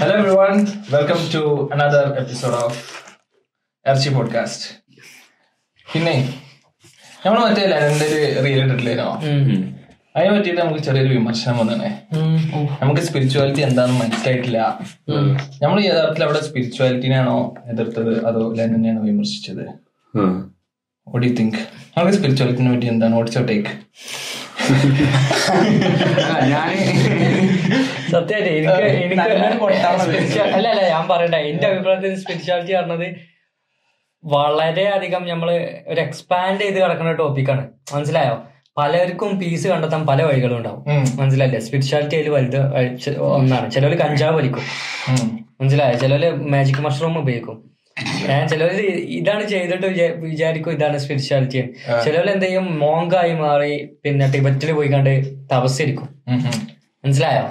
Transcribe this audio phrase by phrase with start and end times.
[0.00, 0.58] Hello everyone,
[0.92, 1.40] welcome to
[1.74, 2.72] another episode of
[3.86, 4.66] എർച്ചി podcast
[5.86, 6.14] പിന്നെ
[7.24, 9.06] നമ്മൾ മറ്റേ ലെനന്റെ ഒരു റീൽ ഇട്ടിട്ടില്ലേനോ
[10.16, 11.90] അതിനെ പറ്റിയിട്ട് നമുക്ക് ചെറിയൊരു വിമർശനം വന്നേ
[12.82, 14.60] നമുക്ക് സ്പിരിച്വാലിറ്റി എന്താണെന്ന് മനസ്സിലായിട്ടില്ല.
[15.62, 17.36] നമ്മൾ യഥാർത്ഥത്തിൽ അവിടെ സ്പിരിച്വാലിറ്റിനെയാണോ
[17.72, 19.64] എതിർത്തത് അതോ ലെനനെയാണോ വിമർശിച്ചത്?
[21.06, 21.60] വോട്ട് യു തിങ്ക്
[21.96, 23.14] നമുക്ക് സ്പിരിച്വാലിറ്റിനെ പറ്റി എന്താണ്?
[23.14, 23.70] വാട്ട്സ് യുവർ ടേക്ക്
[26.52, 26.68] ഞാൻ
[28.12, 28.74] സത്യമായിട്ട് എനിക്ക്
[29.04, 29.22] എനിക്ക്
[30.56, 31.38] അല്ല അല്ല ഞാൻ പറയട്ടെ.
[31.50, 33.06] എന്റെ അഭിപ്രായത്തിൽ സ്പിരിച്വാലിറ്റി പറഞ്ഞത്
[34.24, 35.50] വളരെയധികം നമ്മൾ
[35.92, 37.62] ഒരു എക്സ്പാൻഡ് ചെയ്ത് കിടക്കുന്ന ടോപ്പിക്കാണ്
[37.94, 38.36] മനസ്സിലായോ?
[38.76, 40.80] പലർക്കും പീസ് കണ്ടെത്താൻ പല വഴികളും ഉണ്ടാവും.
[40.88, 41.60] മനസ്സിലല്ലേ മനസ്സിലായില്ലേ?
[41.66, 42.60] സ്പിരിച്വാലിറ്റി അതിൽ വലുത്
[43.30, 43.66] ഒന്നാണ്.
[43.74, 44.64] ചിലവര് കഞ്ചാവ് വലിക്കും.
[45.60, 45.96] മനസ്സിലായോ?
[46.04, 47.56] ചിലവര് മാജിക് മഷ്റൂം ഉപയോഗിക്കും.
[48.28, 48.82] ഏഹ് ചിലവര്
[49.16, 51.60] ഇതാണ് ചെയ്തിട്ട് വിചാ- വിചാരിക്കും ഇതാണ് സ്പിരിച്വാലിറ്റി
[52.04, 52.78] ചിലവര് എന്ത് ചെയ്യും?
[52.78, 53.72] മോങ്കായി മാറി
[54.04, 55.12] പിന്നെ ടിബറ്റിൽ പോയി കണ്ട്
[55.52, 56.08] തപസ്സിരിക്കും
[57.04, 57.42] മനസ്സിലായോ?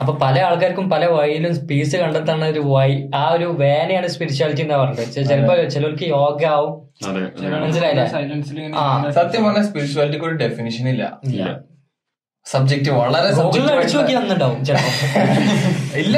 [0.00, 5.12] അപ്പൊ പല ആൾക്കാർക്കും പല വഴിയിലും പീസ് കണ്ടെത്തുന്ന ഒരു വഴി ആ ഒരു വേനയാണ് സ്പിരിച്വാലിറ്റി എന്ന് പറഞ്ഞത്.
[5.24, 6.72] ചിലപ്പോ ചിലർക്ക് യോഗ ആവും.
[7.58, 8.04] മനസ്സിലായില്ല?
[9.12, 11.04] സത്യം പറഞ്ഞ സ്പിരിച്വാലിറ്റിക്ക് ഒരു ഡെഫിനിഷൻ ഇല്ല.
[12.46, 13.28] സബ്ജക്റ്റ് വളരെ
[16.02, 16.16] ഇല്ല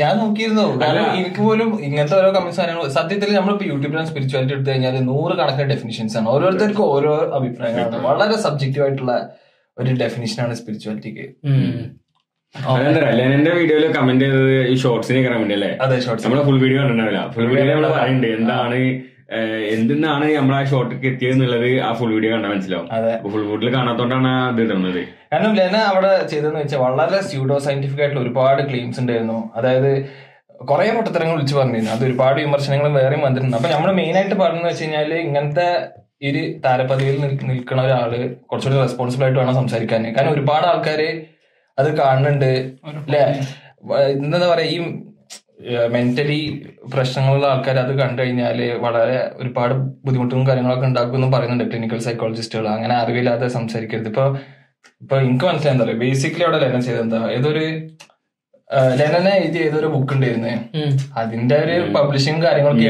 [0.00, 0.64] ഞാൻ നോക്കിയിരുന്നു.
[0.82, 5.66] കാരണം എനിക്ക് പോലും ഇങ്ങനത്തെ ഓരോ കമന്റ്സ് കാര്യങ്ങൾ സത്യത്തിൽ നമ്മളിപ്പോ യൂട്യൂബിലാണ് സ്പിരിച്വാലിറ്റി എടുത്തു കഴിഞ്ഞാൽ നൂറ് കണക്കിന്
[5.72, 6.26] ഡെഫിനിഷൻസ് ആണ്.
[6.34, 8.00] ഓരോരുത്തർക്കും ഓരോ അഭിപ്രായങ്ങളാണ്.
[8.08, 9.14] വളരെ സബ്ജക്റ്റീവ് ആയിട്ടുള്ള
[9.76, 11.26] ഒരു ഡെഫിനിഷനാണ് സ്പിരിച്വാലിറ്റിക്ക്
[12.86, 15.70] എന്റെ ലെനന്റെ വീഡിയോയിൽ കമന്റ് ചെയ്തത് ഈ ഷോർട്സിനെ കമന്റ് അല്ലേ?
[15.84, 17.20] അതെ ഷോർട്സ് നമ്മളെ ഫുൾ വീഡിയോ കണ്ടിട്ടുണ്ടാവില്ല.
[17.34, 18.78] ഫുൾ വീഡിയോ നമ്മൾ പറയുന്നുണ്ട് എന്താണ്
[19.76, 22.86] എന്തിനാണ് നമ്മൾ ആ ഷോർട്ടിലേക്ക് എത്തിയത് എന്നുള്ളത് ആ ഫുൾ വീഡിയോ കണ്ടാൽ മനസ്സിലാവും.
[23.34, 25.02] ഫുൾ വീഡിയോ കാണാത്തോണ്ടാണ് ആ ഇത് ഇടുന്നത്.
[25.32, 29.38] കാരണം ലെന അവിടെ ചെയ്തതെന്ന് വെച്ചാൽ വളരെ സ്യൂഡോ സയന്റിഫിക് ആയിട്ടുള്ള ഒരുപാട് ക്ലെയിംസ് ഉണ്ടായിരുന്നു.
[29.58, 29.92] അതായത്
[30.68, 31.92] കുറെ പൊട്ടത്തരങ്ങൾ വിളിച്ചു പറഞ്ഞിരുന്നു.
[31.96, 33.56] അത് ഒരുപാട് വിമർശനങ്ങളും വേറെയും വന്നിട്ടുണ്ട്.
[33.58, 35.68] അപ്പൊ നമ്മൾ മെയിൻ ആയിട്ട് പറഞ്ഞെന്ന് വെച്ച് കഴിഞ്ഞാൽ ഇങ്ങനത്തെ
[36.28, 38.12] ഒരു താരപദവിയിൽ നിൽക്കുന്ന ഒരാൾ
[38.48, 41.10] കുറച്ചുകൂടി റെസ്പോൺസിബിൾ ആയിട്ട് വേണം സംസാരിക്കാൻ കാരണം ഒരുപാട് ആൾക്കാര്
[41.78, 42.50] അത് കാണുന്നുണ്ട്.
[43.06, 43.22] അല്ലെ
[44.24, 44.78] എന്താ പറയാ ഈ
[45.94, 46.40] മെന്റലി
[46.94, 49.74] പ്രശ്നങ്ങളുള്ള ആൾക്കാർ അത് കണ്ടു കഴിഞ്ഞാൽ വളരെ ഒരുപാട്
[50.06, 54.08] ബുദ്ധിമുട്ടും കാര്യങ്ങളൊക്കെ ഉണ്ടാക്കുമെന്ന് പറയുന്നുണ്ട് ക്ലിനിക്കൽ സൈക്കോളജിസ്റ്റുകൾ അങ്ങനെ അറിവില്ലാതെ സംസാരിക്കരുത്.
[54.12, 54.24] ഇപ്പൊ
[55.02, 57.18] ഇപ്പൊ എനിക്ക് മനസ്സിലായി എന്താ പറയാ ബേസിക്കലി അവിടെ ലെനൻ ചെയ്തത് എന്താ?
[57.36, 57.64] ഏതൊരു
[59.00, 60.54] ലെനനെ എഴുതിയ ഏതൊരു ബുക്ക് ഉണ്ടായിരുന്നേ?
[61.20, 62.88] അതിന്റെ ഒരു പബ്ലിഷിംഗ് കാര്യങ്ങളൊക്കെ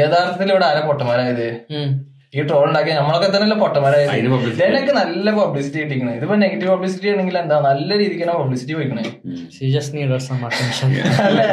[0.00, 1.46] യഥാർത്ഥത്തിൽ ഇവിടെ ആരാ പൊട്ടന്മാരായത്?
[2.34, 4.10] ഈ ട്രോൾ ഉണ്ടാക്കിയ നമ്മളൊക്കെ തന്നെ പൊട്ടന്മാരായത്.
[4.60, 7.56] ലെനക്ക് നല്ല പബ്ലിസിറ്റി കിട്ടിക്കണേ ഇതിപ്പോ നെഗറ്റീവ് പബ്ലിസിറ്റി ആണെങ്കിൽ എന്താ?
[7.68, 9.04] നല്ല രീതിക്ക് തന്നെ പബ്ലിസിറ്റി പോയിക്കണേ.
[9.56, 10.92] She just needed some attention.
[11.26, 11.48] അല്ലേ?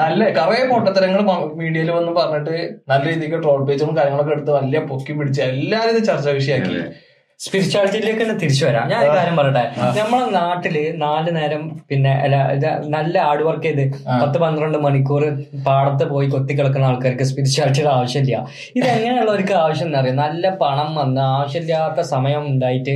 [0.00, 1.20] നല്ല കുറെ പൊട്ടത്തരങ്ങൾ
[1.62, 2.54] മീഡിയയിൽ വന്ന് പറഞ്ഞിട്ട്
[2.92, 6.78] നല്ല രീതിക്ക് ട്രോൾ പേജും കാര്യങ്ങളൊക്കെ എടുത്ത് വലിയ പൊക്കി പിടിച്ച് എല്ലാരും ഇത് ചർച്ചാ വിഷയമാക്കി
[7.44, 8.84] സ്പിരിച്വാലിറ്റിയിലേക്ക് തന്നെ തിരിച്ചു വരാം.
[8.90, 9.62] ഞാൻ ഒരു കാര്യം പറയട്ടെ?
[9.98, 12.36] നമ്മളെ നാട്ടിൽ നാല് നേരം പിന്നെ അല്ല
[12.94, 13.84] നല്ല ഹാർഡ് വർക്ക് ചെയ്ത്
[14.22, 15.24] പത്ത് പന്ത്രണ്ട് മണിക്കൂർ
[15.66, 18.38] പാടത്ത് പോയി കൊത്തി കിടക്കുന്ന ആൾക്കാർക്ക് സ്പിരിച്വാലിറ്റിയുടെ ആവശ്യമില്ല.
[18.78, 20.16] ഇത് എങ്ങനെയുള്ളവർക്ക് ആവശ്യം എന്നറിയാം?
[20.24, 22.94] നല്ല പണം വന്ന് ആവശ്യമില്ലാത്ത സമയം ഉണ്ടായിട്ട്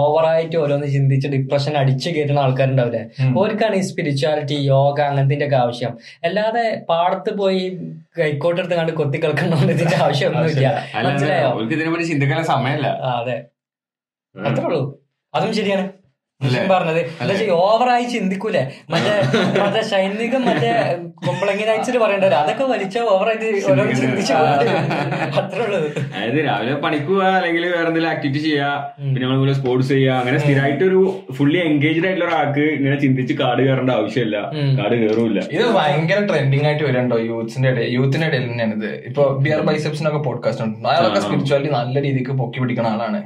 [0.00, 3.02] ഓവറായിട്ട് ഓരോന്ന് ചിന്തിച്ച് ഡിപ്രഷൻ അടിച്ചു കയറ്റുന്ന ആൾക്കാരുണ്ടാവില്ലേ?
[3.42, 5.92] ഓർക്കാണ് ഈ സ്പിരിച്വാലിറ്റി യോഗ അങ്ങനത്തെ ഒക്കെ ആവശ്യം.
[6.28, 7.64] അല്ലാതെ പാടത്ത് പോയി
[8.20, 10.66] കൈക്കോട്ടെടുത്ത് കണ്ട് കൊത്തി കിടക്കണമെന്നതിന്റെ ആവശ്യമൊന്നുമില്ല.
[10.68, 11.50] ഒന്നുമില്ല മനസ്സിലായോ?
[11.76, 12.88] ഇതിനെ പറ്റി ചിന്തിക്കാൻ സമയമല്ല.
[13.20, 13.38] അതെ.
[14.34, 14.80] അത്രേ ഉള്ളൂ
[15.34, 15.90] അതും ശരിയാണ് ഞാൻ
[16.70, 17.00] പറഞ്ഞത്.
[17.22, 18.62] എന്താ ഓവറായി ചിന്തിക്കൂലേ?
[18.92, 19.14] മറ്റേ
[19.62, 20.70] മറ്റേ സൈനികം മറ്റേ
[21.26, 23.44] കുമ്പളങ്ങി നയിച്ചിട്ട് പറയണ്ടല്ലോ അതൊക്കെ വലിച്ച ഓവറായിട്ട്
[24.00, 24.34] ചിന്തിച്ചു
[25.40, 25.64] അത്രേ
[26.14, 28.70] അതായത് രാവിലെ പണിക്ക് പോവാ അല്ലെങ്കിൽ വേറെ എന്തെങ്കിലും ആക്ടിവിറ്റി ചെയ്യാ
[29.14, 31.00] പിന്നെ നമ്മളെ സ്പോർട്സ് ചെയ്യാ അങ്ങനെ സ്ഥിരമായിട്ട് ഒരു
[31.38, 34.36] ഫുള്ളി എൻഗേജ്ഡ് ആയിട്ടുള്ള ഒരാൾക്ക് ഇങ്ങനെ ചിന്തിച്ച് കാട് കയറേണ്ട ആവശ്യമില്ല.
[34.80, 37.18] കാട് കയറൂല ഇത് ഭയങ്കര ട്രെൻഡിങ് ആയിട്ട് വരുന്നുണ്ടോ?
[37.18, 38.90] യൂത്ത്സിന്റെ ഇടയിൽ യൂത്തിന്റെ ഇടയിൽ തന്നെയാണ് ഇത്.
[39.08, 40.88] ഇപ്പൊ ബിയർ ബൈസെപ്സിനൊക്കെ പോഡ്കാസ്റ്റ് ഉണ്ട്.
[40.88, 43.20] അയാളൊക്കെ സ്പിരിച്വാലിറ്റി നല്ല രീതിക്ക് പൊക്കി പിടിക്കുന്ന ആളാണ്.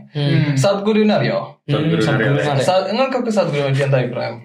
[0.65, 3.63] സദ്ഗുരുവിനെ അറിയോ നിങ്ങൾക്കൊക്കെ സദ്ഗുരു.
[3.63, 4.45] പറ്റി എന്താ അഭിപ്രായം?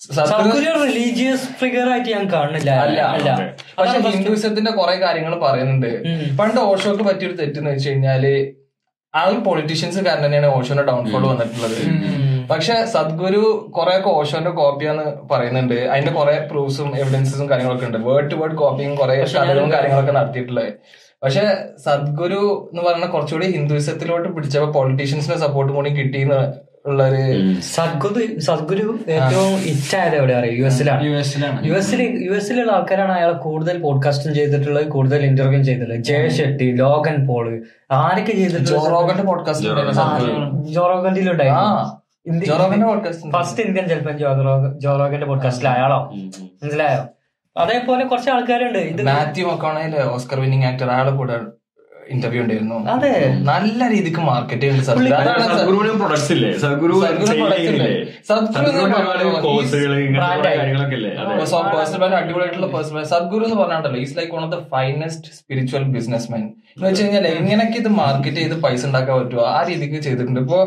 [0.00, 2.70] സദ്ഗുരു റിലീജിയസ് ഫിഗർ ആയിട്ട് ഞാൻ കാണുന്നില്ല.
[2.70, 3.54] അല്ല അല്ല.
[3.78, 6.02] പക്ഷെ ഹിന്ദുവിസത്തിന്റെ കുറെ കാര്യങ്ങൾ പറയുന്നുണ്ട്.
[6.36, 8.26] പണ്ട് ഓഷോക്ക് പറ്റിയൊരു തെറ്റെന്ന് വെച്ച് കഴിഞ്ഞാൽ
[9.26, 11.78] ഒരു പൊളിറ്റീഷ്യൻസ് കാരണം തന്നെയാണ് ഓഷോന്റെ ഡൗൺഫോൾ വന്നിട്ടുള്ളത്.
[12.48, 15.74] പക്ഷെ സദ്ഗുരു കുറെ ഒക്കെ ഓഷോന്റെ കോപ്പിയാന്ന് പറയുന്നുണ്ട്.
[15.74, 17.98] അതിന്റെ കുറെ പ്രൂഫ്സും എവിഡൻസും കാര്യങ്ങളൊക്കെ ഉണ്ട്.
[17.98, 20.72] വേർഡ് ടു വേർഡ് കോപ്പിയും കുറെ കാര്യങ്ങളൊക്കെ നടത്തിയിട്ടുള്ളത്.
[21.24, 21.44] പക്ഷെ
[21.84, 26.28] സദ്ഗുരു എന്ന് പറഞ്ഞ കുറച്ചുകൂടി ഹിന്ദുയിസത്തിലോട്ട് പിടിച്ചപ്പോ പൊളിറ്റീഷ്യൻസിന്റെ സപ്പോർട്ടും കൂടി കിട്ടി
[26.86, 30.56] ഉള്ളൊരു സദ്ഗുരു സദ്ഗുരു ഏറ്റവും ഇറ്റായത് എവിടെ അറിയാം?
[30.56, 31.04] യു എസിലാണ്.
[31.06, 31.66] യു എസിലാണ്.
[31.66, 35.98] യു എസിൽ യു എസിലുള്ള ആൾക്കാരാണ് അയാളെ കൂടുതൽ പോഡ്കാസ്റ്റും ചെയ്തിട്ടുള്ളത് കൂടുതൽ ഇന്റർവ്യൂ ചെയ്തിട്ടുള്ളത്.
[35.98, 38.84] ജയ ഷെട്ടി ലോഗൻ പോൾ ആരൊക്കെ ചെയ്തിട്ടുള്ളത്?
[38.84, 39.66] ജോറോഗന്റെ പോഡ്കാസ്റ്റ്
[40.72, 42.44] ജോറോഗന്റെ ആ ഉണ്ടായിരുന്നു.
[42.44, 44.12] ജോറോഗന്റെ പോഡ്കാസ്റ്റ് ഫസ്റ്റ് ഇന്ത്യൻ ചെലപ്പോ
[44.78, 46.00] ജോറോഗന്റെ പോഡ്കാസ്റ്റിൽ അയാളോ?
[46.62, 47.02] മനസ്സിലായോ?
[47.56, 48.78] അതേപോലെ കുറച്ച് ആൾക്കാരുണ്ട്.
[48.92, 51.36] ഇത് മാത്യു മക്കോണയിൽ ഓസ്കർ വിന്നിംഗ് ആക്ടർ അയാളെ കൂടെ
[52.10, 52.78] ഇന്റർവ്യൂ ഉണ്ടായിരുന്നു.
[52.88, 53.12] അതെ.
[53.42, 54.82] നല്ല രീതിക്ക് മാർക്കറ്റ് ഉണ്ട്
[62.00, 66.42] പറഞ്ഞാൽ അടിപൊളിയായിട്ടുള്ള പേഴ്സണൽ സദ്ഗുരു എന്ന് പറഞ്ഞാണ്ടല്ലോ is like one of the finest spiritual business man
[66.76, 70.40] എന്ന് വെച്ച് കഴിഞ്ഞാൽ എങ്ങനെയൊക്കെ ഇത് മാർക്കറ്റ് ചെയ്ത് പൈസ ഉണ്ടാക്കാൻ പറ്റുമോ ആ രീതിക്ക് ചെയ്തിട്ടുണ്ട്.
[70.40, 70.60] ഇപ്പോ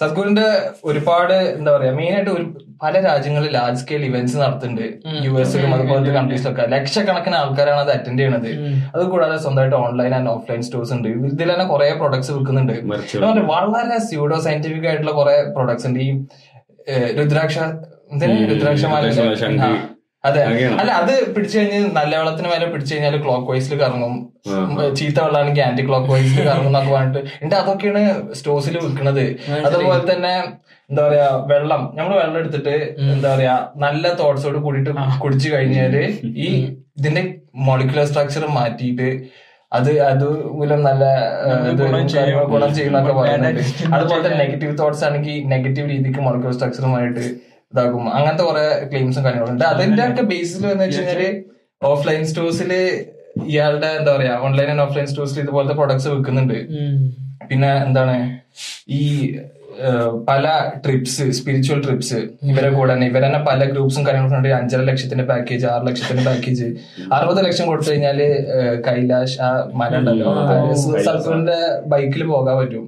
[0.00, 0.46] സദ്ഗുരുന്റെ
[0.84, 2.44] ഒരുപാട് എന്താ പറയാ മെയിൻ ആയിട്ട് ഒരു
[2.82, 4.86] പല രാജ്യങ്ങളിൽ ലാർജ് സ്കെയിൽ ഇവന്റ്സ് നടത്തുന്നുണ്ട്.
[5.26, 8.50] യു എസിലും അതുപോലത്തെ കൺട്രീസിലൊക്കെ ലക്ഷക്കണക്കിന് ആൾക്കാരാണ് അത് അറ്റൻഡ് ചെയ്യണത്.
[8.94, 11.08] അത് കൂടാതെ സ്വന്തമായിട്ട് ഓൺലൈൻ ആൻഡ് ഓഫ്ലൈൻ സ്റ്റോഴ്സ് ഉണ്ട്.
[11.08, 12.74] ഇതിൽ തന്നെ കുറെ പ്രൊഡക്ട്സ് വിൽക്കുന്നുണ്ട്.
[13.54, 16.00] വളരെ സ്യൂഡോ സയന്റിഫിക് ആയിട്ടുള്ള കുറെ പ്രൊഡക്ട്സ് ഉണ്ട്.
[16.00, 16.10] ഈ
[17.20, 17.58] രുദ്രാക്ഷ
[18.52, 19.04] രുദ്രാക്ഷമാല
[20.24, 20.42] അതെ.
[20.80, 24.14] അല്ല അത് പിടിച്ചു കഴിഞ്ഞാൽ നല്ല വെള്ളത്തിന് മേലെ പിടിച്ചു കഴിഞ്ഞാൽ ക്ലോക്ക് വൈസിൽ കറങ്ങും.
[24.98, 27.20] ചീത്ത വെള്ളമാണെങ്കിൽ ആന്റി ക്ലോക്ക് വൈസിൽ കറങ്ങും എന്നൊക്കെ പറഞ്ഞിട്ട്.
[27.38, 28.02] എന്നിട്ട് അതൊക്കെയാണ്
[28.38, 29.24] സ്റ്റോഴ്സിൽ വിൽക്കുന്നത്
[29.68, 30.32] അതുപോലെ തന്നെ
[30.90, 31.82] എന്താ പറയാ വെള്ളം.
[31.98, 32.74] നമ്മൾ വെള്ളം എടുത്തിട്ട്
[33.14, 33.54] എന്താ പറയാ
[33.84, 34.92] നല്ല തോട്ട്സോട് കൂടിയിട്ട്
[35.24, 35.96] കുടിച്ചു കഴിഞ്ഞാൽ
[36.46, 36.48] ഈ
[36.98, 37.22] ഇതിന്റെ
[37.68, 39.08] മോളിക്കുലർ സ്ട്രക്ചർ മാറ്റിയിട്ട്
[39.72, 40.24] അത് അത്
[40.56, 41.04] മൂലം നല്ല
[41.78, 43.62] ഗുണം ചെയ്യുന്നൊക്കെ പറയുന്നുണ്ട്.
[43.96, 47.24] അതുപോലെ തന്നെ നെഗറ്റീവ് തോട്ട്സ് ആണെങ്കിൽ നെഗറ്റീവ് രീതിക്ക് മോളിക്കുലർ സ്ട്രക്ചറുമായിട്ട്
[47.72, 49.64] ഇതാക്കും അങ്ങനത്തെ കുറെ ക്ലെയിംസും കാര്യങ്ങളുണ്ട്.
[49.72, 51.22] അതിന്റെ ഒക്കെ ബേസിൽ എന്ന് വെച്ച് കഴിഞ്ഞാൽ
[51.82, 52.72] ഓഫ്ലൈൻ സ്റ്റോഴ്സിൽ
[53.52, 56.58] ഇയാളുടെ എന്താ പറയാ ഓൺലൈൻ ആൻഡ് ഓഫ്ലൈൻ സ്റ്റോഴ്സിൽ ഇതുപോലത്തെ പ്രൊഡക്ട്സ് വിൽക്കുന്നുണ്ട്.
[57.50, 58.16] പിന്നെ എന്താണ്
[58.88, 59.02] ഈ
[60.28, 60.46] പല
[60.84, 62.18] ട്രിപ്സ് സ്പിരിച്വൽ ട്രിപ്സ്
[62.50, 66.66] ഇവരെ കൂടെ തന്നെ ഇവരെ തന്നെ പല ഗ്രൂപ്പ്സും കാര്യങ്ങളൊക്കെ ഉണ്ട് അഞ്ചര ലക്ഷത്തിന്റെ പാക്കേജ് ആറ് ലക്ഷത്തിന്റെ പാക്കേജ്
[67.16, 68.18] അറുപത് ലക്ഷം കൊടുത്തു കഴിഞ്ഞാൽ
[68.88, 70.26] കൈലാഷ് ആ മല ഉണ്ടല്ലോ.
[71.92, 72.84] ബൈക്കിൽ പോകാൻ പറ്റും.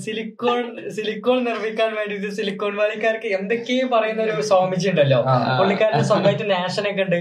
[0.00, 5.20] സിലിക്കോൺ സിലിക്കോൺ നിർമ്മിക്കാൻ വേണ്ടിട്ട് സിലിക്കോൺ വാലിക്കാർക്ക് എന്തൊക്കെയോ പറയുന്ന ഒരു സ്വാമിജി ഉണ്ടല്ലോ?
[5.22, 7.18] പുള്ളിക്കാരുടെ പുള്ളിക്കാരന് സ്വന്തമായിട്ട് നാഷനൊക്കെ ഉണ്ട്.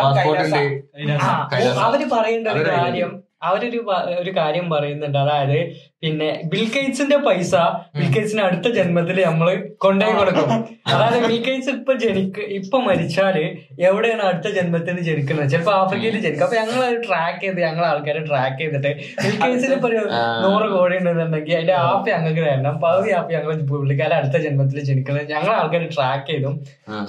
[0.00, 0.62] പാസ്പോർട്ട് ഉണ്ട്.
[1.80, 3.78] അവർ പറയേണ്ട ഒരു കാര്യം അവരൊരു
[4.18, 5.18] ഒരു കാര്യം പറയുന്നുണ്ട്.
[5.18, 5.58] അതായത്
[6.02, 7.52] പിന്നെ ബിൽഗേറ്റ്സിന്റെ പൈസ
[7.98, 9.48] ബിൽഗേറ്റ്സിന് അടുത്ത ജന്മത്തിൽ നമ്മൾ
[9.84, 10.48] കൊണ്ടുപോയി കൊടുക്കും.
[10.92, 13.36] അതായത് ബിൽഗേറ്റ്സ് ഇപ്പൊ ജനിക്ക് ഇപ്പൊ മരിച്ചാൽ
[13.88, 15.46] എവിടെയാണ് അടുത്ത ജന്മത്തിന് ജനിക്കുന്നത്?
[15.52, 16.46] ചിലപ്പോ ആഫ്രിക്കയിൽ ജനിക്കും.
[16.46, 18.90] അപ്പൊ ഞങ്ങൾ അത് ട്രാക്ക് ചെയ്ത് ഞങ്ങൾ ആൾക്കാരെ ട്രാക്ക് ചെയ്തിട്ട്
[19.22, 20.00] ബിൽഗേറ്റ്സിന് ഇപ്പൊ ഒരു
[20.44, 22.74] നൂറ് കോടി ഉണ്ടെന്നുണ്ടെങ്കിൽ അതിന്റെ ആപ്പ് ഞങ്ങൾക്ക് തരണം.
[22.86, 26.56] പകുതി ആപ്പ് ഞങ്ങൾ പുള്ളിക്കാരെ അടുത്ത ജന്മത്തിൽ ജനിക്കുന്നത് ഞങ്ങൾ ആൾക്കാർ ട്രാക്ക് ചെയ്തും.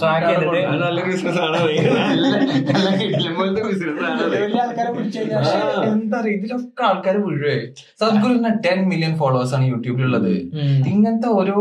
[0.02, 1.58] ട്രാക്ക് ചെയ്തിട്ട് നല്ല ബിസിനസ് ആണ്.
[3.68, 4.90] ബിസിനസ് ആണ് വലിയ ആൾക്കാരെ
[6.38, 7.58] ഇതിലൊക്കെ ആൾക്കാർ മുഴുവേ
[8.02, 10.34] സദ്ഗുരുവിന് ടെൻ മില്യൺ ഫോളോവേഴ്സ് ആണ് യൂട്യൂബിലുള്ളത്.
[10.94, 11.58] ഇങ്ങനത്തെ ഓരോ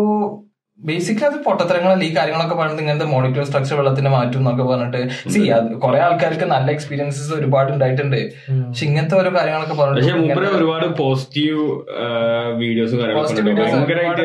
[0.81, 5.01] ബേസിക്കലി അത് പൊട്ടത്തരങ്ങളല്ല ഈ കാര്യങ്ങളൊക്കെ പറഞ്ഞിട്ട് ഇങ്ങനത്തെ മോണിറ്റർ സ്ട്രക്ചർ വെള്ളത്തിന്റെ മാറ്റും എന്നൊക്കെ പറഞ്ഞിട്ട്.
[5.33, 8.21] സി അത് കുറെ ആൾക്കാർക്ക് നല്ല എക്സ്പീരിയൻസസ് ഒരുപാട് ഉണ്ടായിട്ടുണ്ട്.
[8.69, 11.65] പക്ഷെ ഇങ്ങനത്തെ ഓരോ കാര്യങ്ങളൊക്കെ പറഞ്ഞിട്ട് ഒരുപാട് പോസിറ്റീവ്
[12.63, 12.95] വീഡിയോസ്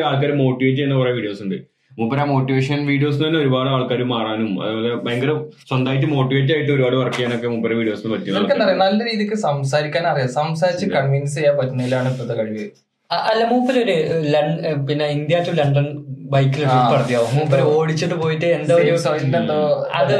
[0.06, 1.58] ആൾക്കാർ മോട്ടിവേറ്റ് ചെയ്യുന്ന കുറെ വീഡിയോസ് ഉണ്ട്.
[2.00, 5.30] മൂപ്പര മോട്ടിവേഷൻ വീഡിയോസ് തന്നെ ഒരുപാട് ആൾക്കാർ മാറാനും അതുപോലെ ഭയങ്കര
[5.68, 10.30] സ്വന്തമായിട്ട് മോട്ടിവേറ്റ് ആയിട്ട് ഒരുപാട് വർക്ക് ചെയ്യാനൊക്കെ മൂപ്പര വീഡിയോസിന് എന്താ പറ്റും നല്ല രീതിക്ക് സംസാരിക്കാൻ അറിയാം.
[10.40, 12.68] സംസാരിച്ച് കൺവിൻസ് ചെയ്യാൻ പറ്റുന്നതിലാണ് ഇപ്പോഴത്തെ കഴിവ്.
[13.10, 13.96] അല്ല മൂപ്പര് ഒരു
[14.86, 15.86] പിന്നെ ഇന്ത്യ ടു ലണ്ടൻ
[16.32, 18.94] ബൈക്കിൽ ട്രിപ്പ് നടത്തിയോ മൂപ്പര് ഓടിച്ചിട്ട് പോയിട്ട് എന്തോ ഒരു
[19.38, 19.58] എന്തോ
[20.00, 20.16] അത്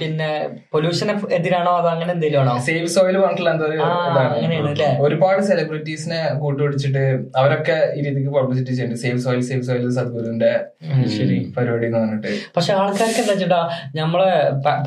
[0.00, 0.28] പിന്നെ
[0.74, 2.54] പൊല്യൂഷന് എതിരാണോ അത് അങ്ങനെ എന്തെങ്കിലും ആണോ?
[2.66, 3.66] സേവ് സോയിൽ പറഞ്ഞിട്ടുള്ള എന്തോ
[4.22, 4.88] അങ്ങനെയാണ് അല്ലേ?
[5.06, 7.04] ഒരുപാട് സെലിബ്രിറ്റീസിനെ കൂട്ടുപിടിച്ചിട്ട്
[7.40, 9.02] അവരൊക്കെ ഈ രീതിക്ക് പബ്ലിസിറ്റി ചെയ്യുന്നുണ്ട്.
[9.04, 10.52] സേവ് സോയിൽ സേവ് സോയിൽ സദ്ഗുരുന്റെ
[11.16, 12.32] ശരി പരിപാടി എന്ന് പറഞ്ഞിട്ട്.
[12.56, 13.60] പക്ഷെ ആൾക്കാർക്ക് എന്താ വെച്ചാ
[14.00, 14.30] നമ്മളെ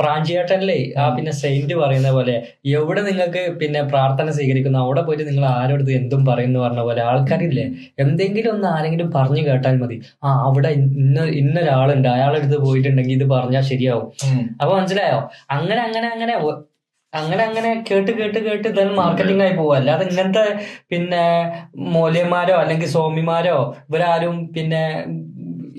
[0.02, 2.36] പ്രാഞ്ചിയേട്ടല്ലേ പ്രാഞ്ചിയേട്ടനിലെ ആ പിന്നെ സെയിന്റ് പറയുന്ന പോലെ
[2.78, 7.66] എവിടെ നിങ്ങൾക്ക് പിന്നെ പ്രാർത്ഥന സ്വീകരിക്കുന്നു അവിടെ പോയിട്ട് നിങ്ങൾ ആരോടത്ത് എന്തും പറയുന്നു പറഞ്ഞ പോലെ ആൾക്കാരില്ലേ
[8.00, 9.98] എന്തെങ്കിലും ഒന്ന് ആരെങ്കിലും പറഞ്ഞു കേട്ടാൽ മതി.
[10.24, 12.08] ആ അവിടെ ഇന്ന ഇന്നൊരാളുണ്ട്.
[12.08, 14.08] അയാളെടുത്ത് പോയിട്ടുണ്ടെങ്കിൽ ഇത് പറഞ്ഞാൽ ശരിയാവും.
[14.62, 15.20] അപ്പൊ മനസ്സിലായോ?
[15.50, 16.36] അങ്ങനെ അങ്ങനെ അങ്ങനെ
[17.14, 20.44] അങ്ങനെ അങ്ങനെ കേട്ട് കേട്ട് കേട്ട് ഇതെല്ലാം മാർക്കറ്റിംഗ് ആയി പോവുക അല്ലാതെ ഇങ്ങനത്തെ
[20.90, 21.22] പിന്നെ
[21.96, 23.58] മൂല്യന്മാരോ അല്ലെങ്കിൽ സ്വാമിമാരോ
[23.90, 24.82] ഇവരാരും പിന്നെ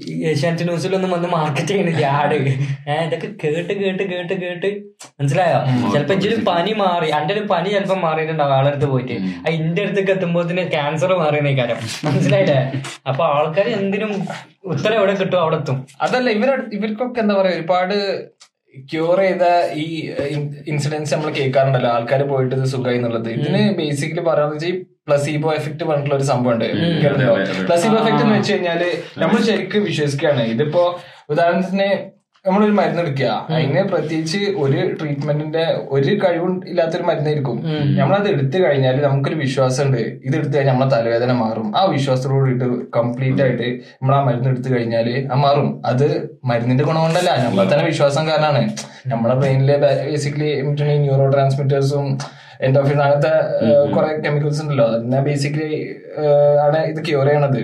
[0.06, 2.34] ഏഷ്യാനെറ്റ് ന്യൂസിലൊന്നും വന്ന് മാർക്കറ്റ് ചെയ്യണില്ല ആട്.
[2.34, 4.66] ഏഹ് ഇതൊക്കെ കേട്ട് കേട്ട് കേട്ട് കേട്ട്
[5.20, 5.90] മനസ്സിലായോ?
[5.92, 7.10] ചിലപ്പോ ഇഞ്ചൊരു പനി മാറി.
[7.10, 9.12] എന്റെ ഒരു പനി ചിലപ്പോ മാറിയിട്ടുണ്ടാവും ആളടുത്ത് പോയിട്ട്.
[9.12, 12.82] ആ ഇന്റെ അടുത്തേക്ക് എത്തുമ്പോഴത്തേന് ക്യാൻസർ മാറിയ കാര്യം മനസ്സിലായില്ലേ?
[13.06, 14.28] അപ്പൊ ആൾക്കാർ എന്തിനും
[14.64, 15.87] ഉത്തരം എവിടെ കിട്ടും അവിടെ എത്തും.
[16.00, 18.28] അതല്ല ഇവർ ഇവർക്കൊക്കെ എന്താ പറയാ ഒരുപാട്
[18.92, 19.42] ക്യൂർ ചെയ്ത
[19.75, 20.11] ഈ
[20.66, 21.90] ഇൻസിഡൻസ് നമ്മൾ കേൾക്കാറുണ്ടല്ലോ.
[21.90, 23.30] ആൾക്കാർ പോയിട്ട് ഇത് സുഖമായി എന്നുള്ളത്.
[23.30, 26.68] ഇതിന് ബേസിക്കലി പറയാന്ന് വെച്ചാൽ പ്ലസീബോ എഫക്ട് പറഞ്ഞിട്ടുള്ള ഒരു സംഭവം ഉണ്ട്.
[27.70, 28.84] പ്ലസീബോ എഫക്ട് എന്ന് വെച്ച് കഴിഞ്ഞാൽ
[29.22, 30.44] നമ്മൾ ശരിക്കും വിശ്വസിക്കുകയാണ്.
[30.54, 30.84] ഇതിപ്പോ
[31.34, 31.90] ഉദാഹരണത്തിന്
[32.46, 33.30] നമ്മളൊരു മരുന്ന് എടുക്കുക.
[33.54, 37.56] അതിന് പ്രത്യേകിച്ച് ഒരു ട്രീറ്റ്മെന്റിന്റെ ഒരു കഴിവും ഇല്ലാത്തൊരു മരുന്നായിരിക്കും.
[37.98, 41.66] നമ്മളത് എടുത്തു കഴിഞ്ഞാൽ നമുക്കൊരു വിശ്വാസം ഉണ്ട് ഇത് എടുത്തു കഴിഞ്ഞാൽ നമ്മളെ തലവേദന മാറും.
[41.78, 45.68] ആ വിശ്വാസത്തോടെ ഇട്ട് കംപ്ലീറ്റ് ആയിട്ട് നമ്മൾ ആ മരുന്ന് എടുത്തു കഴിഞ്ഞാൽ ആ മാറും.
[45.90, 46.06] അത്
[46.50, 48.62] മരുന്നിന്റെ ഗുണം കൊണ്ടല്ല നമ്മളെ തന്നെ വിശ്വാസം കാരണമാണ്
[49.14, 50.50] നമ്മളെ ബ്രെയിനിലെ ബേസിക്കലി
[51.06, 52.08] ന്യൂറോ ട്രാൻസ്മിറ്റേഴ്സും
[52.66, 53.32] എൻഡോഫിൻ അങ്ങനത്തെ
[53.94, 54.86] കുറെ കെമിക്കൽസ് ഉണ്ടല്ലോ.
[54.94, 55.72] അതിനെ ബേസിക്കലി
[56.66, 57.60] ആണ് ഇത് ക്യൂർ ചെയ്യണത്.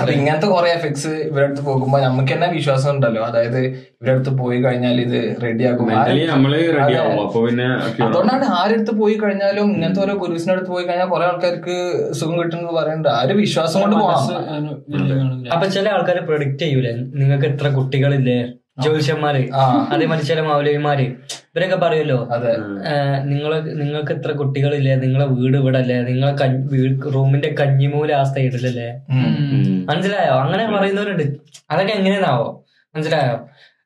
[0.00, 3.22] അപ്പൊ ഇങ്ങനത്തെ കുറെ എഫക്ട്സ് ഇവരടുത്ത് അടുത്ത് പോകുമ്പോ നമുക്ക് തന്നെ വിശ്വാസം ഉണ്ടല്ലോ.
[3.28, 5.88] അതായത് ഇവരടുത്ത് അടുത്ത് പോയി കഴിഞ്ഞാൽ ഇത് റെഡി ആവും.
[8.06, 11.76] അതുകൊണ്ടാണ് ആരടുത്ത് പോയി കഴിഞ്ഞാലും ഇങ്ങനത്തെ ഓരോ ഗുരുസിന്റെ അടുത്ത് പോയി കഴിഞ്ഞാൽ കുറെ ആൾക്കാർക്ക്
[12.18, 14.68] സുഖം കിട്ടുന്നത് പറയണ്ട ആ ഒരു വിശ്വാസം കൊണ്ട് പോകണം
[15.54, 16.92] അപ്പൊ ചില ആൾക്കാരെ പ്രൊഡിക്റ്റ് ചെയ്യൂലേ?
[17.22, 18.38] നിങ്ങൾക്ക് എത്ര കുട്ടികളില്ലേ?
[18.82, 19.42] ജ്യോതിഷന്മാര്.
[19.60, 21.06] അതേ അതേമാതിരി ചില മൗലവിമാര്.
[21.54, 22.50] ഇവരൊക്കെ പറയുമല്ലോ നിങ്ങളെ
[23.30, 28.88] നിങ്ങൾ നിങ്ങൾക്ക് ഇത്ര കുട്ടികളില്ലേ നിങ്ങളെ വീട് ഇവിടെ അല്ലേ നിങ്ങളെ വീട് റൂമിന്റെ കഞ്ഞിമൂല ആ സൈഡിലല്ലേ.
[29.90, 30.34] മനസ്സിലായോ?
[30.44, 31.26] അങ്ങനെ പറയുന്നവരുണ്ട്.
[31.70, 32.48] അതൊക്കെ എങ്ങനെയാണാവോ
[32.94, 33.36] മനസ്സിലായോ?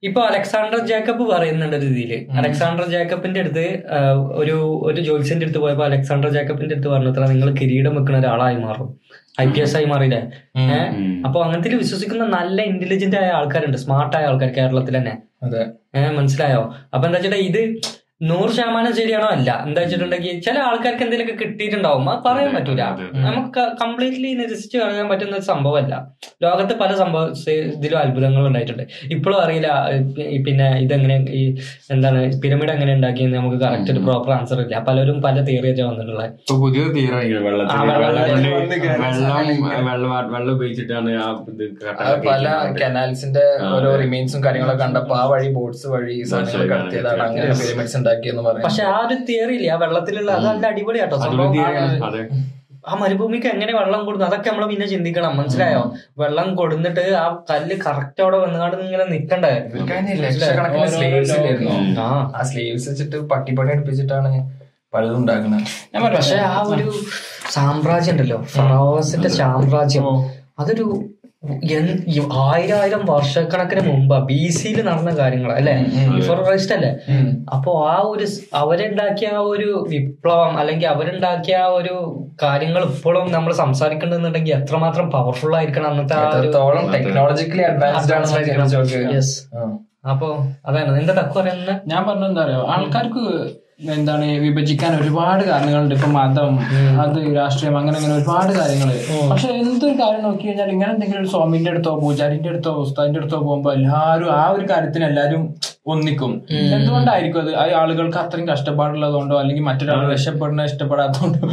[0.02, 3.64] ഇപ്പൊ അലക്സാണ്ടർ ജേക്കബ് പറയുന്നുണ്ട് രീതിയിൽ അലക്സാണ്ടർ ജേക്കബിന്റെ അടുത്ത്
[4.40, 4.54] ഒരു
[4.88, 8.88] ഒരു ജോത്സ്യന്റെ അടുത്ത് പോയപ്പോ അലക്സാണ്ടർ ജേക്കബിന്റെ അടുത്ത് പറഞ്ഞത്ര നിങ്ങൾ കിരീടം വെക്കുന്ന ഒരാളായി മാറും.
[9.40, 10.20] ഐ പി എസ് ആയി മാറിയില്ലേ?
[10.62, 10.88] ഏഹ്
[11.26, 13.78] അപ്പൊ അങ്ങനത്തിൽ വിശ്വസിക്കുന്ന നല്ല ഇന്റലിജന്റ് ആയ ആൾക്കാരുണ്ട്.
[13.84, 15.62] സ്മാർട്ട് ആയ ആൾക്കാർ കേരളത്തിൽ തന്നെ അതെ.
[15.98, 16.62] ഏഹ് മനസ്സിലായോ?
[16.94, 17.62] അപ്പൊ എന്താ വെച്ചിട്ട് ഇത്
[18.20, 19.26] നൂറ് ശതമാനം ശരിയാണോ?
[19.26, 19.64] അല്ല.
[19.66, 22.10] എന്താ വെച്ചിട്ടുണ്ടെങ്കിൽ ചില ആൾക്കാർക്ക് എന്തെങ്കിലുമൊക്കെ കിട്ടിയിട്ടുണ്ടാവും.
[22.10, 22.82] അത് പറയാൻ പറ്റൂല.
[23.26, 25.94] നമുക്ക് കംപ്ലീറ്റ്ലി നിരസിച്ച് കളയാൻ പറ്റുന്ന ഒരു സംഭവമല്ല.
[26.42, 27.22] ലോകത്ത് പല സംഭവ
[27.70, 28.84] ഇതിലും അത്ഭുതങ്ങൾ ഉണ്ടായിട്ടുണ്ട്.
[29.10, 29.68] ഇപ്പോഴും അറിയില്ല
[30.46, 31.42] പിന്നെ ഇതെങ്ങനെ ഈ
[31.90, 34.78] എന്താണ് പിരമിഡ് എങ്ങനെ ഉണ്ടാക്കിയെന്ന് നമുക്ക് കറക്റ്റ് ഒരു പ്രോപ്പർ ആൻസർ ഇല്ല.
[34.88, 36.28] പലരും പല തിയറിയൊക്കെ വന്നിട്ടുള്ളത്
[36.60, 38.28] പുതിയ തീരെ വെള്ളം- വെള്ളം വെള്ളം-
[39.00, 41.10] വെള്ളം വെള്ളം വെള്ളം ഉപയോഗിച്ചിട്ടാണ്
[42.02, 42.44] അത് പല
[42.80, 47.22] കനാൽസിന്റെ ഓരോ റിമെയിൻസും കാര്യങ്ങളൊക്കെ കണ്ടപ്പോ ആ വഴി ബോട്ട്സ് വഴി സാധനങ്ങൾ കടത്തിയതാണ്.
[47.22, 48.62] അങ്ങനെ പിരമിഡ്സ് ഉണ്ടാക്കിയെന്ന് പറയാം.
[48.62, 49.70] പക്ഷെ ആ ഒരു തിയറി ഇല്ല?
[49.70, 51.52] ആ വെള്ളത്തിലുള്ള അത് നല്ല അടിപൊളിയാട്ടോ സംഭവം.
[52.88, 55.36] ആ മരുഭൂമിക്ക് എങ്ങനെ വെള്ളം കൊടുക്കും അതൊക്കെ നമ്മൾ പിന്നെ ചിന്തിക്കണം.
[55.36, 55.80] മനസ്സിലായോ?
[56.18, 59.50] വെള്ളം കൊടുന്നിട്ട് ആ കല്ല് കറക്റ്റ് അവിടെ വന്നുകൊണ്ട് ഇങ്ങനെ നിക്കണ്ടേ?
[62.00, 62.42] ആ.
[62.42, 64.30] സ്ലീവ്സ് വെച്ചിട്ട് പട്ടിപ്പണി എടുപ്പിച്ചിട്ടാണ്
[64.94, 65.66] പലതും ഉണ്ടാക്കുന്നത്
[66.16, 66.86] പക്ഷെ ആ ഒരു
[67.50, 68.38] സാമ്രാജ്യം ഉണ്ടല്ലോ.
[68.54, 70.06] ഫറോസിന്റെ സാമ്രാജ്യം.
[70.58, 70.86] അതൊരു
[71.42, 75.74] ആയിരം ആയിരം വർഷക്കണക്കിന് മുമ്പ് ബി സിയിൽ നടന്ന കാര്യങ്ങൾ അല്ലെ?
[76.16, 76.90] ബിഫോർ ക്രൈസ്റ്റ് അല്ലേ?
[77.54, 81.94] അപ്പോ ആ ഒരു അവരുണ്ടാക്കിയ ആ ഒരു വിപ്ലവം അല്ലെങ്കിൽ അവരുണ്ടാക്കിയ ആ ഒരു
[82.42, 86.18] കാര്യങ്ങൾ ഇപ്പോഴും നമ്മൾ സംസാരിക്കണമെന്നുണ്ടെങ്കിൽ എത്രമാത്രം പവർഫുൾ ആയിരിക്കണം അന്നത്തെ
[86.96, 89.00] ടെക്നോളജിക്കലി അഡ്വാൻസ്ഡ് ആണെന്ന് ചിന്തിച്ച് നോക്ക്.
[89.14, 89.30] Yes.
[89.54, 89.62] ആ.
[90.06, 90.28] അപ്പൊ
[90.66, 90.92] അതാണ്.
[91.00, 91.74] എന്താ തക്കു പറയുന്നത്?
[91.86, 93.24] ഞാൻ പറഞ്ഞ എന്താ പറയാ ആൾക്കാർക്ക്
[93.80, 95.94] എന്താണ് വിഭജിക്കാൻ ഒരുപാട് കാരണങ്ങളുണ്ട്.
[95.94, 96.54] ഇപ്പൊ മതം
[97.00, 98.90] അത് രാഷ്ട്രീയം അങ്ങനെ അങ്ങനെ ഒരുപാട് കാര്യങ്ങൾ
[99.30, 103.72] പക്ഷെ എന്തൊരു കാര്യം നോക്കി കഴിഞ്ഞാൽ ഇങ്ങനെ എന്തെങ്കിലും ഒരു സ്വാമിന്റെ അടുത്തോ പൂജാരിന്റെ അടുത്തോ ഉസ്താദിന്റെ അടുത്തോ പോകുമ്പോ
[103.72, 105.42] എല്ലാവരും ആ ഒരു കാര്യത്തിന് എല്ലാരും
[105.92, 106.32] ഒന്നിക്കും.
[106.76, 107.50] എന്തുകൊണ്ടായിരിക്കും അത്?
[107.60, 111.46] ആ ആളുകൾക്ക് അത്രയും കഷ്ടപ്പാടുള്ളതുകൊണ്ടോ അല്ലെങ്കിൽ മറ്റൊരാൾ രക്ഷപ്പെടുന്ന ഇഷ്ടപ്പെടാത്തതുകൊണ്ടോ?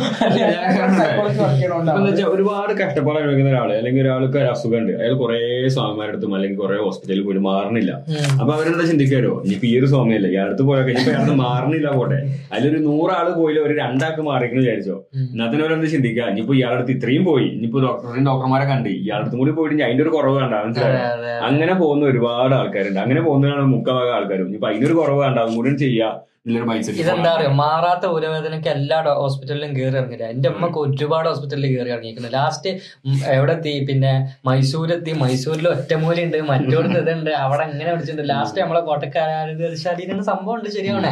[2.07, 5.37] വെച്ചാ ഒരുപാട് കഷ്ടപ്പാട് അനുഭവിക്കുന്ന ഒരാൾ അല്ലെങ്കിൽ ഒരാൾക്ക് ഒരു അസുഖം ഉണ്ട് അയാൾ കുറെ
[5.75, 7.91] സ്വാമിമാരുടെ അടുത്തും അല്ലെങ്കിൽ കുറെ ഹോസ്പിറ്റലിൽ പോലും മാറണില്ല.
[8.41, 9.31] അപ്പൊ അവരെന്താ ചിന്തിക്കാരോ?
[9.45, 12.19] ഇനിയിപ്പോ ഈ ഒരു സ്വാമിയല്ലേ ഇയാളടുത്ത് പോയാൽ ഇനിയിപ്പോ അയാൾ മാറണില്ല പോട്ടെ.
[12.53, 14.97] അതിലൊരു നൂറാൾ പോയില്ല ഒരു രണ്ടാൾക്ക് മാറിക്കുന്നു വിചാരിച്ചോ?
[15.33, 20.13] എന്നതിനവരെന്ത് ചിന്തിക്കുക ഇനിയിപ്പോ ഇയാളടുത്ത് ഇത്രയും പോയി ഇനിയിപ്പോ ഡോക്ടറിനും ഡോക്ടർമാരെ കണ്ട് ഇയാളടുത്തും കൂടി പോയിട്ട് അതിന്റെ ഒരു
[20.15, 21.01] കുറവ് കണ്ട മനസ്സിലായോ?
[21.49, 22.99] അങ്ങനെ പോകുന്ന ഒരുപാട് ആൾക്കാരുണ്ട്.
[23.05, 26.09] അങ്ങനെ പോകുന്നതാണ് മുക്കാഭാഗം ആൾക്കാരും ഇപ്പൊ അതിനൊരു കുറവ് വേണ്ട കൂടി ചെയ്യാ.
[27.01, 27.49] ഇതെന്താ അറിയോ?
[27.61, 32.29] മാറാത്ത ഊരവേദനയ്ക്ക് എല്ലാ ഹോസ്പിറ്റലിലും കയറി ഇറങ്ങില്ല എന്റെ അമ്മയ്ക്ക് ഒരുപാട് ഹോസ്പിറ്റലിൽ കയറി ഇറങ്ങിയിരിക്കുന്നു.
[32.35, 32.69] ലാസ്റ്റ്
[33.35, 33.73] എവിടെ എത്തി?
[33.89, 34.11] പിന്നെ
[34.49, 35.13] മൈസൂരെത്തി.
[35.23, 37.31] മൈസൂരിൽ ഒറ്റമൂലി ഉണ്ട് മറ്റോടത്ത് ഇതുണ്ട്.
[37.45, 38.29] അവിടെ എങ്ങനെ പിടിച്ചിട്ടുണ്ട്.
[38.33, 41.11] ലാസ്റ്റ് നമ്മളെ കോട്ടക്കാരാശാലിന് സംഭവം ഉണ്ട് ശരിയാണ്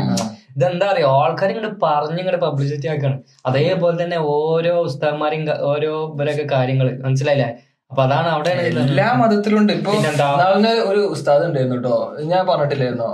[0.56, 1.10] ഇതെന്താ അറിയോ?
[1.24, 3.18] ആൾക്കാർ ഇങ്ങോട്ട് പറഞ്ഞു ഇങ്ങോട്ട് പബ്ലിസിറ്റി ആക്കാണ്.
[3.52, 7.50] അതേപോലെ തന്നെ ഓരോ ഉസ്താന്മാരെയും ഓരോ ഇവരൊക്കെ കാര്യങ്ങൾ മനസ്സിലായില്ലേ?
[7.92, 9.92] അപ്പൊ അതാണ് അവിടെ എല്ലാ മതത്തിലുണ്ട് ഇപ്പൊ?
[10.40, 11.98] നാളിന് ഒരു ഉസ്താദ് ഉണ്ടായിരുന്നു കേട്ടോ
[12.32, 13.10] ഞാൻ പറഞ്ഞിട്ടില്ലായിരുന്നോ?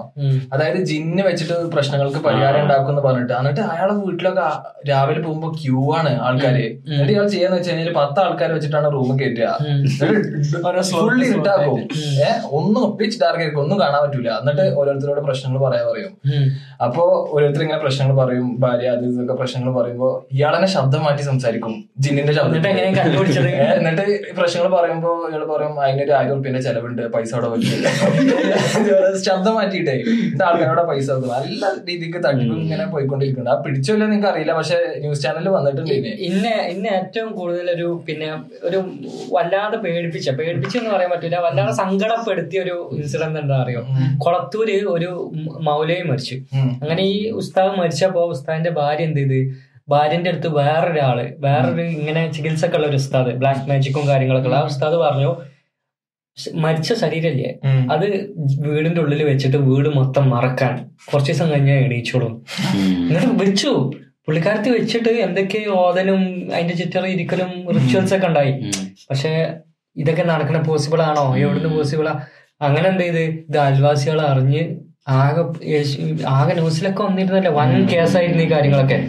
[0.53, 3.33] അതായത് ജിന്ന് വെച്ചിട്ട് പ്രശ്നങ്ങൾക്ക് പരിഹാരം ഉണ്ടാക്കും പറഞ്ഞിട്ട്.
[3.39, 4.45] എന്നിട്ട് അയാളെ വീട്ടിലൊക്കെ
[4.89, 6.63] രാവിലെ പോകുമ്പോ ക്യൂ ആണ് ആൾക്കാര്.
[6.93, 9.49] എന്നിട്ട് ഇയാൾ ചെയ്യാന്ന് വെച്ച് കഴിഞ്ഞാൽ പത്ത് ആൾക്കാർ വെച്ചിട്ടാണ് റൂം കയറ്റുക
[10.93, 11.77] ഫുള്ളി ഇട്ടാക്കും
[12.29, 13.61] ഏഹ് ഒന്നും ഒപ്പിച്ച് ഡാർക്ക് ആയിരിക്കും.
[13.65, 14.29] ഒന്നും കാണാൻ പറ്റൂല.
[14.41, 16.15] എന്നിട്ട് ഓരോരുത്തരോട് പ്രശ്നങ്ങൾ പറയാൻ പറയും.
[16.87, 18.47] അപ്പോ ഓരോരുത്തർ ഇങ്ങനെ പ്രശ്നങ്ങൾ പറയും.
[18.65, 21.75] ഭാര്യ അത് ഇതൊക്കെ പ്രശ്നങ്ങൾ പറയുമ്പോ ഇയാളെന്നെ ശബ്ദം മാറ്റി സംസാരിക്കും.
[22.05, 23.05] ജിന്നിന്റെ ശബ്ദം എന്നിട്ട് എങ്ങനെയാ
[24.63, 27.87] പ്രശ്നങ്ങൾ പറയുമ്പോ ഇയാൾ പറയും അതിനൊരു ആയിരം റുപ്യന്റെ ചെലവുണ്ട് പൈസ അവിടെ പറ്റില്ല
[29.27, 33.51] ശബ്ദം മാറ്റിയിട്ടേ എന്നിട്ട് ആൾക്കാരോടെ പൈസ വെക്കും നല്ല രീതിക്ക് തട്ടിപ്പ് ഇങ്ങനെ പോയിക്കൊണ്ടിരിക്കുന്നുണ്ട്.
[33.53, 36.11] ആ പിടിച്ചില്ല നിങ്ങൾക്ക് അറിയില്ല പക്ഷെ ന്യൂസ് ചാനലിൽ വന്നിട്ടുണ്ട് ഇനി.
[36.27, 38.29] ഇന്നെ ഇന്നെ ഏറ്റവും കൂടുതൽ ഒരു പിന്നെ
[38.69, 38.79] ഒരു
[39.35, 43.83] വല്ലാതെ പേടിപ്പിച്ച പേടിപ്പിച്ച എന്ന് പറയാൻ പറ്റില്ല വല്ലാതെ സങ്കടപ്പെടുത്തിയ ഒരു ഇൻസിഡന്റ് എന്താ അറിയോ?
[44.25, 45.11] കൊളത്തൂര് ഒരു
[45.69, 46.37] മൗലയും മരിച്ചു.
[46.83, 49.39] അങ്ങനെ ഈ ഉസ്താവ് മരിച്ചപ്പോ ഉസ്താവിന്റെ ഭാര്യ എന്ത് ചെയ്ത്?
[49.87, 54.93] ഭാര്യന്റെ അടുത്ത് വേറൊരാൾ വേറൊരു ഇങ്ങനെ ചികിത്സക്കുള്ള ഉള്ള ഒരു ഉസ്താദ് ബ്ലാക്ക് മാജിക്കും കാര്യങ്ങളൊക്കെ ഉള്ള ആ ഉസ്താദ്
[54.95, 55.31] പറഞ്ഞു
[56.55, 57.49] മരിച്ച ശരീരല്ലേ?
[57.63, 57.91] ഉം.
[57.91, 58.05] അത്
[58.67, 60.89] വീടിന്റെ ഉള്ളിൽ വെച്ചിട്ട് വീട് മൊത്തം മറക്കാൻ.
[61.13, 62.33] കുറച്ച് ദിവസം കഴിഞ്ഞാൽ എണീച്ചോളും.
[62.75, 63.71] എന്നിട്ട് വെച്ചു
[64.27, 66.21] പുള്ളിക്കാരത്തി വെച്ചിട്ട് എന്തൊക്കെ ഓതനും
[66.53, 68.53] അതിന്റെ ചിറ്ററി ഇരിക്കലും റിച്വൽസ് ഒക്കെ ഉണ്ടായി.
[69.09, 69.31] പക്ഷെ
[69.95, 71.37] ഇതൊക്കെ നടക്കണ പോസിബിൾ ആണോ?
[71.37, 72.13] എവിടുന്ന് പോസിബിളാ
[72.61, 73.23] അങ്ങനെ എന്ത് ചെയ്ത്?
[73.49, 74.63] ഇത് അയൽവാസികൾ അറിഞ്ഞ്
[75.07, 75.43] ആകെ
[76.27, 77.51] ആകെ ന്യൂസിലൊക്കെ വന്നിരുന്നല്ലേ?
[77.51, 78.99] വൻ കേസായിരുന്നു ഈ കാര്യങ്ങളൊക്കെ.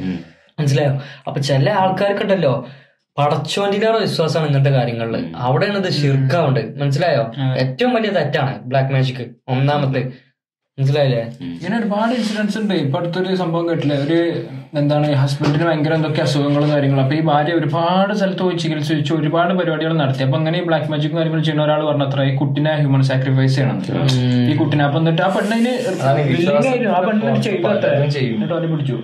[0.58, 0.94] മനസ്സിലായോ?
[1.26, 2.54] അപ്പൊ ചില ആൾക്കാർക്കുണ്ടല്ലോ
[3.18, 5.24] പടച്ചോന്റിലേറെ വിശ്വാസമാണ് ഇങ്ങനത്തെ കാര്യങ്ങളിൽ.
[5.36, 7.24] അവിടെയാണ് ഇത് ഷിർക്കാവുണ്ട് മനസ്സിലായോ?
[7.62, 10.02] ഏറ്റവും വലിയ തെറ്റാണ് ബ്ലാക്ക് മാജിക് ഒന്നാമത്തെ.
[10.78, 11.22] മനസ്സിലായില്ലേ?
[11.40, 12.74] ഇങ്ങനെ ഒരുപാട് ഇൻസിഡൻസ് ഉണ്ട്.
[12.74, 13.96] ഇപ്പൊ അടുത്തൊരു സംഭവം കേട്ടില്ലേ?
[14.04, 14.18] ഒരു
[14.80, 17.02] എന്താണ് ഹസ്ബൻഡിന് ഭയങ്കര എന്തൊക്കെ അസുഖങ്ങളും കാര്യങ്ങളും.
[17.02, 20.22] അപ്പൊ ഈ ഭാര്യ ഒരുപാട് സ്ഥലത്ത് പോയി ചികിത്സിച്ചു ഒരുപാട് പരിപാടികൾ നടത്തി.
[20.26, 23.78] അപ്പൊ അങ്ങനെ ഈ ബ്ലാക്ക് മാജിക് കാര്യങ്ങൾ ചെയ്യുന്ന ഒരാൾ പറഞ്ഞത്ര ഈ കുട്ടിനെ ഹ്യൂമൻ സാക്രിഫൈസ് ചെയ്യണം.
[24.52, 25.74] ഈ കുട്ടിനെ അപ്പൊ എന്നിട്ട് ആ പെണ്ണിന്.
[26.06, 26.12] ആ
[27.08, 27.90] പെണ്ണിന് ചെയ്തു അത്രേ.
[27.90, 28.34] പലരും ചെയ്യും.
[28.34, 28.98] എന്നിട്ട് അവനെ പിടിച്ചു.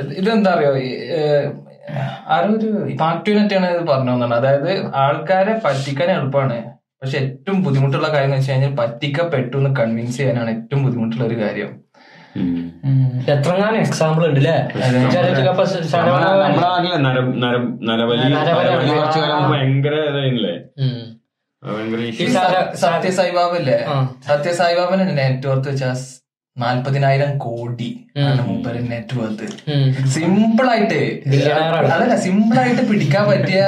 [0.00, 1.54] ഇതെന്താ അറിയോ ആരൊരു
[2.28, 4.34] ആരോ ഒരു പാക്ടുവിനൊക്കെയാണ് ഇത് പറഞ്ഞു തന്നത്.
[4.34, 6.58] അതായത് ആൾക്കാരെ പറ്റിക്കാൻ എളുപ്പമാണ്.
[7.02, 11.70] പക്ഷെ ഏറ്റവും ബുദ്ധിമുട്ടുള്ള കാര്യം എന്ന് വെച്ച് കഴിഞ്ഞാൽ പറ്റിക്കപ്പെട്ടു എന്ന് കൺവിൻസ് ചെയ്യാനാണ് ഏറ്റവും ബുദ്ധിമുട്ടുള്ള ഒരു കാര്യം.
[13.34, 14.56] എത്രങ്ങാനും എക്സാമ്പിൾ ഉണ്ട് അല്ലേ
[19.52, 19.94] ഭയങ്കര
[22.74, 23.78] സത്യസായിബാബല്ലേ.
[24.28, 25.90] സത്യസായിബാബന് നെറ്റ്വർത്ത് വെച്ചാ
[26.62, 27.90] നാല്പതിനായിരം കോടി
[28.28, 29.46] ആണ് മൂപ്പര് നെറ്റ്വർത്ത്.
[30.14, 31.00] സിമ്പിൾ ആയിട്ട്
[31.94, 33.60] അതല്ല സിമ്പിൾ ആയിട്ട് പിടിക്കാൻ പറ്റിയ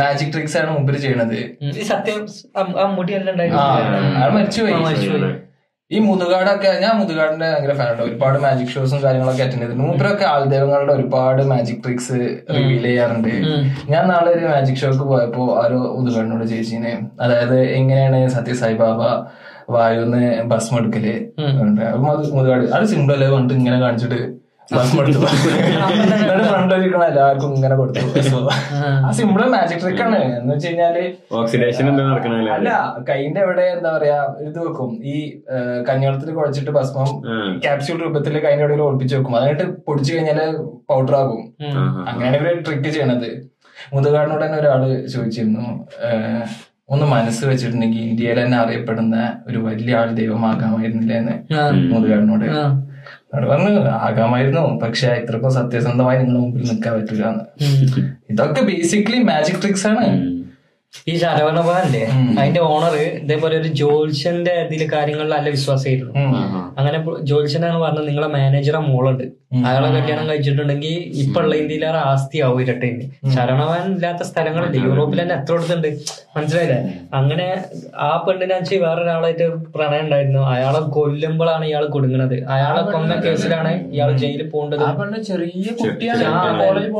[0.00, 1.40] മാജിക് ട്രിക്സ് ആണ് മുമ്പിൽ ചെയ്യണത്.
[1.80, 2.20] ഈ സത്യം
[4.36, 5.34] മരിച്ചുപോയി.
[5.90, 9.84] ഈ മുതുകാടൊക്കെ ഞാൻ മുതുകാടിന്റെ ഭയങ്കര ഫാനുണ്ട് ഒരുപാട് മാജിക് ഷോസും കാര്യങ്ങളൊക്കെ അറ്റൻഡ് ചെയ്തിട്ടുണ്ട്.
[9.88, 12.18] മൂപ്പരൊക്കെ ആൾദേവങ്ങളുടെ ഒരുപാട് മാജിക് ട്രിക്സ്
[12.54, 13.34] റിവീൽ ചെയ്യാറുണ്ട്.
[13.92, 16.94] ഞാൻ നാളെ ഒരു മാജിക് ഷോക്ക് പോയപ്പോ ആരോ മുതുകാടിനോട് ചേച്ചീനെ
[17.24, 19.02] അതായത് എങ്ങനെയാണ് സത്യസായി ബാബ
[19.68, 21.06] വായുന്ന് ഭസ്മം എടുക്കൽ
[22.76, 23.28] അത് സിമ്പിൾ അല്ലേ?
[23.30, 24.20] പറഞ്ഞിട്ട് ഇങ്ങനെ കാണിച്ചിട്ട്
[24.68, 25.18] ഭസ്മം എടുത്തു
[26.50, 28.04] ഫ്രണ്ടിലിരിക്കണ എല്ലാവർക്കും ഇങ്ങനെ കൊടുത്തു.
[29.06, 30.18] ആ സിമ്പിൾ മാജിക് ട്രിക്ക് ആണ്.
[30.38, 30.96] എന്ന് വെച്ച് കഴിഞ്ഞാൽ
[31.40, 31.88] ഓക്സിഡേഷൻ
[32.56, 32.70] അല്ല?
[33.10, 34.90] കൈന്റെ എവിടെ എന്താ പറയാ ഇത് വെക്കും.
[35.12, 35.16] ഈ
[35.88, 37.10] കഞ്ഞിവെള്ളത്തിൽ കുഴച്ചിട്ട് ഭസ്മം
[37.64, 39.36] ക്യാപ്സ്യൂൾ രൂപത്തിൽ കൈന്റെ എവിടെ ഒളിപ്പിച്ച് വെക്കും.
[39.40, 40.40] അതായിട്ട് പൊടിച്ചു കഴിഞ്ഞാൽ
[40.90, 41.42] പൗഡർ ആകും.
[42.10, 43.28] അങ്ങനെയാണ് ഇവർ ട്രിക്ക് ചെയ്യണത്.
[43.94, 44.82] മുതുകാടിനോട് തന്നെ ഒരാൾ
[45.14, 45.64] ചോദിച്ചിരുന്നു.
[46.88, 49.16] ഒന്ന് മനസ്സ് വെച്ചിട്ടുണ്ടെങ്കിൽ ഇന്ത്യയിൽ തന്നെ അറിയപ്പെടുന്ന
[49.48, 51.34] ഒരു വലിയ ആൾ ദൈവമാകാമായിരുന്നില്ല എന്ന്
[51.92, 52.44] മുതുകാടിനോട്.
[53.32, 53.72] അവിടെ പറഞ്ഞു
[54.06, 57.44] ആകാമായിരുന്നു പക്ഷെ ഇത്രക്കും സത്യസന്ധമായി നിങ്ങളുടെ മുമ്പിൽ നിൽക്കാൻ പറ്റൂലെന്ന്
[58.30, 60.04] ഇതൊക്കെ ബേസിക്കലി മാജിക് ട്രിക്സ് ആണ്.
[61.10, 62.02] ഈ ശരവണഭവന്റെ
[62.40, 66.12] അതിന്റെ ഓണർ ഇതേപോലെ ഒരു ജോൽഷന്റെ ഇതിൽ കാര്യങ്ങളിൽ നല്ല വിശ്വാസമായിരുന്നു.
[66.78, 66.98] അങ്ങനെ
[67.30, 69.24] ജോൽഷനാണ് പറഞ്ഞത് നിങ്ങളെ മാനേജറെ മോളുണ്ട്.
[69.68, 72.88] അയാളെ കല്യാണം കഴിച്ചിട്ടുണ്ടെങ്കിൽ ഇപ്പൊ ഉള്ള ഇന്ത്യയിലേറെ ആസ്തി ആവും ഇരട്ടെ
[73.34, 74.78] ശരണവൻ ഇല്ലാത്ത സ്ഥലങ്ങളുണ്ട്.
[74.86, 75.88] യൂറോപ്പിൽ തന്നെ എത്ര അടുത്തുണ്ട്?
[76.36, 76.78] മനസ്സിലായില്ലേ?
[77.18, 77.46] അങ്ങനെ
[78.08, 80.42] ആ പെണ്ണിനാച്ച് വേറൊരാളായിട്ട് പ്രണയം ഉണ്ടായിരുന്നു.
[80.54, 82.36] അയാളെ കൊല്ലുമ്പോഴാണ് ഇയാൾ കൊടുങ്ങണത്.
[82.56, 84.82] അയാളെ കൊന്ന കേസിലാണ് ഇയാൾ ജയിലിൽ പോകേണ്ടത്.
[84.88, 86.24] ആ പെണ്ണ് ചെറിയ കുട്ടിയാണ്.
[86.64, 86.92] കോളേജിൽ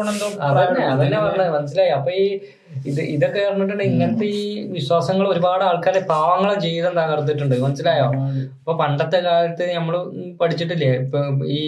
[0.93, 1.53] അതന്നെ പറഞ്ഞത്.
[1.59, 1.93] മനസ്സിലായി.
[1.99, 2.27] അപ്പൊ ഈ
[2.91, 4.43] ഇത് ഇതൊക്കെ പറഞ്ഞിട്ടുണ്ട് ഇങ്ങനത്തെ ഈ
[4.77, 7.55] വിശ്വാസങ്ങൾ ഒരുപാട് ആൾക്കാരെ പാവങ്ങളെ ജീവിതം തകർത്തിട്ടുണ്ട്.
[7.65, 8.09] മനസ്സിലായോ?
[8.61, 9.95] അപ്പൊ പണ്ടത്തെ കാലത്ത് നമ്മൾ
[10.41, 10.91] പഠിച്ചിട്ടില്ലേ?
[11.03, 11.19] ഇപ്പൊ
[11.59, 11.61] ഈ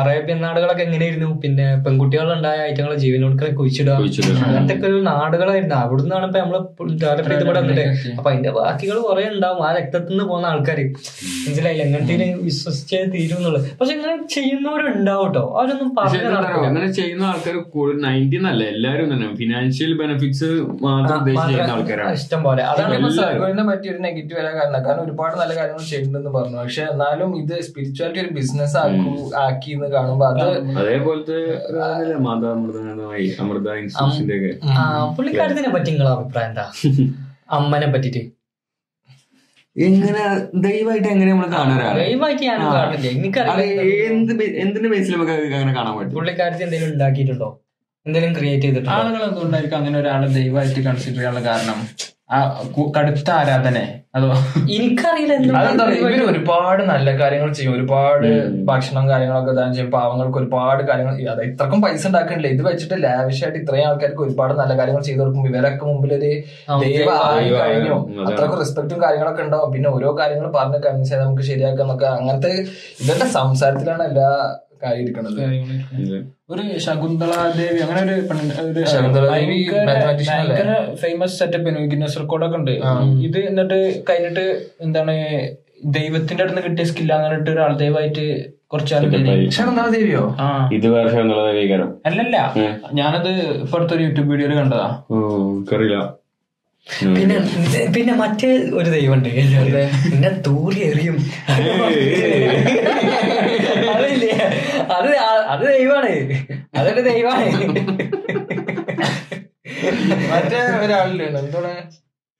[0.00, 1.30] അറേബ്യൻ നാടുകളൊക്കെ എങ്ങനെയായിരുന്നു?
[1.44, 3.96] പിന്നെ പെൺകുട്ടികൾ ഉണ്ടായ ഐറ്റങ്ങളെ ജീവനോടുക്കളെ കുഴിച്ചിടുക.
[4.46, 5.76] അങ്ങനത്തെ ഒക്കെ ഒരു നാടുകളായിരുന്നു.
[5.84, 6.58] അവിടുന്നാണ് ഇപ്പൊ നമ്മൾ
[7.04, 7.86] ഡെവലപ്പ് ചെയ്ത് ഇവിടെ വന്നിട്ട്.
[8.18, 9.62] അപ്പൊ അതിന്റെ ബാക്കികൾ കുറെ ഉണ്ടാവും.
[9.68, 10.80] ആ രക്തത്തിൽ നിന്ന് പോകുന്ന ആൾക്കാർ
[11.44, 11.82] മനസ്സിലായില്ല?
[11.88, 17.56] എങ്ങനത്തെ വിശ്വസിച്ചേ തീരുന്നുള്ളത് പക്ഷെ ഇങ്ങനെ ചെയ്യുന്നവരുണ്ടാവും കേട്ടോ അവരൊന്നും പറഞ്ഞു അങ്ങനെ ചെയ്യുന്ന ആൾക്കാർ
[18.52, 19.28] അല്ല എല്ലാരും തന്നെ.
[19.38, 20.48] ഫിനാൻഷ്യൽ ബെനിഫിറ്റ്സ്
[20.82, 22.12] മാത്രം ആൾക്കാരാണ്.
[22.12, 23.10] ഇഷ്ടം പോലെ അതാണ്.
[23.18, 24.80] സർഗോലിനെ പറ്റി ഒരു നെഗറ്റീവ് വരാൻ കാരണം.
[24.84, 26.56] കാരണം ഒരുപാട് നല്ല കാര്യങ്ങൾ ചെയ്യുന്നുണ്ടെന്ന് പറഞ്ഞു.
[26.56, 30.42] പക്ഷെ എന്നാലും ഇത് സ്പിരിച്വാലിറ്റി ഒരു ബിസിനസ് ആക്കൂ ആക്കി എന്ന് കാണുമ്പോ അത്
[30.82, 31.38] അതേപോലത്തെ
[33.40, 33.68] അമൃത
[35.16, 36.66] പുള്ളിക്കാരത്തിനെ പറ്റി നിങ്ങളെ അഭിപ്രായം എന്താ?
[37.58, 38.22] അമ്മനെ പറ്റിട്ട്.
[39.76, 40.22] എങ്ങനെ
[40.54, 41.46] ദൈവമായിട്ട് എങ്ങനെ നമ്മൾ
[44.10, 44.32] എന്ത്
[44.62, 46.14] എന്തിന്റെ ബേസിൽ നമുക്ക് അങ്ങനെ കാണാൻ പറ്റും?
[46.14, 47.48] പുള്ളിക്കാരത്തി എന്തെങ്കിലും ഉണ്ടാക്കിയിട്ടുണ്ടോ?
[48.06, 48.92] എന്തെങ്കിലും ക്രിയേറ്റ് ചെയ്തിട്ടുണ്ട്?
[48.98, 51.78] ആളുകൾ എന്തുകൊണ്ടായിരിക്കും അങ്ങനെ ഒരാളെ ദൈവമായിട്ട് കൺസിഡർ ചെയ്യാനുള്ള കാരണം.
[52.36, 52.38] ആ
[52.96, 53.78] കടുത്ത ആരാധന
[54.16, 54.28] അതോ
[54.76, 55.34] എനിക്കറിയില്ല
[56.00, 57.72] ഇവർ ഒരുപാട് നല്ല കാര്യങ്ങൾ ചെയ്യും.
[57.76, 58.26] ഒരുപാട്
[58.70, 59.90] ഭക്ഷണം കാര്യങ്ങളൊക്കെ ദാനം ചെയ്യും.
[59.94, 62.48] പാവങ്ങൾക്ക് ഒരുപാട് കാര്യങ്ങൾ അത് ഇത്രക്കും പൈസ ഉണ്ടാക്കണില്ല.
[62.56, 66.30] ഇത് വെച്ചിട്ട് ലാവിഷായിട്ട് ഇത്രയും ആൾക്കാർക്ക് ഒരുപാട് നല്ല കാര്യങ്ങൾ ചെയ്തു കൊടുക്കും ഇവരൊക്കെ മുമ്പിൽ ഒരു
[66.84, 67.98] ദൈവം ആയി കഴിഞ്ഞു.
[68.28, 69.72] അത്രക്കും റെസ്പെക്റ്റും കാര്യങ്ങളൊക്കെ ഉണ്ടാവും.
[69.76, 72.54] പിന്നെ ഓരോ കാര്യങ്ങൾ പറഞ്ഞ് കൺവിൻസ് ചെയ്ത് നമുക്ക് ശരിയാക്കാന്നൊക്കെ അങ്ങനത്തെ
[73.04, 74.30] ഇവരുടെ സംസാരത്തിലാണ് എല്ലാ
[74.82, 75.40] കാര്യം ഇരിക്കുന്നത്
[76.50, 78.14] ഒരു ശകുന്തള ദേവി അങ്ങനെ ഒരു
[78.60, 78.84] ഒരു ദേവി
[80.28, 82.74] ഭയങ്കര- ഫേമസ് സെറ്റപ്പ് ഗിന്നസ് റെക്കോർഡൊക്കെ ഉണ്ട്.
[83.22, 83.78] ഇത് എന്നിട്ട്
[84.10, 84.44] കഴിഞ്ഞിട്ട്
[84.80, 85.14] എന്താണ്
[85.90, 88.24] ദൈവത്തിന്റെ അടുത്ത് കിട്ടിയ സ്കില്ലാന്ന് പറഞ്ഞിട്ട് ഒരാൾ ദൈവമായിട്ട്
[89.92, 90.22] ദേവിയോ?
[90.72, 92.38] ഇത് വേറെ എന്നുള്ളത് വികാരം അല്ലല്ല.
[92.92, 94.88] ഞാനത് ഇപ്പുറത്തെ ഒരു യൂട്യൂബ് വീഡിയോയിൽ കണ്ടതാ.
[95.72, 95.98] അറിയില്ല
[97.16, 97.36] പിന്നെ
[97.94, 99.28] പിന്നെ മറ്റേ ഒരു ദൈവമുണ്ട്.
[100.04, 101.16] പിന്നെ തൂറി എറിയും.
[103.94, 104.30] അതില്ലേ?
[104.96, 105.10] അത്
[105.48, 106.12] അത് ദൈവമാണ്
[106.76, 107.46] അതൊരു ദൈവമാണ്
[110.30, 111.72] മറ്റേ ഒരാളില്ലേ എന്താണ്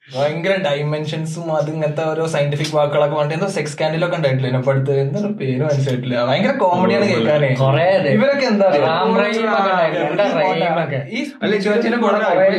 [0.08, 5.28] ഭയങ്കര ഡൈമെൻഷൻസും അത് ഇങ്ങനത്തെ ഓരോ സയന്റിഫിക് വാക്കുകളൊക്കെ പറഞ്ഞിട്ട് എന്തോ സെക്സ് സ്കാൻഡിലൊക്കെ ഉണ്ടായിട്ടില്ല ഇപ്പൊ അടുത്ത് എന്താണ്
[5.34, 7.50] പേര് മനസ്സിലായിട്ടില്ല ഭയങ്കര കോമഡിയാണ് കേൾക്കാനേ.
[8.14, 8.68] ഇവരൊക്കെ എന്താ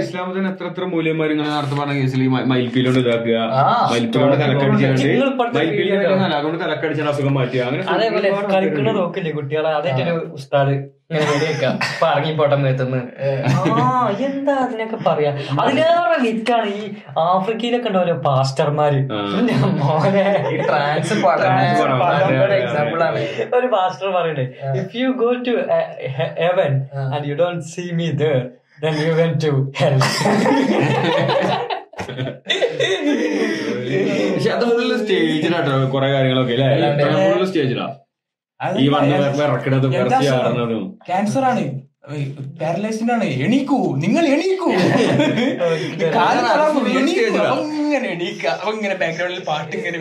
[0.02, 3.66] ഇസ്ലാമത്തിന് എത്ര എത്ര മൂല്യന്മാർ ഇങ്ങനെ നേരത്തെ പറഞ്ഞ കേസിൽ ഈ മ- മയിൽപ്പീലോണ്ട് ഇതാക്കുക ആ.
[3.92, 5.04] മയിൽപ്പീലോണ്ട് തലക്കടിച്ചാണ്ട്.
[5.08, 7.62] നിങ്ങൾ ഇപ്പോഴത്തെ മയിൽപ്പീലി വീഡിയോ പറ്റുന്നതല്ല, അതുകൊണ്ട് തലക്കടിച്ചാൽ അസുഖം മാറ്റുക.
[7.64, 7.84] അങ്ങനെ
[8.54, 8.88] കളിക്കണ.
[8.98, 9.70] നോക്കില്ലേ കുട്ടികളെ?
[9.74, 9.92] അതേ
[10.34, 10.78] ഉസ്താദ്.
[11.10, 12.56] ഇപ്പൊ ഇറങ്ങിപ്പോട്ടെ
[14.26, 15.32] എന്താ അതിനൊക്കെ പറയാ?
[15.62, 16.84] അതിലേറെ വിറ്റാണ് ഈ
[17.26, 19.00] ആഫ്രിക്കയിലൊക്കെ ഉണ്ടാവല്ലോ പാസ്റ്റർമാര്?
[19.80, 20.26] മോനെ.
[23.58, 24.46] ഒരു പാസ്റ്റർ പറയണ്ടേ
[24.82, 25.56] if you go to
[26.40, 26.74] heaven
[27.08, 28.38] and you don't see me there
[28.80, 29.96] then you went to hell.
[34.34, 37.88] പക്ഷെ അത് ഫുള്ള് സ്റ്റേജിലാട്ടോ കുറെ കാര്യങ്ങളൊക്കെ അല്ലേ ഫുള്ള് സ്റ്റേജിലാ
[38.82, 41.64] ഈ വന്ന് വിറക്കണതും ക്യാൻസർ ആണ്.
[42.60, 43.78] പാരലൈസ്ഡ് ആണ് എണീക്കൂ.
[43.96, 44.68] നിങ്ങൾ എണീക്കൂ.
[46.16, 47.26] തളർന്നു, എണീക്കൂ.
[48.54, 49.98] അപ്പൊ ഇങ്ങനെ ബാക്ക്ഗ്രൗണ്ടിൽ പാട്ട് ഇങ്ങനെ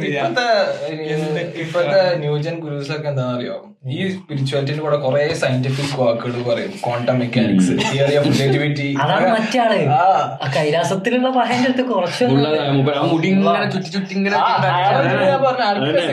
[1.62, 3.56] ഇപ്പോഴത്തെ ന്യൂജൻ ഗുരുസ് ഒക്കെ എന്താ അറിയോ
[3.90, 6.72] ഈ സ്പിരിച്വാലിറ്റിന്റെ കൂടെ കുറെ സയന്റിഫിക് വാക്കുകൾ പറയും.
[6.84, 9.72] Quantum mechanics theory of relativity അതാണ് മറ്റാൾ.
[9.92, 10.50] ആ.
[10.56, 12.48] കൈലാസത്തിലുള്ള പഹന്റെ അടുത്ത് കുറച്ച് ഉള്ള
[12.96, 14.36] ആ മുടി ഇങ്ങനെ ചുറ്റി ചുറ്റി ഇങ്ങനെ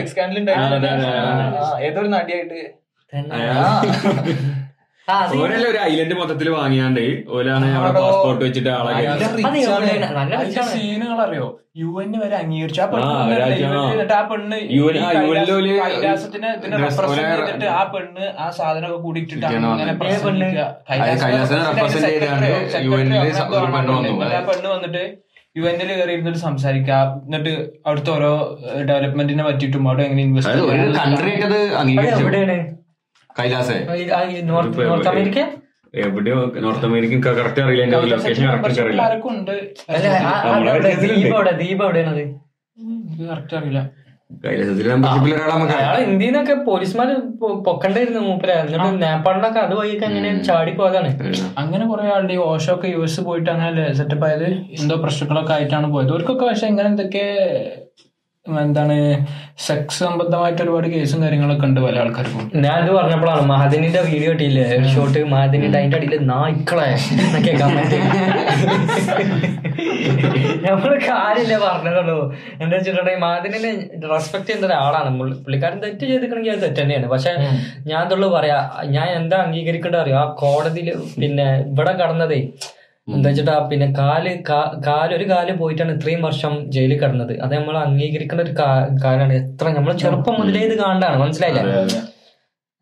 [0.06, 0.50] സ്കാൻഡൽ
[1.82, 2.62] ഏതൊരു നടിയായിട്ട്?
[5.40, 8.92] ഓരല്ലേ ഒരു ഐലൻഡ് മൊത്തത്തിൽ വാങ്ങിയാണ്ട് ഓലാണ് അവിടെ പാസ്പോർട്ട് വെച്ചിട്ട് ആളെ
[11.26, 11.46] അറിയോ
[11.80, 12.80] യു എൻ വരെ അംഗീകരിച്ചു.
[12.82, 12.84] ആ
[14.30, 14.56] പെണ്ണ്
[15.84, 19.44] കൈലാസത്തിന് ഇതിനെ dress ചെയ്തിട്ട് ആ പെണ്ണ് ആ സാധനമൊക്കെ കൂടിയിട്ടിട്ട്.
[24.38, 25.04] ആ പെണ്ണ് വന്നിട്ട്
[25.56, 26.94] യു എൻ കയറി ഇരുന്നിട്ട് സംസാരിക്കുക.
[27.26, 27.52] എന്നിട്ട്
[27.86, 28.32] അവിടുത്തെ ഓരോ
[28.90, 30.58] ഡെവലപ്മെന്റിനെ പറ്റിയിട്ടും അവിടെ എങ്ങനെ ഇൻവെസ്റ്റ്
[30.98, 32.58] കൺട്രി ആയിട്ട്
[33.38, 33.76] കൈലാസേ.
[34.50, 35.40] North north America?
[36.04, 38.80] എവിടെയോ നോർത്ത് അമേരിക്കൻ കറക്റ്റ് അറിയില്ല എന്റെ ലൊക്കേഷൻ കറക്റ്റ്
[43.54, 43.80] അറിയില്ല.
[46.12, 47.14] ഇന്ത്യന്നൊക്കെ പോലീസ്മാര്
[47.66, 48.50] പൊക്കണ്ടായിരുന്നു മൂപ്പര.
[48.62, 51.10] എന്നിട്ട് നേപ്പാളിനൊക്കെ അത് വഴിയൊക്കെ അങ്ങനെ ചാടി പോയതാണ്.
[51.58, 54.48] അങ്ങനെ കുറെ ആളുടെ ഈ ഓഷോ ഒക്കെ യു എസ് പോയിട്ട് അങ്ങനെ സെറ്റപ്പ് ആയത്?
[54.80, 56.10] എന്തോ പ്രശ്നങ്ങളൊക്കെ ആയിട്ടാണ് പോയത്.
[56.10, 57.24] അവർക്കൊക്കെ പക്ഷെ ഇങ്ങനെ എന്തൊക്കെ
[58.48, 59.26] എന്താണ്
[59.58, 62.50] സെക്സ് സംബന്ധമായിട്ട് ഒരുപാട് കേസും കാര്യങ്ങളൊക്കെ ഉണ്ട് പല ആൾക്കാർക്കും.
[62.54, 64.76] ഞാൻ ഇത് പറഞ്ഞപ്പോഴാണ് മഹദിനിന്റെ വീഡിയോ ഇട്ടില്ലേ?
[64.76, 67.96] ഒരു ഷോട്ട് മഹദിനിന്റെ അതിന്റെ അടിയിൽ നായ്ക്കളെ എന്നൊക്കെ കമന്റ്
[70.66, 72.34] നമ്മൾ കാര്യമില്ല പറഞ്ഞതുള്ളൂ.
[72.60, 73.58] എന്താ വെച്ചിട്ടുണ്ടെങ്കിൽ മഹദിനെ
[74.14, 75.18] റെസ്പെക്ട് ചെയ്യുന്ന ഒരാളാണ്.
[75.18, 77.06] പുള്ളി- പുള്ളിക്കാരൻ തെറ്റ് ചെയ്തിട്ടുണ്ടെങ്കിൽ അത് തെറ്റ് തന്നെയാണ്.
[77.06, 77.30] പക്ഷെ
[77.86, 80.16] ഞാൻ അതുള്ളൂ പറയാ ഞാൻ എന്താ അംഗീകരിക്കേണ്ടത് അറിയോ?
[80.16, 82.48] ആ കോടതിയിൽ പിന്നെ ഇവിടെ കടന്നതേ
[83.08, 84.24] എന്താ വെച്ചിട്ടാ പിന്നെ കാൽ
[84.86, 87.32] കാൽ ഒരു കാൽ പോയിട്ടാണ് ഇത്രയും വർഷം ജയിലിൽ കിടന്നത്.
[87.44, 91.62] അത് നമ്മൾ അംഗീകരിക്കേണ്ട ഒരു കാലാണ് കാര്യമാണ് എത്ര നമ്മൾ ചെറുപ്പം മുതലേ ഇത് കാണാണ് മനസ്സിലായില്ലേ?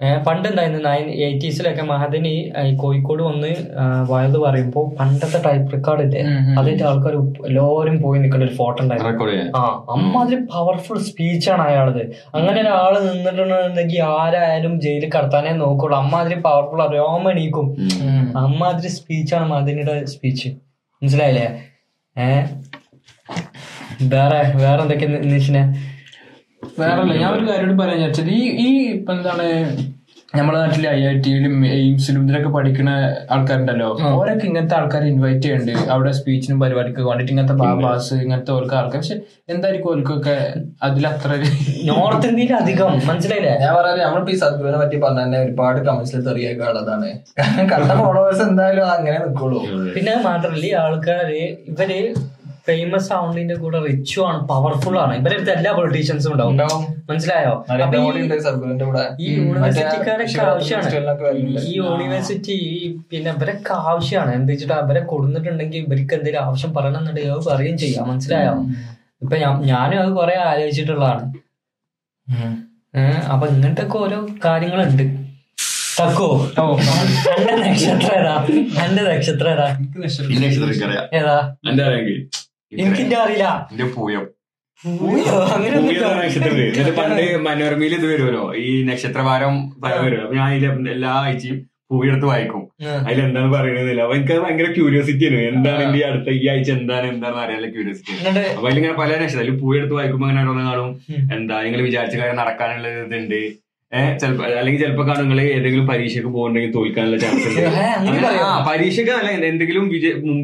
[0.00, 3.50] ഏഹ് പണ്ട് എന്തായിരുന്നു നയൻ എയ്റ്റീസിലൊക്കെ മഹദിനി ഈ കോഴിക്കോട് വന്ന്
[4.08, 6.22] വയത് പറയുമ്പോ പണ്ടത്തെ ടൈപ്പ് റെക്കോർഡ് ഇല്ലേ?
[6.58, 7.14] അതിന്റെ ആൾക്കാർ
[7.46, 9.10] എല്ലാവരും പോയി നിൽക്കുന്ന ഒരു ഫോട്ടോ ഉണ്ടായിരുന്നു.
[9.56, 12.02] ആ അമ്മാതിരി പവർഫുൾ സ്പീച്ചാണ് അയാളത്.
[12.34, 15.98] അങ്ങനെ ഒരാൾ നിന്നിട്ടുണ്ടെങ്കിൽ ആരായാലും ജയിലിൽ കടത്താനേ നോക്കുള്ളൂ.
[15.98, 17.68] അമ്മാതിരി പവർഫുൾ രോമ എണീക്കും.
[18.36, 20.48] അമ്മാതിരി സ്പീച്ചാണ് മഹദിനിയുടെ സ്പീച്ച്
[21.02, 21.46] മനസ്സിലായില്ലേ?
[22.16, 22.28] ഏ?
[24.02, 25.60] വേറെ വേറെ എന്തൊക്കെ നിഷിനെ
[26.78, 29.46] വേറല്ല ഞാൻ ഒരു കാര്യം പറയാൻ വിചാരിച്ചത് ഈ ഈ ഇപ്പൊ എന്താണ്
[30.34, 32.92] നമ്മുടെ നാട്ടിലെ ഐ ഐ ടിയിലും എയിംസിലും ഇതിലൊക്കെ പഠിക്കുന്ന
[33.30, 38.96] ആൾക്കാരുണ്ടല്ലോ ഓരൊക്കെ ഇങ്ങനത്തെ ആൾക്കാരെ ഇൻവൈറ്റ് ചെയ്യുന്നുണ്ട് അവിടെ സ്പീച്ചിനും പരിപാടിക്ക് വേണ്ടിട്ട് ഇങ്ങനത്തെ ബാബാസ് ഇങ്ങനത്തെ ഓർക്ക് ആൾക്കാർ
[38.96, 39.16] പക്ഷെ
[39.48, 40.34] എന്തായിരിക്കും ഓർക്കൊക്കെ
[40.88, 41.30] അതിലത്ര
[41.90, 43.54] നോർത്ത് ഇന്ത്യയിൽ അധികം മനസ്സിലായില്ലേ?
[43.62, 47.10] ഞാൻ പറയാം നമ്മളിപ്പോ ഈ സദ്ഗുവിനെ പറ്റി പറഞ്ഞ തന്നെ ഒരുപാട് കമന്റ്സിൽ തെറിയൊക്കെ ഉള്ളതാണ്.
[47.38, 49.60] കാരണം കണ്ട ഫോളോവേഴ്സ് എന്തായാലും അങ്ങനെ നിൽക്കുള്ളൂ
[49.96, 51.92] പിന്നെ മാത്രല്ല ഈ ആൾക്കാര് ഇവർ
[52.66, 55.16] ഫേമസ് ആവുന്നതിന്റെ കൂടെ റിച്ചു ആണ് പവർഫുൾ ആണ്.
[55.16, 56.56] ഇവരെ അടുത്ത് എല്ലാ പൊളിറ്റീഷ്യൻസും ഉണ്ടാവും.
[57.10, 57.66] മനസ്സിലായോ?
[57.82, 58.28] അപ്പൊ ഈ-
[58.84, 60.84] കൂടെ ഈ യൂണിവേഴ്സിറ്റിക്കാരൊക്കെ ആവശ്യമാണ്.
[61.62, 64.34] ഈ യൂണിവേഴ്സിറ്റി ഈ പിന്നെ ഇവരൊക്കെ ആവശ്യമാണ്.
[64.34, 68.08] എന്താ വെച്ചിട്ട് അവരെ കൊടുത്തിട്ടുണ്ടെങ്കിൽ ഇവർക്ക് എന്തെങ്കിലും ആവശ്യം പറയണമെന്നുണ്ടെങ്കിൽ അത് പറയുകയും ചെയ്യാം.
[68.08, 68.52] മനസ്സിലായോ?
[69.22, 71.34] ഇപ്പൊ ഞാൻ- ഞാനും അത് കുറെ ആലോചിച്ചിട്ടുള്ളതാണ്.
[72.98, 75.24] ഏഹ് അപ്പൊ ഇങ്ങനത്തെ ഒക്കെ ഓരോ കാര്യങ്ങളുണ്ട്.
[76.00, 76.50] തക്കോ?
[77.38, 78.46] എന്റെ നക്ഷത്രം ഏതാ
[78.84, 79.78] എന്റെ നക്ഷത്രം ഏതാ?
[81.14, 81.54] ഏതാ
[82.82, 83.46] എനിക്കിന്റെ അറിയില്ല.
[83.72, 84.24] എന്റെ പൂയം.
[85.66, 88.56] എന്നിട്ട് പണ്ട് മനോരമയിൽ ഇത് വരുമല്ലോ.
[88.56, 90.22] ഈ നക്ഷത്രവാരം വരുമല്ലോ വരും.
[90.22, 91.58] അപ്പൊ ഞാൻ അതിൽ എല്ലാ ആഴ്ചയും
[91.90, 92.62] പൂവിയെടുത്ത് വായിക്കും.
[93.08, 95.40] അതിൽ എന്താണ് പറയുന്നതില്ല അപ്പൊ എനിക്ക് ഭയങ്കര ക്യൂരിയോസിറ്റി ആണ്.
[95.50, 97.06] എന്താണ് ഈ അടുത്ത ഈ ആഴ്ച എന്താണ്?
[97.14, 98.12] എന്താണെന്ന് അറിയാനുള്ള ക്യൂരിയോസിറ്റി
[98.54, 99.42] അപ്പൊ അതിലിങ്ങനെ പല നക്ഷത്രം.
[99.44, 100.90] അതിൽ പൂവി എടുത്ത് വായിക്കുമ്പോ അങ്ങനെ ഓരോന്ന് കാണും.
[101.36, 101.62] എന്താ?
[101.62, 103.40] നിങ്ങൾ വിചാരിച്ച കാര്യം നടക്കാനുള്ള ഇതുണ്ട്.
[103.92, 107.60] ഏഹ് ചിലപ്പോ അല്ലെങ്കിൽ ചിലപ്പോ കാണുങ്ങൾ ഏതെങ്കിലും പരീക്ഷയ്ക്ക് പോകുന്നുണ്ടെങ്കിൽ തോൽക്കാനുള്ള ചാൻസ് ഉണ്ട്.
[107.60, 109.84] പരീക്ഷക്ക് പരീക്ഷയ്ക്ക് അല്ല എന്തെങ്കിലും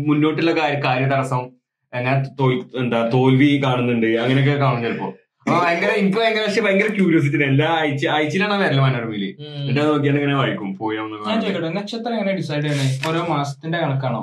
[0.09, 1.43] മുന്നോട്ടുള്ള കാര്യ കാര്യതടസ്സം
[1.92, 4.07] അങ്ങനെ തോൽ- എന്താ തോൽവി കാണുന്നുണ്ട്.
[4.18, 5.09] അങ്ങനെയൊക്കെ കാണും ചിലപ്പോ.
[5.46, 10.35] ഭയങ്കര എനിക്ക് ഭയങ്കര പക്ഷെ ഭയങ്കര ക്യൂരിയോസിറ്റി എല്ലാ ആഴ്ച ആഴ്ചയിലാണ് വരല മനോരമയിൽ എന്നിട്ട് നോക്കിയാണ് നോക്കിയാൽ ഇങ്ങനെ
[10.35, 10.68] വായിക്കും.
[10.76, 12.87] പോയാ ഞാൻ ചോദിക്കട്ടെ നക്ഷത്രം എങ്ങനെ ഡിസൈഡ് ചെയ്യണേ?
[13.09, 14.18] ഓരോ മാസത്തിന്റെ കണക്കാണോ?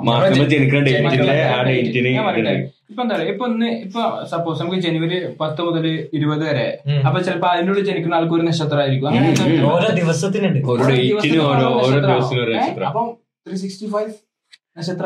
[2.90, 6.66] ഇപ്പൊ എന്താ പറയാ ഇപ്പൊ ഒന്ന് ഇപ്പൊ സപ്പോസ് നമുക്ക് ജനുവരി പത്ത് മുതൽ ഇരുപത് വരെ.
[7.06, 9.08] അപ്പൊ ചിലപ്പോ അതിന്റെ ഉള്ളിൽ ജനിക്കുന്ന ആൾക്കൊരു ഒരു നക്ഷത്രമായിരിക്കും.
[9.08, 9.28] അങ്ങനെ
[9.70, 10.60] ഓരോ ദിവസത്തിനുണ്ട്.
[10.66, 12.58] ഓരോ ദിവസത്തിനും ഓരോ ഓരോ ദിവസത്തിന് ഓരോ ഏ?
[12.58, 13.08] നക്ഷത്രം അപ്പം
[13.46, 14.10] ത്രീ സിക്സ്റ്റി ഫൈവ്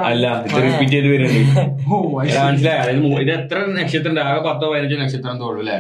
[0.07, 0.27] അല്ല
[0.59, 1.61] റിപ്പീറ്റ് ചെയ്ത് വരുന്നുണ്ട്.
[2.47, 2.93] മനസ്സിലായി?
[3.23, 5.77] ഇത് എത്ര നക്ഷത്രം ഉണ്ട് ആകെ പത്തോ പതിനഞ്ചോ നക്ഷത്രം തോളൂ അല്ലെ?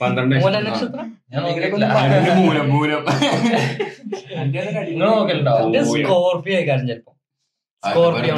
[0.00, 0.34] പന്ത്രണ്ട്?
[2.38, 3.02] മൂല മൂലം
[6.04, 7.12] സ്കോർപ്പിയോ ചിലപ്പോ.
[7.82, 8.34] സ്കോർപ്പിയോ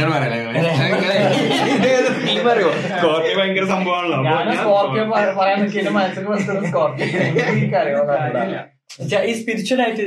[2.93, 4.19] സ്കോർപ്പിയോ ഭയങ്കര സംഭവമാണല്ലോ.
[4.59, 5.05] സ്കോർപ്പിയോ
[5.39, 5.61] പറയാൻ
[6.67, 7.09] സ്കോർപ്പിയോ
[9.26, 10.00] ഈ സ്പിരിച്വൽ ആയിട്ട്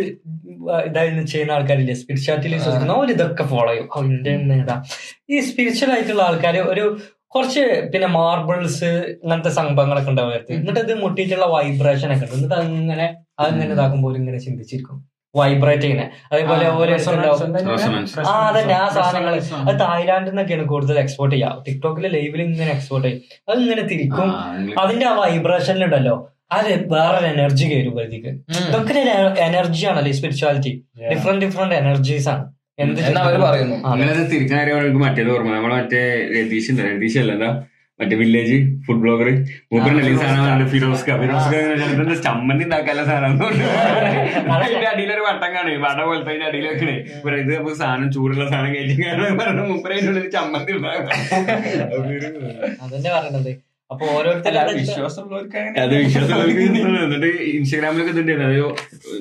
[0.89, 1.93] ഇതായിരുന്നു ചെയ്യുന്ന ആൾക്കാരില്ലേ?
[1.93, 3.87] സ്പിരിച്വാലിറ്റിയിൽ വിശ്വസിക്കുന്ന അവർ ഇതൊക്കെ ഫോളോ ചെയ്യും.
[5.29, 8.89] ഈ സ്പിരിച്വൽ ആയിട്ടുള്ള ആൾക്കാർ ഒരു കുറച്ച് പിന്നെ മാർബിൾസ്
[9.23, 12.35] അങ്ങനത്തെ സംഭവങ്ങളൊക്കെ ഉണ്ടാവും അവർക്ക് എന്നിട്ട് ഇത് മുട്ടിയിട്ടുള്ള വൈബ്രേഷൻ ഒക്കെ ഉണ്ട്.
[12.35, 15.15] എന്നിട്ട് അങ്ങനെ അതങ്ങനെ ഇതാക്കുമ്പോൾ ഇങ്ങനെ ചിന്തിച്ചിരിക്കും.
[15.35, 16.91] വൈബ്രേറ്റ് ചെയ്യുന്നത് അതേപോലെ ഒരു?
[16.93, 17.41] Resonance.
[18.27, 18.73] ആ അതന്നെ.
[18.73, 19.33] ആ സാധനങ്ങൾ.
[19.69, 21.63] അത് തായ്ലാന്റിൽ നിന്നൊക്കെയാണ് കൂടുതൽ എക്സ്പോർട്ട് ചെയ്യുക.
[21.67, 23.21] ടിക്ടോക്കിലെ ലൈവിൽ ഇങ്ങനെ എക്സ്പോർട്ട് ചെയ്യും.
[23.49, 24.29] അത് ഇങ്ങനെ തിരിക്കും.
[24.79, 26.15] അതിന്റെ ആ വൈബ്രേഷനിലുണ്ടല്ലോ
[26.51, 28.31] അത് വേറൊരു എനർജി കയറും പരിധിക്ക്
[28.61, 28.93] ഇതൊക്കെ
[29.45, 30.73] എനർജി ആണല്ലോ ഈ സ്പിരിച്വാലിറ്റി
[31.11, 32.43] ഡിഫറെന്റ് ഡിഫറെന്റ് എനർജീസ് ആണ്.
[32.79, 33.75] എന്ത് എന്ന് അവർ പറയുന്നു.
[33.77, 34.61] ആ, അങ്ങനെ തിരിക്കുന്ന
[35.03, 35.51] മറ്റേത് ഓർമ്മ.
[35.55, 36.01] നമ്മളെ മറ്റേ
[36.33, 37.49] രതീഷ് ഉണ്ട് രതീഷ് അല്ല എന്താ?
[37.99, 38.55] മറ്റേ വില്ലേജ്
[38.85, 39.27] ഫുഡ് ബ്ലോഗർ
[39.71, 41.53] മൂപ്പറിന്റെ സാധനം ഫിറോസ്ക ഫിറോസ്ക
[42.25, 43.37] ചമ്മന്തി ഉണ്ടാക്കാനുള്ള സാധനം
[44.55, 45.75] അതിന്റെ അടിയിലൊരു വട്ടം കാണേ.
[45.85, 46.95] വട പോലത്തെ അതിന്റെ അടിയിൽ വെക്കണേ.
[47.15, 48.95] ഇവർ ഇത് നമുക്ക് സാധനം ചൂടുള്ള സാധനം കയറ്റി
[49.39, 51.07] പറഞ്ഞ മൂപ്പര അതിന്റെ ചമ്മന്തി ഉണ്ടാകും
[52.83, 53.51] അതന്നെ പറയണത്
[53.91, 56.63] അപ്പൊ ഓരോരുത്തരും വിശ്വാസമുള്ളവർക്ക് അത് വിശ്വാസമുള്ളവർക്ക്.
[57.05, 58.55] എന്നിട്ട് ഇൻസ്റ്റാഗ്രാമിലൊക്കെ ഇതുണ്ട് അത്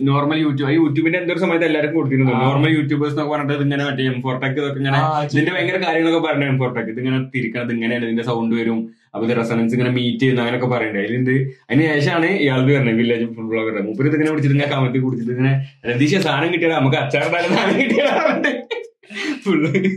[0.09, 2.35] നോർമൽ യൂട്യൂബ് ഈ യൂട്യൂബിന്റെ എന്തൊരു സമയത്ത് എല്ലാവർക്കും കൊടുത്തിരുന്നു.
[2.45, 5.01] നോർമൽ യൂട്യൂബേഴ്സ് എന്നൊക്കെ പറഞ്ഞിട്ട് ഇങ്ങനെ മറ്റേ എം ഫോർടെക് ഇതൊക്കെ ഇങ്ങനെ
[5.33, 8.07] ഇതിന്റെ ഭയങ്കര കാര്യങ്ങളൊക്കെ പറഞ്ഞു എം ഫോർടെക് ഇത് ഇങ്ങനെ തിരിക്കണത് ഇങ്ങനെയാണ്.
[8.09, 8.79] ഇതിന്റെ സൗണ്ട് വരും.
[9.15, 11.03] അപ്പൊ ഇത് റെസണൻസ് ഇങ്ങനെ മീറ്റ് ചെയ്യുന്ന അങ്ങനെയൊക്കെ പറയണ്ടേ.
[11.05, 11.35] അതിലുണ്ട്.
[11.69, 15.53] അതിന് ശേഷമാണ് ഇയാൾക്ക് പറഞ്ഞത് വില്ലേജ് ഫുഡ് ബ്ലോഗർ മൂപ്പര് ഇതിങ്ങനെ പിടിച്ചിട്ട് ഇങ്ങനെ കമത്തി കുടിച്ചിട്ട് ഇങ്ങനെ
[15.91, 18.11] രതീശ സാധനം കിട്ടിയാൽ നമുക്ക് അച്ചാറിടാൻ സാധനം കിട്ടിയാൽ
[19.45, 19.91] ഫുള്ള് ഇത്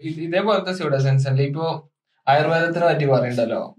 [0.00, 1.66] ഇത് ഇതേപോലത്തെ സ്യൂഡോസെൻസ് അല്ലേ ഇപ്പൊ
[2.28, 3.74] ആയുർവേദത്തിനെ പറ്റി പറയണ്ടല്ലോ.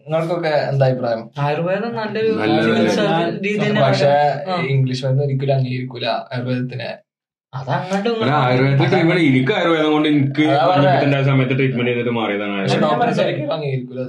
[0.00, 1.30] നിങ്ങൾക്കൊക്കെ എന്താ അഭിപ്രായം?
[1.38, 2.32] ആയുർവേദം നല്ലൊരു
[3.82, 4.10] പക്ഷേ.
[4.68, 6.90] ഇംഗ്ലീഷ് മരുന്ന് ഒരിക്കലും അംഗീകരിക്കൂല ആയുർവേദത്തിനെ.
[9.28, 10.44] എനിക്ക് ആയുർവേദം കൊണ്ട് എനിക്ക്.
[11.28, 12.56] സമയത്ത് ട്രീറ്റ്മെന്റ് ചെയ്തിട്ട് മാറിയതാണ്.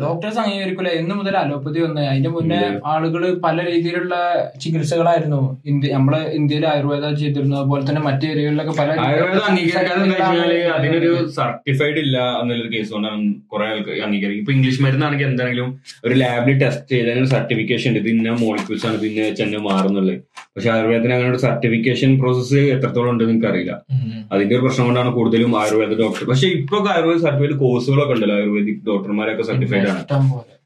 [0.06, 0.90] ഡോക്ടേഴ്സ് അംഗീകരിക്കൂല.
[1.02, 2.62] എന്ന് മുതൽ അലോപ്പതി വന്ന് അതിന്റെ മുന്നേ
[2.94, 4.16] ആളുകൾ ആളുകൾ പല രീതിയിലുള്ള
[4.62, 5.40] ചികിത്സകളായിരുന്നു.
[5.72, 12.18] ഇന്ത്യ നമ്മൾ ഇന്ത്യയിൽ ആയുർവേദം ചെയ്തിരുന്നു അതുപോലെ തന്നെ മറ്റു ഏരിയകളിലൊക്കെ പല ആയുർവേദം അംഗീകരിക്കാതെ അതിനൊരു സർട്ടിഫൈഡ് ഇല്ല
[12.42, 13.22] എന്നുള്ളൊരു കേസ് കൊണ്ടാണ്
[13.54, 14.42] കുറെ ആൾക്ക് അംഗീകരിക്കും.
[14.44, 15.70] ഇപ്പൊ ഇംഗ്ലീഷ് മരുന്നാണെങ്കിൽ എന്താണെങ്കിലും
[16.06, 18.00] ഒരു ലാബിൽ ടെസ്റ്റ് ചെയ്തതിന് സർട്ടിഫിക്കേഷൻ ഉണ്ട്.
[18.00, 20.18] ഇത് ഇന്ന മോളിക്യൂൾസ് ആണ് ഇത് ഇന്ന ചെന്നെ മാറുന്നുള്ളത്
[20.56, 24.22] പക്ഷെ ആയുർവേദത്തിന് അങ്ങനെ ഒരു സർട്ടിഫിക്കേഷൻ പ്രോസസ്സ് എത്രത്തോളം ഉണ്ടെന്ന് എനിക്ക് അറിയില്ല ഉം.
[24.32, 29.44] അതിന്റെ ഒരു പ്രശ്നം കൊണ്ടാണ് കൂടുതലും ആയുർവേദ ഡോക്ടർ പക്ഷെ ഇപ്പൊ ആയുർവേദ സർട്ടിഫൈഡ് കോഴ്സുകളൊക്കെ ഉണ്ടല്ലോ ആയുർവേദിക് ഡോക്ടർമാരൊക്കെ
[29.44, 30.04] സർട്ടിഫൈഡ് ആണ്.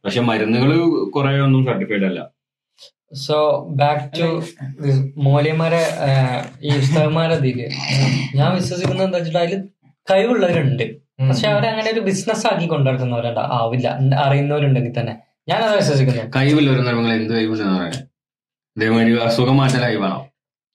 [0.06, 0.72] പക്ഷെ മരുന്നുകൾ
[1.10, 2.22] കുറെ ഒന്നും സർട്ടിഫൈഡ് അല്ല.
[3.14, 3.38] സോ
[3.70, 4.28] ബാക്ക് ടു
[5.18, 5.82] മോലിയന്മാരെ
[6.62, 7.60] ഈ പുസ്തകന്മാരെ ഇതിൽ.
[8.36, 9.60] ഞാൻ വിശ്വസിക്കുന്നത് എന്താ വെച്ചിട്ട് അതിൽ
[10.08, 10.86] കഴിവുള്ളവരുണ്ട്.
[11.30, 13.40] പക്ഷെ അവരങ്ങനെ ഒരു ബിസിനസ് ആക്കി കൊണ്ടുനടക്കുന്നവരുണ്ട്.
[13.58, 13.88] ആവില്ല
[14.24, 15.14] അറിയുന്നവരുണ്ടെങ്കിൽ തന്നെ.
[15.48, 16.82] ഞാൻ അത് വിശ്വസിക്കുന്നു കഴിവില്ല ഒരു
[17.18, 18.00] എന്ത് കഴിവുണ്ടെന്ന് പറയാം?
[18.78, 20.18] ഇതേമാതിരി അസുഖം മാറ്റാൻ കഴിവാണോ?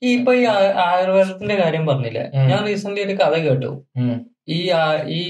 [0.07, 0.43] ഈ ഇപ്പൊ ഈ
[0.89, 2.21] ആയുർവേദത്തിന്റെ കാര്യം പറഞ്ഞില്ല?
[2.51, 3.71] ഞാൻ റീസെന്റ് ഒരു കഥ കേട്ടു.
[4.49, 4.59] ഈ
[5.09, 5.21] ഈ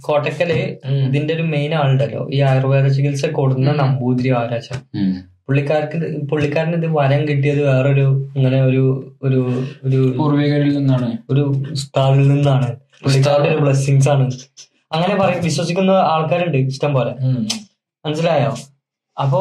[0.00, 0.50] കോട്ടക്കൽ.
[1.06, 2.28] ഇതിന്റെ ഒരു മെയിൻ ആളുണ്ടല്ലോ.
[2.32, 4.68] ഈ ആയുർവേദ ചികിത്സ കൊടുക്കുന്ന നമ്പൂതിരി ആരാച്ച.
[5.46, 5.98] പുള്ളിക്കാർക്ക്
[6.30, 8.82] പുള്ളിക്കാരന് ഇത് വരം കിട്ടിയത് വേറൊരു ഇങ്ങനെ ഒരു
[9.22, 9.40] ഒരു
[9.84, 11.18] ഒരു പൂർവികരിൽ നിന്നാണ്.
[11.30, 11.40] ഒരു
[11.72, 12.68] ഉസ്താദിൽ നിന്നാണ്.
[13.02, 14.26] പുള്ളിക്കാരുടെ ഒരു ബ്ലെസ്സിങ്സ് ആണ്.
[14.92, 17.12] അങ്ങനെ പറയും വിശ്വസിക്കുന്ന ആൾക്കാരുണ്ട് ഇഷ്ടം പോലെ.
[18.04, 18.52] മനസ്സിലായോ?
[19.16, 19.40] അപ്പോ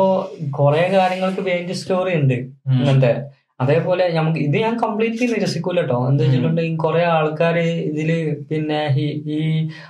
[0.50, 2.34] കുറെ കാര്യങ്ങൾക്ക് വേണ്ടി സ്റ്റോറി ഉണ്ട്.
[2.74, 3.12] ഇങ്ങനത്തെ.
[3.60, 7.56] അതേപോലെ നമുക്ക് ഇത് ഞാൻ കംപ്ലീറ്റ്ലി നിരസിക്കൂല കേട്ടോ എന്താ വെച്ചിട്ടുണ്ടെങ്കിൽ കുറെ ആൾക്കാർ
[7.92, 8.10] ഇതിൽ
[8.50, 8.82] പിന്നെ
[9.30, 9.40] ഈ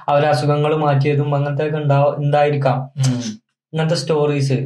[0.08, 2.78] അവരെ അസുഖങ്ങൾ മാറ്റിയതും അങ്ങനത്തെ ഒക്കെ ഉണ്ടാവും ഉണ്ടായിരിക്കാം.
[3.74, 4.58] ഇങ്ങനത്തെ സ്റ്റോറീസ്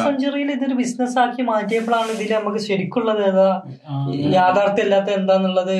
[0.00, 3.48] സെഞ്ചുറിയിൽ ഇതൊരു ബിസിനസ് ആക്കി മാറ്റിയപ്പോഴാണ് ഇതിൽ നമുക്ക് ശരിക്കുള്ളത് ഏതാ?
[4.36, 5.74] യാഥാർത്ഥ്യമില്ലാത്ത യാഥാർത്ഥ്യം എന്താന്നുള്ളത്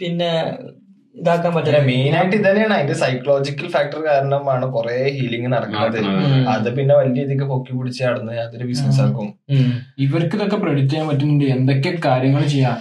[0.00, 0.30] പിന്നെ
[1.18, 1.78] ഇതാക്കാൻ പറ്റില്ല.
[1.88, 2.74] മെയിൻ ആയിട്ട് ഇതന്നെയാണ്.
[2.74, 5.98] അതിന്റെ സൈക്കോളജിക്കൽ ഫാക്ടർ കാരണമാണ് കുറെ ഹീലിംഗ് നടക്കുന്നത്.
[6.54, 9.28] അത് പിന്നെ വലിയ രീതിക്ക് പൊക്കി പിടിച്ച് നടന്ന് അതൊരു ബിസിനസ് ആക്കും.
[9.98, 11.44] ഇവർക്ക് ഇതൊക്കെ പ്രൊഡിക്ട് ചെയ്യാൻ പറ്റുന്നുണ്ട്.
[11.56, 12.76] എന്തൊക്കെ കാര്യങ്ങൾ ചെയ്യാം.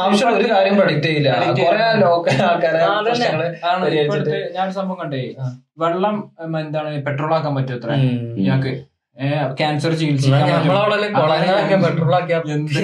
[0.00, 1.30] ആവശ്യം ഒരു കാര്യം പ്രൊഡിക്ട് ചെയ്യില്ല.
[1.62, 2.82] കുറെ ലോക്കൽ ആൾക്കാരെ
[4.58, 5.22] ഞാൻ സംഭവം കണ്ടേ.
[5.78, 6.16] വെള്ളം
[6.60, 7.90] എന്താണ് പെട്രോൾ ആക്കാൻ പറ്റും അത്ര?
[8.04, 8.36] ഉം.
[8.44, 8.72] ഇയാൾക്ക്
[9.58, 11.80] ക്യാൻസർ ചികിത്സ ചികിത്സിക്കാൻ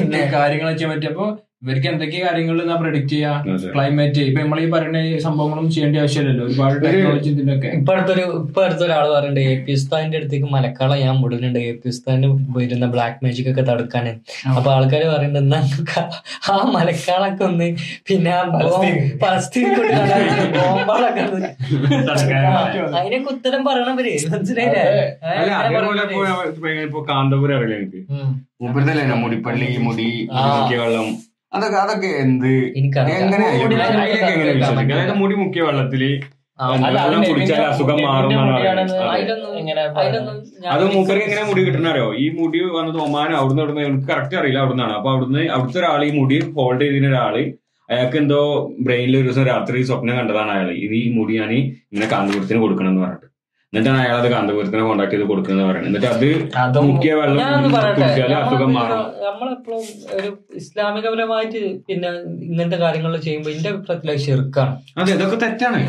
[0.00, 1.10] എന്തൊക്കെ കാര്യങ്ങൾ ചെയ്യാൻ പറ്റും?
[1.10, 1.26] അപ്പൊ
[1.64, 3.32] ഇവർക്ക് എന്തൊക്കെ കാര്യങ്ങൾ എന്നാ പ്രൊഡിക്ട് ചെയ്യാ?
[3.74, 6.44] ക്ലൈമറ്റ് ഇപ്പൊ നമ്മൾ ഈ പറയുന്ന സംഭവങ്ങളും സംഭവങ്ങളൊന്നും ചെയ്യേണ്ട ആവശ്യമില്ലല്ലോ.
[6.48, 11.58] ഒരുപാട് ടെക്നോളജി ഇതിനൊക്കെ ഇപ്പൊ അടുത്തൊരു ഇപ്പൊ അടുത്തൊരാൾ പറയുന്നുണ്ട് എ പി ഉസ്താദിന്റെ അടുത്തേക്ക് മലക്കാളം ഞാൻ വിടുന്നുണ്ട്.
[11.70, 14.12] എ പി ഉസ്താദിന് വരുന്ന ബ്ലാക്ക് മാജിക് ഒക്കെ തടുക്കാന്.
[14.56, 16.00] അപ്പൊ ആൾക്കാര് പറയുന്നത് എന്നാ നമുക്ക്
[16.52, 17.68] ആ മലക്കാളൊക്കെ ഒന്ന്
[18.08, 19.68] പിന്നെ പലസ്തീൻ.
[20.56, 21.22] ബോംബാളൊക്കെ
[22.98, 24.86] അതിനൊക്കെ ഉത്തരം പറയണവര് മനസ്സിലായില്ലേ?
[27.10, 28.00] കാന്തപുരം അറിയില്ല എനിക്ക്.
[29.22, 30.10] മുടിപ്പള്ളി മുടി.
[30.82, 31.08] വെള്ളം.
[31.54, 32.52] അതൊക്കെ അതൊക്കെ എന്ത്.
[33.16, 36.02] എങ്ങനെ മുടി അതിലൊക്കെ എങ്ങനെ വിശ്വസിക്കുക അതായത് മുടി മുക്കിയ വെള്ളത്തിൽ
[36.96, 38.32] വെള്ളം കുടിച്ചാൽ അസുഖം മാറും.
[40.66, 40.84] അതെ.
[40.92, 44.94] മൂപ്പർക്ക് എങ്ങനെ മുടി കിട്ടണറിയോ ഈ മുടി വന്നത് ഒമാൻ അവിടുന്ന് അവിടുന്ന് എനിക്ക് കറക്റ്റ് അറിയില്ല അവിടുന്നാണ്.
[44.98, 47.36] അപ്പൊ അവിടുന്ന് അവിടുത്തെ ഒരാൾ ഈ മുടി ഹോൾഡ് ചെയ്തിരുന്ന ഒരാൾ
[47.88, 48.40] അയാൾക്ക് എന്തോ
[48.86, 50.70] ബ്രെയിനിൽ ഒരു ദിവസം രാത്രി സ്വപ്നം കണ്ടതാണ് അയാൾ.
[50.84, 53.23] ഇത് ഈ മുടി ഞാൻ ഇങ്ങനെ കാന്തപുരത്തിന് കൊടുക്കണം എന്ന് പറഞ്ഞിട്ട്.
[53.74, 55.88] എന്നിട്ടാണ് അയാൾ അത് കാന്തപുരത്തിനെ കോണ്ടാക്ട് ചെയ്ത് കൊടുക്കുന്നത് പറയുന്നത്.
[55.90, 56.08] എന്നിട്ട്
[56.64, 57.76] അത് മുഖ്യ വെള്ളം
[58.40, 59.00] അസുഖം മാറും.
[59.26, 59.82] നമ്മളെപ്പോഴും
[60.16, 60.28] ഒരു
[60.60, 62.10] ഇസ്ലാമികപരമായിട്ട് പിന്നെ
[62.48, 64.74] ഇങ്ങനത്തെ കാര്യങ്ങൾ ചെയ്യുമ്പോൾ എന്റെ അഭിപ്രായത്തിൽ ചെറുക്കാണ്.
[65.00, 65.80] അതെ ഇതൊക്കെ തെറ്റാണ്.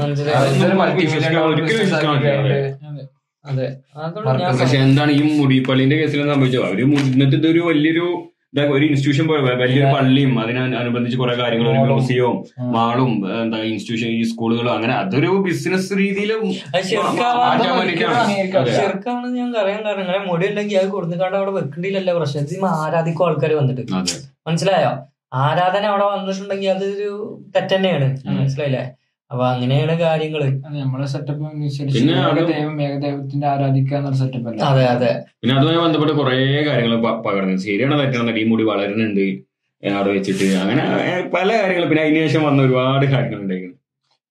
[4.62, 6.64] പക്ഷെ എന്താണ് ഈ മുടിപ്പള്ളിന്റെ കേസിൽ സംഭവിച്ചത്?
[6.70, 8.08] അവർ മുന്നിട്ട് ഇതൊരു വലിയൊരു
[8.62, 14.74] ഒരു ഇൻസ്റ്റിറ്റ്യൂഷൻ പോലെ വലിയൊരു പള്ളിയും അതിനനുബന്ധിച്ച് കുറെ കാര്യങ്ങൾ ഒരു മ്യൂസിയവും മാളും എന്താ ഇൻസ്റ്റിറ്റ്യൂഷൻ ഈ സ്കൂളുകളും
[14.74, 16.54] അങ്ങനെ അതൊരു ബിസിനസ് രീതിയിലും.
[18.80, 22.66] ചെറുക്കാണ് ഞാൻ അറിയാൻ കാരണം ഇങ്ങനെ മുടി ഉണ്ടെങ്കിൽ അത് കൊടുക്കാണ്ട് അവിടെ വെക്കേണ്ടിയില്ലല്ലോ പ്രശ്നം.
[22.68, 23.82] ആരാധിക്കും ആൾക്കാർ വന്നിട്ട്.
[24.48, 24.92] മനസ്സിലായോ?
[25.34, 28.18] ആരാധന അവിടെ വന്നിട്ടുണ്ടെങ്കിൽ അതൊരു തെറ്റന്നെയാണ്.
[28.28, 28.84] മനസ്സിലായില്ലേ?
[29.32, 30.42] അപ്പൊ അങ്ങനെയാണ് കാര്യങ്ങൾ.
[30.82, 34.60] നമ്മളെ സെറ്റപ്പ് അനുസരിച്ച് പിന്നെ ഏകദൈവത്തിന്റെ ആരാധിക്കുക സെറ്റപ്പ് അല്ല?
[34.72, 35.12] അതെ അതെ.
[35.42, 36.36] പിന്നെ അതുമായി ബന്ധപ്പെട്ട് കുറെ
[36.70, 36.96] കാര്യങ്ങൾ
[37.28, 37.56] പകർന്നു.
[37.68, 38.38] ശരിയാണ് തെറ്റാണ്.
[38.44, 39.26] ഈ മുടി വളരുന്നുണ്ട്
[39.84, 40.46] അവിടെ വെച്ചിട്ട്.
[40.64, 40.84] അങ്ങനെ
[41.38, 41.90] പല കാര്യങ്ങളും.
[41.92, 43.74] പിന്നെ അതിന് ശേഷം വന്ന ഒരുപാട് കാര്യങ്ങൾ ഉണ്ടായിരുന്നു.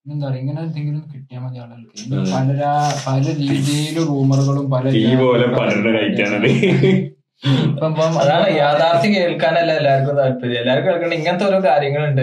[0.06, 0.40] എന്താ പറയുക?
[0.42, 2.30] ഇങ്ങനെ എന്തെങ്കിലും കിട്ടിയാൽ മതി ആളുകൾക്ക്.
[2.36, 2.62] പല
[3.08, 6.48] പല രീതിയിൽ റൂമറുകളും പല ഈ പോലെ പലരുടെ ലൈറ്റാണത്
[7.42, 10.58] ഇപ്പം അതാണ് യാഥാർത്ഥ്യം കേൾക്കാനല്ല എല്ലാവർക്കും താല്പര്യം.
[10.60, 12.22] എല്ലാവർക്കും കേൾക്കണ്ട ഇങ്ങനത്തെ ഓരോ കാര്യങ്ങളുണ്ട്.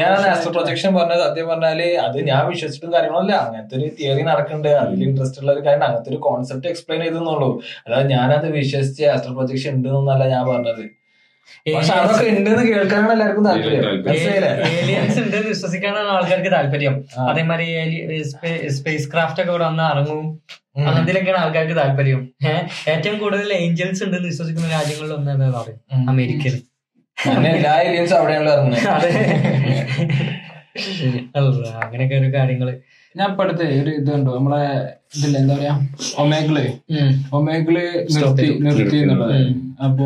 [0.00, 1.22] ഞാൻ ആസ്ട്രോ പ്രൊജക്ഷൻ പറഞ്ഞത്.
[1.24, 4.70] സത്യം പറഞ്ഞാൽ അത് ഞാൻ വിശ്വസിച്ചിട്ടും കാര്യങ്ങളല്ല അങ്ങനത്തെ ഒരു തിയറി നടക്കുന്നുണ്ട്.
[4.82, 7.50] അതിൽ ഇൻട്രസ്റ്റ് ഉള്ള ഒരു കാര്യം അങ്ങനത്തെ ഒരു കോൺസെപ്റ്റ് എക്സ്പ്ലെയിൻ ചെയ്തെന്നുള്ളൂ.
[7.86, 10.84] അതായത് ഞാനത് വിശ്വസിച്ച് ആസ്ട്രോ പ്രൊജക്ഷൻ ഉണ്ട് എന്നല്ല ഞാൻ പറഞ്ഞത്.
[11.74, 13.84] പക്ഷെ അതൊക്കെ ഉണ്ടെന്ന് കേൾക്കാനാണ് എല്ലാവർക്കും താല്പര്യം.
[14.80, 16.94] ഏലിയൻസ് ഉണ്ടെന്ന് വിശ്വസിക്കാനാണ് ആൾക്കാർക്ക് താല്പര്യം.
[17.30, 18.22] അതേമാതിരി
[18.78, 20.24] സ്പേസ് ക്രാഫ്റ്റ് ഒക്കെ ഇവിടെ വന്ന് ഇറങ്ങും.
[20.76, 22.20] അങ്ങനത്തിലൊക്കെയാണ് ആൾക്കാർക്ക് താല്പര്യം?
[22.88, 25.80] ഏറ്റവും കൂടുതൽ ഏഞ്ചൽസ് ഉണ്ടെന്ന് വിശ്വസിക്കുന്ന രാജ്യങ്ങളിൽ ഒന്നാണ് പറയും.
[26.08, 26.56] അമേരിക്കയിൽ.
[27.54, 27.72] എല്ലാ
[28.18, 28.84] അവിടെയാണല്ലോ ഇറങ്ങുന്നത്
[31.84, 32.68] അങ്ങനെയൊക്കെ ഒരു കാര്യങ്ങൾ.
[33.18, 34.58] ഞാൻ ഇപ്പൊ അടുത്ത് ഒരു ഇത് കണ്ടു നമ്മളെ
[35.16, 35.72] ഇതില്ല എന്താ പറയാ?
[36.22, 36.56] ഒമേഗിൾ.
[37.38, 37.76] ഒമേഗിൾ
[38.16, 39.38] നിർത്തി നിർത്തി എന്നുള്ളത്.
[39.86, 40.04] അപ്പൊ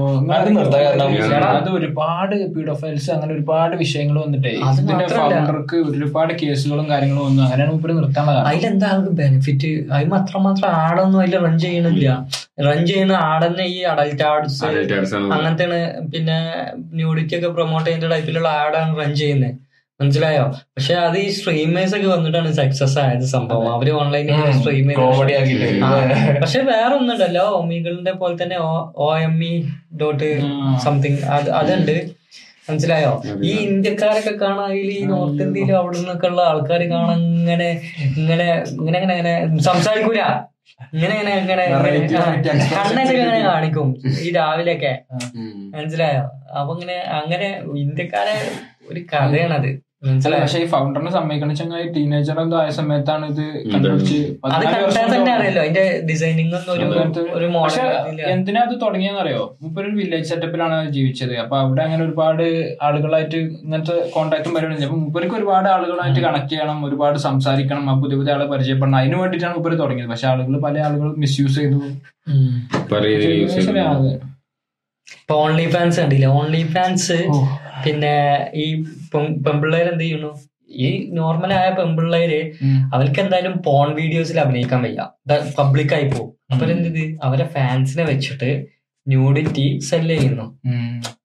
[1.55, 4.53] അത് ഒരുപാട് പീഡോഫൈൽസ് അങ്ങനെ ഒരുപാട് വിഷയങ്ങൾ വന്നിട്ടേ.
[4.83, 7.43] ഇതിന്റെ ഫൗണ്ടർക്ക് ഒരുപാട് കേസുകളും കാര്യങ്ങളും വന്നു.
[7.47, 8.49] അങ്ങനെയാണ് ഇപ്പൊ നിർത്താനുള്ള കാരണം.
[8.53, 8.91] അതിലെന്താ
[9.21, 9.73] ബെനിഫിറ്റ്?
[9.97, 12.09] അതിന് അത്രമാത്രം ആടൊന്നും അതിൽ റൺ ചെയ്യണില്ല.
[12.69, 14.65] റൺ ചെയ്യുന്ന ആടന്നെ ഈ അഡൽറ്റ് ആർട്സ്
[15.35, 15.81] അങ്ങനത്തെയാണ്
[16.15, 16.39] പിന്നെ
[17.01, 19.61] ന്യൂഡിറ്റി ഒക്കെ പ്രൊമോട്ട് ചെയ്യുന്ന ടൈപ്പിലുള്ള ആഡാണ് റൺ ചെയ്യുന്നത്
[20.01, 20.45] മനസ്സിലായോ?
[20.77, 23.67] പക്ഷെ അത് ഈ സ്ട്രീമേഴ്സ് ഒക്കെ വന്നിട്ടാണ് സക്സസ് ആയത് സംഭവം.
[23.75, 28.59] അവർ ഓൺലൈനിൽ സ്ട്രീം ചെയ്ത് പക്ഷെ വേറെ ഒന്നുണ്ടല്ലോ ഒമികളിന്റെ പോലെ തന്നെ
[29.05, 29.53] O M E
[30.01, 30.31] dot
[30.85, 31.97] something അത് അതുണ്ട്.
[32.69, 33.13] മനസ്സിലായോ?
[33.43, 37.69] ഈ ഇന്ത്യക്കാരൊക്കെ കാണാൻ ഈ നോർത്ത് ഇന്ത്യയിലും അവിടെ നിന്നൊക്കെ ഉള്ള ആൾക്കാർ കാണാൻ ഇങ്ങനെ
[38.19, 38.49] ഇങ്ങനെ
[38.81, 40.23] ഇങ്ങനെ ഇങ്ങനെ ഇങ്ങനെ സംസാരിക്കൂല.
[40.95, 41.65] ഇങ്ങനെ ഇങ്ങനെ ഇങ്ങനെ
[42.75, 43.89] കണ്ണൊക്കെ ഇങ്ങനെ കാണിക്കും
[44.23, 44.93] ഈ രാവിലെയൊക്കെ.
[45.75, 46.23] മനസ്സിലായോ?
[46.61, 48.37] അപ്പൊ ഇങ്ങനെ അങ്ങനെ ഇന്ത്യക്കാരെ
[48.89, 49.71] ഒരു കഥയാണത്.
[50.07, 50.43] മനസ്സിലായോ?
[50.45, 54.19] പക്ഷെ ഈ ഫൗണ്ടറിനെ സമ്മതിക്കണ ചങ്ങായി ടീനേജർ എന്തോ ആയ സമയത്താണ് ഇത് കണ്ടുപിടിച്ച്
[58.35, 59.43] എന്തിനാ അത് തുടങ്ങിയെന്നറിയോ?
[59.63, 61.35] മുപ്പൊരു വില്ലേജ് സെറ്റപ്പിലാണ് ജീവിച്ചത്.
[61.45, 62.45] അപ്പൊ അവിടെ അങ്ങനെ ഒരുപാട്
[62.89, 68.37] ആളുകളായിട്ട് ഇങ്ങനത്തെ കോണ്ടാക്ടും വരുന്നുണ്ട് അപ്പൊ മുപ്പർക്ക് ഒരുപാട് ആളുകളായിട്ട് കണക്ട് ചെയ്യണം ഒരുപാട് സംസാരിക്കണം ആ പുതിയ പുതിയ
[68.37, 68.99] ആളെ പരിചയപ്പെടണം.
[69.01, 70.11] അതിന് വേണ്ടിയിട്ടാണ് മുപ്പര് തുടങ്ങിയത്.
[70.15, 71.81] പക്ഷെ ആളുകൾ പല ആളുകൾ മിസ്യൂസ് ചെയ്തു.
[75.43, 76.29] ഓൺലി ഫാൻസ് കണ്ടില്ലേ?
[76.41, 77.17] ഓൺലി ഫാൻസ്
[77.85, 78.15] പിന്നെ
[78.65, 78.67] ഈ
[79.47, 80.31] പെമ്പിള്ളേർ എന്ത് ചെയ്യുന്നു?
[80.85, 82.39] ഈ നോർമലായ പെമ്പിള്ളേര്
[82.95, 85.03] അവർക്ക് എന്തായാലും പോൺ വീഡിയോസിൽ അഭിനയിക്കാൻ വയ്യ.
[85.59, 86.31] പബ്ലിക് ആയി പോകും.
[86.53, 88.51] അപ്പൊ എന്ത് അവരെ ഫാൻസിനെ വെച്ചിട്ട്
[89.07, 90.47] ന്യൂഡിറ്റി സെൽ ചെയ്യുന്നു.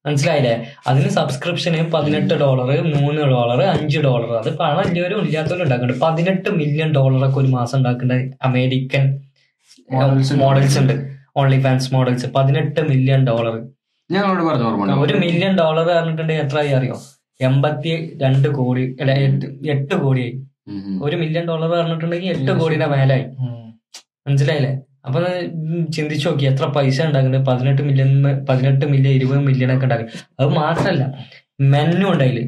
[0.05, 0.53] മനസ്സിലായില്ലേ?
[0.89, 6.01] അതിന് സബ്സ്ക്രിപ്ഷന് പതിനെട്ട് ഡോളർ മൂന്ന് ഡോളർ അഞ്ച് ഡോളർ അത് പണം ഇല്ലവരും ഇല്ലാത്തവരും ഉണ്ടാക്കുന്നുണ്ട്.
[6.05, 8.13] പതിനെട്ട് മില്യൺ ഡോളറൊക്കെ ഒരു മാസം ഉണ്ടാക്കുന്ന
[8.49, 9.05] അമേരിക്കൻ
[10.43, 10.95] മോഡൽസ് ഉണ്ട്.
[11.41, 13.55] ഓൺലി ഫാൻസ് മോഡൽസ് പതിനെട്ട് മില്യൺ ഡോളർ
[14.13, 16.95] ഞങ്ങളോട് പറഞ്ഞ ഓർമ്മ ഒരു മില്യൺ ഡോളർ പറഞ്ഞിട്ടുണ്ടെങ്കിൽ എത്രയായി അറിയോ?
[17.47, 17.91] എൺപത്തി
[18.21, 19.11] രണ്ട് കോടി അല്ല
[19.73, 20.33] എട്ട് കോടിയായി
[21.05, 23.25] ഒരു മില്യൺ ഡോളർ പറഞ്ഞിട്ടുണ്ടെങ്കിൽ എട്ട് കോടിയുടെ മേലായി.
[24.27, 24.71] മനസ്സിലായില്ലേ?
[25.07, 25.19] അപ്പൊ
[25.95, 27.43] ചിന്തിച്ചു നോക്കി എത്ര പൈസ ഉണ്ടാക്കുന്നത്?
[27.49, 28.09] പതിനെട്ട് മില്യൺ
[28.49, 30.17] പതിനെട്ട് മില്യൺ ഇരുപത് മില്യൺ ഒക്കെ ഉണ്ടാക്കുന്നത്.
[30.39, 31.03] അത് മാത്രല്ല
[31.73, 32.45] മെന്നും ഉണ്ടായില്ലേ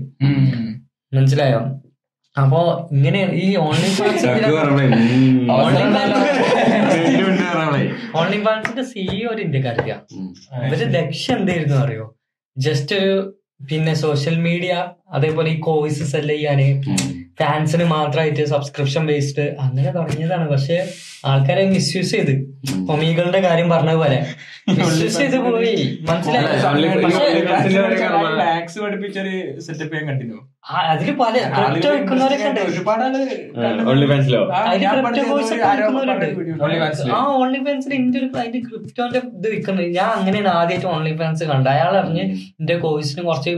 [1.18, 1.62] മനസ്സിലായോ?
[2.36, 2.60] അപ്പോ
[2.92, 3.92] ഇങ്ങനെ ഈ ഓൺലൈൻ
[8.16, 9.98] ഓൺലൈൻ ഫാൻസിന്റെ സിഇഒ ഒരു ഇന്ത്യക്കാരത്തിയാ.
[10.66, 12.06] ഇവർ ലക്ഷ്യം എന്തായിരുന്നു അറിയോ?
[12.58, 13.14] ജസ്റ്റ് ഒരു
[13.70, 14.74] പിന്നെ സോഷ്യൽ മീഡിയ
[15.14, 16.82] അതേപോലെ ഈ കോഴ്സ് സെൽ ചെയ്യാന്
[17.40, 20.50] ഫാൻസിന് മാത്രമായിട്ട് സബ്സ്ക്രിപ്ഷൻ ബേസ്ഡ് അങ്ങനെ തുടങ്ങിയതാണ്.
[20.50, 20.90] പക്ഷെ
[21.26, 22.34] ആൾക്കാരെ മിസ്യൂസ് ചെയ്ത്.
[22.92, 24.26] ഒമീകളുടെ കാര്യം പറഞ്ഞ പോലെ.
[24.70, 26.00] മിസ്യൂസ് ചെയ്ത് പോയി.
[26.10, 26.46] മനസ്സിലായി?
[30.88, 32.60] അതിൽ പല ക്രിപ്റ്റോ വിൽക്കുന്നവരൊക്കെ ഉണ്ട്.
[37.12, 41.74] ആ ഓൺലി ഫാൻസിൽ എന്റെ ഒരു അതിന്റെ ക്രിപ്റ്റോന്റെ ഇത് വിൽക്കുന്നത് ഞാൻ അങ്ങനെയാണ് ആദ്യമായിട്ട് ഓൺലി ഫാൻസ് കണ്ടത്.
[41.74, 42.22] അയാൾ അറിഞ്ഞ്
[42.60, 43.50] എന്റെ കോഴ്സിന് കുറച്ച്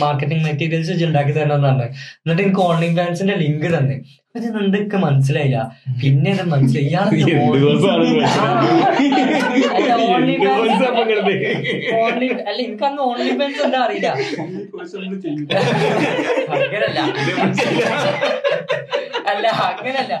[0.00, 1.86] മാർക്കറ്റിംഗ് മെറ്റീരിയൽസ് ഉണ്ടാക്കി തരണമെന്ന് പറഞ്ഞു
[2.22, 3.96] എന്നിട്ട് എനിക്ക് ഓൺലൈൻ ഫാൻസിന്റെ ലിങ്ക് തന്നെ.
[4.38, 5.58] ഇത് എന്തൊക്കെ മനസ്സിലായില്ല.
[6.02, 6.94] പിന്നെ ഇത് മനസ്സിലായി
[12.10, 14.08] അല്ല, അല്ല എനിക്ക് അന്ന് ഓൺലി ഫാൻസ് എന്താ അറിയില്ല.
[16.54, 17.00] അങ്ങനല്ല.
[19.32, 20.14] അല്ല അങ്ങനല്ല.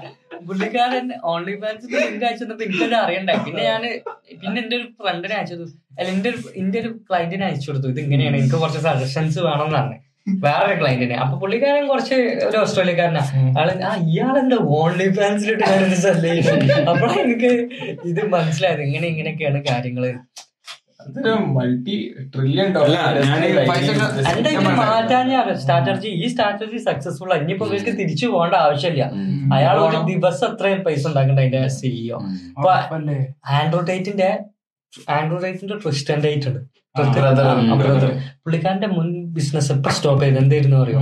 [0.48, 3.82] പുള്ളിക്കാരൻ ഓൺലി ഫാൻസിന്റെ ലിങ്ക് അയച്ചപ്പോ എനിക്കത് അറിയണ്ട പിന്നെ ഞാൻ
[4.42, 5.64] പിന്നെ എന്റെ ഒരു ഫ്രണ്ടിനെ അയച്ചത്
[5.98, 7.88] അല്ല എന്റെ ഒരു എന്റെ ഒരു ക്ലയന്റിനെ അയച്ചു കൊടുത്തു.
[7.94, 8.36] ഇത് ഇങ്ങനെയാണ്.
[8.40, 12.16] എനിക്ക് കുറച്ച് സജഷൻസ് വേണമെന്നാണ് വേറൊരു തന്നെ അപ്പൊ പുള്ളിക്കാരൻ കുറച്ച്
[12.48, 13.22] ഒരു ഓസ്ട്രേലിയക്കാരനാ.
[13.60, 17.52] ആൾ ആ ഇയാളെന്താ ഓൺലി ഫാൻസിലിട്ട് ചെയ്യുന്നത് അപ്പോഴാണ് എനിക്ക്
[18.10, 18.80] ഇത് മനസ്സിലായത്.
[18.80, 20.04] ഇങ്ങനെ ഇങ്ങനെയൊക്കെയാണ് കാര്യങ്ങൾ.
[21.02, 21.94] അതൊരു മൾട്ടി
[22.34, 23.14] ട്രില്യൺ ഡോളർ
[24.80, 25.28] മാറ്റാൻ
[25.62, 29.04] സ്ട്രാറ്റജി ഈ സ്ട്രാറ്റജി സക്സസ്ഫുൾ ഇനിയിപ്പോ ഇവർക്ക് തിരിച്ചു പോകേണ്ട ആവശ്യമില്ല.
[29.54, 32.18] അയാൾ ഒരു ദിവസം അത്രയും പൈസ ഉണ്ടാക്കണ്ട അതിന്റെ സിഇഒ
[32.56, 33.18] അപ്പൊ അല്ലേ
[33.58, 34.30] ആൻഡ്രോ ടൈറ്റിന്റെ
[35.10, 36.60] ആൻഡ്രോ ടൈറ്റിന്റെ ട്രിസ്റ്റൻ ഉണ്ട്.
[38.44, 41.00] പുള്ളിക്കാരന്റെ മുൻ ബിസിനസ് ഒക്കെ സ്റ്റോപ്പ് ചെയ്ത് എന്തായിരുന്നു അറിയോ?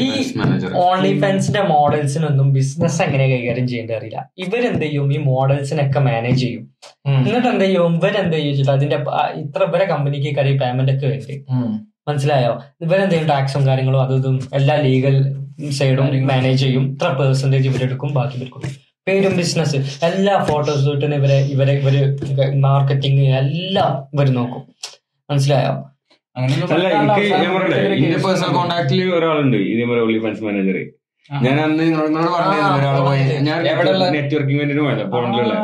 [0.00, 0.06] ഈ
[0.38, 4.30] മാനേജർ ഓൺലി ഫാൻസിന്റെ മോഡൽസിനൊന്നും ബിസിനസ് എങ്ങനെ കൈകാര്യം ചെയ്യേണ്ട അറിയില്ല.
[4.38, 5.12] ഇവരെന്ത് ചെയ്യും?
[5.14, 6.64] ഈ മോഡൽസിനൊക്കെ മാനേജ് ചെയ്യും.
[7.08, 7.94] എന്നിട്ട് എന്ത് ചെയ്യും?
[7.96, 8.98] ഇവരെന്ത് ചെയ്യും അതിന്റെ
[9.42, 11.36] ഇത്ര ഇവരെ കമ്പനിക്ക് കാര്യം പേയ്മെന്റ് ഒക്കെ വേണ്ടി
[12.08, 12.52] മനസ്സിലായോ?
[12.80, 13.28] ഇവരെന്ത് ചെയ്യും?
[13.28, 15.16] ടാക്സും കാര്യങ്ങളും അതും ഇതും എല്ലാ ലീഗൽ
[15.78, 16.84] സൈഡും മാനേജ് ചെയ്യും.
[16.92, 18.62] ഇത്ര പെർസെന്റേജ് ഇവരെടുക്കും ബാക്കി എടുക്കും
[19.08, 19.76] പേരും ബിസിനസ്
[20.08, 21.94] എല്ലാ ഫോട്ടോസ് തൊട്ടിന് ഇവരെ ഇവരെ ഇവർ
[22.60, 24.62] മാർക്കറ്റിംഗ് എല്ലാം ഇവർ നോക്കും.
[25.30, 25.74] മനസ്സിലായോ?
[26.74, 30.78] അല്ല എനിക്ക് ഞാൻ പറയട്ടെ എന്റെ പേഴ്സണൽ കോണ്ടാക്ടിൽ ഒരാളുണ്ട് ഇതേപോലെ ഒളി ഫാൻസ് മാനേജർ
[31.30, 33.22] ഞാൻ അന്ന് നിങ്ങളോട് പറഞ്ഞിരുന്നു ഒരാളെ പോയി.
[33.46, 33.58] ഞാൻ
[34.16, 35.54] നെറ്റ്വർക്കിംഗ് വേണ്ടി പോയത് പോണ്ടിലുള്ള.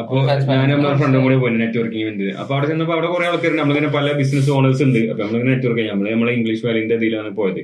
[0.00, 0.14] അപ്പൊ
[0.52, 4.12] ഞാൻ നമ്മുടെ ഫ്രണ്ടും കൂടി പോയി നെറ്റ്വർക്കിംഗ് വേണ്ടി അപ്പൊ അവിടെ ചെന്നപ്പോ അവിടെ കുറെ ആൾക്കാർ നമ്മളിങ്ങനെ പല
[4.20, 5.00] ബിസിനസ് ഓണേഴ്സ് ഉണ്ട്.
[5.10, 5.96] അപ്പൊ നമ്മളിങ്ങനെ നെറ്റ്വർക്ക് ചെയ്യാം.
[5.96, 7.60] നമ്മൾ നമ്മളെ ഇംഗ്ലീഷ് വാലിന്റെ ഇതിലാണ് പോയത്.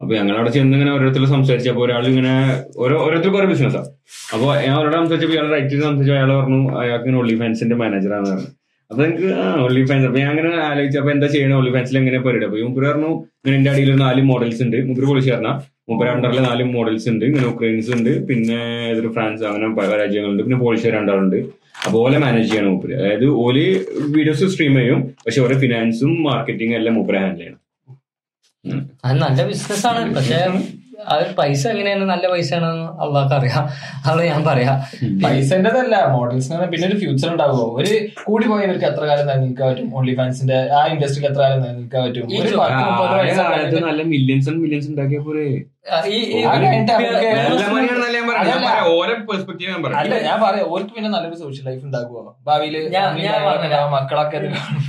[0.00, 2.34] അപ്പൊ ഞങ്ങൾ അവിടെ ചെന്ന് ഇങ്ങനെ ഓരോരുത്തർ സംസാരിച്ചപ്പോ ഒരാൾ ഇങ്ങനെ
[2.84, 3.88] ഓരോ ഓരോരുത്തർക്ക് ഓരോ ബിസിനസ്സാണ്
[4.34, 8.48] അപ്പൊ ഞാൻ അവരോട് സംസാരിച്ചപ്പോ ഇയാൾ റൈറ്റ് സംസാരിച്ചു അയാൾ പറഞ്ഞു അയാൾക്ക് ഒളി ഫാൻസിന്റെ മാനേജറാന്ന് പറഞ്ഞു.
[8.90, 9.28] അപ്പൊ എനിക്ക്
[9.64, 11.56] ഒളി ഫാൻസ് അപ്പൊ ഞാൻ അങ്ങനെ ആലോചിച്ചപ്പോ എന്താ ചെയ്യണം?
[11.60, 12.44] ഒളി ഫാൻസിൽ എങ്ങനെ പരിപാടി?
[12.46, 13.10] അപ്പൊ മുപ്പര് പറഞ്ഞു
[13.40, 14.76] ഇങ്ങനെ എന്റെ അടിയിൽ നാല് മോഡൽസ് ഉണ്ട്.
[14.88, 15.56] മുപ്പര് പൊളിച്ചു പറഞ്ഞാൽ
[15.90, 17.24] മുപ്പര് അണ്ടറിൽ നാല് മോഡൽസ് ഉണ്ട്.
[17.24, 18.10] ഇങ്ങനെ ഉക്രൈൻസ് ഉണ്ട്.
[18.28, 18.58] പിന്നെ
[18.90, 20.42] ഏതൊരു ഫ്രാൻസ് അങ്ങനെ പല രാജ്യങ്ങളുണ്ട്.
[20.42, 21.38] പിന്നെ പോളിഷ് രണ്ടാളുണ്ട്.
[21.86, 23.58] അപ്പൊ ഓലെ മാനേജ് ചെയ്യണം മൂപ്പര് അതായത് ഓൽ
[24.16, 25.00] വീഡിയോസ് സ്ട്രീം ചെയ്യും.
[25.26, 27.60] പക്ഷെ ഓരോ ഫിനാൻസും മാർക്കറ്റിംഗും എല്ലാം മൂപ്പര് ഹാൻഡിൽ ചെയ്യണം.
[29.04, 30.02] അത് നല്ല ബിസിനസ് ആണ്.
[30.16, 30.40] പക്ഷെ
[31.08, 32.04] അത് പൈസ എങ്ങനെയാണ്?
[32.04, 33.64] നല്ല പൈസ ആണെന്ന് അള്ളാഹ് അറിയാം.
[34.04, 34.72] അതാണ് ഞാൻ പറയാ.
[35.24, 37.66] പൈസന്റെതല്ല മോഡൽസിന് പിന്നെ ഒരു ഫ്യൂച്ചർ ഉണ്ടാവുമോ?
[37.78, 37.92] ഒരു
[38.22, 39.88] കൂടി പോയവർക്ക് എത്ര കാലം നിലനിൽക്കാൻ പറ്റും?
[39.96, 42.26] ഓൺലി ഫാൻസിന്റെ ആ ഇൻഡസ്ട്രിയിൽ എത്ര കാലം നിലനിൽക്കാൻ പറ്റും?
[42.42, 45.46] ഒരു പത്ത് മുപ്പത് വയസ്സ് നല്ല മില്യൺസ് ആൻഡ് മില്യൺസ് ഉണ്ടാക്കിയ പോലെ.
[50.00, 50.66] അല്ല ഞാൻ പറയാം.
[50.72, 52.22] ഓർക്ക് പിന്നെ നല്ലൊരു സോഷ്യൽ ലൈഫ് ഉണ്ടാകുമോ?
[52.46, 52.74] ഭാവിയിൽ
[53.94, 54.38] മക്കളൊക്കെ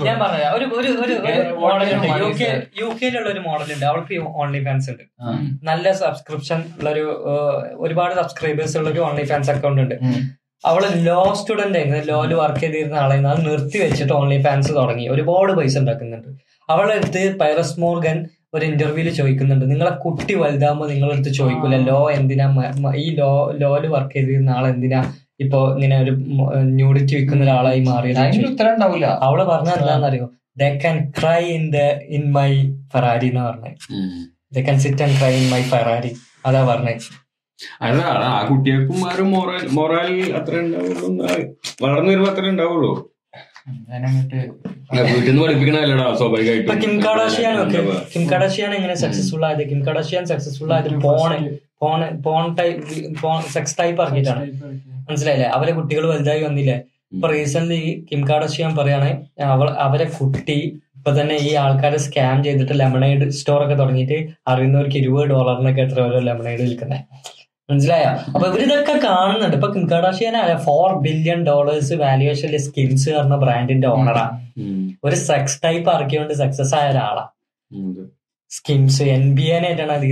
[0.05, 0.49] ഞാൻ പറയാം.
[0.57, 2.07] ഒരു ഒരു ഒരു ഏ, മോഡൽ ഉണ്ട്.
[2.07, 2.49] what യു കെ
[2.79, 3.85] യു കെയിലുള്ള ഒരു മോഡൽ ഉണ്ട്.
[3.85, 5.03] അവൾക്ക് ഓൺലി ഫാൻസ് ഉണ്ട്.
[5.63, 7.05] നല്ല സബ്സ്ക്രിപ്ഷൻ ഉള്ള ഒരു
[7.85, 9.95] ഒരുപാട് സബ്സ്ക്രൈബേഴ്സ് ഉള്ള ഒരു ഓൺലൈൻ ഫാൻസ് അക്കൗണ്ട് ഉണ്ട്.
[10.65, 11.99] അവൾ ലോ സ്റ്റുഡന്റ് ആയിരുന്നു.
[12.11, 15.05] ലോൽ വർക്ക് ചെയ്തിരുന്ന ആളായിരുന്നു അത് നിർത്തി വെച്ചിട്ട് ഓൺലൈൻ ഫാൻസ് തുടങ്ങി.
[15.13, 16.29] ഒരുപാട് പൈസ ഉണ്ടാക്കുന്നുണ്ട്.
[16.69, 18.17] അവളെടുത്ത് പൈറസ് മോർഗൻ
[18.53, 19.65] ഒരു ഇന്റർവ്യൂൽ ചോദിക്കുന്നുണ്ട്.
[19.71, 21.75] നിങ്ങളെ കുട്ടി വലുതാകുമ്പോൾ നിങ്ങളെടുത്ത് ചോദിക്കൂല.
[21.89, 22.47] ലോ എന്തിനാ
[23.03, 23.31] ഈ ലോ
[23.61, 25.01] ലോൽ വർക്ക് ചെയ്തിരുന്ന ആൾ എന്തിനാ
[25.43, 26.11] ഇപ്പൊ ഇങ്ങനെ ഒരു
[26.77, 28.09] ന്യൂഡിറ്റി വിൽക്കുന്ന ഒരാളായി മാറി
[28.49, 30.27] ഉത്തരം ഉണ്ടാവില്ല അവൾ പറഞ്ഞ എന്താണെന്നറിയോ?
[30.61, 31.79] The can cry in the
[32.17, 32.49] in my
[32.93, 33.77] Ferrari എന്ന് പറഞ്ഞത്.
[34.53, 36.11] They can sit and cry in my Ferrari.
[36.47, 37.03] അതാ പറഞ്ഞത്.
[37.87, 41.07] അതാ ആ കുട്ടികൾക്കും ആ ഒരു മൊറാൽ മൊറാൽ അത്ര ഉണ്ടാവുള്ളൂ
[41.83, 42.91] വളർന്നു വരുമ്പോ അത്ര ഉണ്ടാവുള്ളൂ.
[45.11, 46.67] വീട്ടിൽ നിന്ന് പഠിപ്പിക്കണല്ലടാ സ്വാഭാവികമായിട്ട്.
[46.83, 46.93] കിം.
[48.13, 48.23] കിം
[48.77, 49.63] എങ്ങനെ സക്സസ്ഫുൾ ആയത്?
[49.71, 51.37] കിം കാർഡാഷിയാൻ സക്സസ്ഫുൾ ആയത് porn
[51.83, 54.43] porn porn type sex type ഇറക്കിയിട്ടാണ്
[55.09, 55.49] മനസ്സിലായില്ലേ?
[55.57, 56.77] അവരെ കുട്ടികൾ വലുതായി വന്നില്ലേ?
[57.13, 57.77] ഇപ്പൊ റീസെന്റ്
[58.09, 59.09] കിം കാർഡാഷിയാൻ പറയാണ്
[59.53, 60.59] അവൾ അവരെ കുട്ടി
[61.01, 64.17] ഇപ്പൊ തന്നെ ഈ ആൾക്കാരെ സ്കാം ചെയ്തിട്ട് ലെമണൈഡ് സ്റ്റോർ ഒക്കെ തുടങ്ങിയിട്ട്
[64.51, 67.05] അറിയുന്നവർക്ക് ഇരുപത് ഡോളറിനൊക്കെ എത്ര ഓരോ ലെമണൈഡ് വിൽക്കുന്നത്
[67.69, 68.11] മനസ്സിലായോ?
[68.33, 69.55] അപ്പൊ ഇവരിതൊക്കെ കാണുന്നുണ്ട്.
[69.57, 74.25] ഇപ്പൊ കിം തന്നെ ഫോർ ബില്യൺ ഡോളേഴ്സ് വാല്യുവേഷനിലെ സ്കിൻസ് പറഞ്ഞ ബ്രാൻഡിന്റെ ഓണറാ.
[75.05, 77.23] ഒരു സെക്സ് ടൈപ്പ് ഇറക്കിയോണ്ട് സക്സസ് ആയ ഒരാളാ.
[78.51, 80.05] സ്കിംസ് എൻ ബി ആയിട്ടാണ് അത്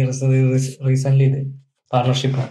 [0.90, 1.40] റീസെന്റ് ഇത്.
[1.92, 2.42] പാർട്ണർഷിപ്പ്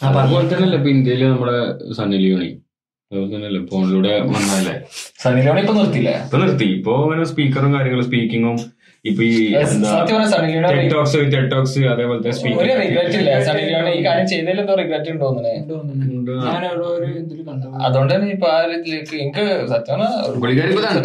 [0.00, 1.58] അതുപോലെ തന്നെ ഇന്ത്യയിൽ നമ്മുടെ
[1.98, 2.50] സണ്ണി ലിയോണി
[3.68, 4.74] ഫോണിലൂടെ വന്നല്ലേ
[5.20, 6.16] സണ്ണി ലിയോണി ഇപ്പൊ നിർത്തിയില്ലേ?
[6.24, 6.66] ഇപ്പൊ നിർത്തി.
[6.76, 6.94] ഇപ്പൊ
[7.30, 8.56] സ്പീക്കറും കാര്യങ്ങളും സ്പീക്കിങ്ങും
[9.04, 9.34] ഇപ്പൊ ഈ
[10.70, 12.66] ടെക്ടോക്സ് ടെക്ടോക്സ് അതേപോലത്തെ സ്പീക്കർ
[13.90, 15.28] ഈ കാര്യം ചെയ്തതിൽ എന്തോ റിഗ്രറ്റ് ഉണ്ടോ
[16.46, 20.02] ഞാൻ എവിടെ ഒരു ഇതിൽ കണ്ടു അതുകൊണ്ട് തന്നെ ഇപ്പൊ ആ രീതിയിലേക്ക് എനിക്ക് സത്യം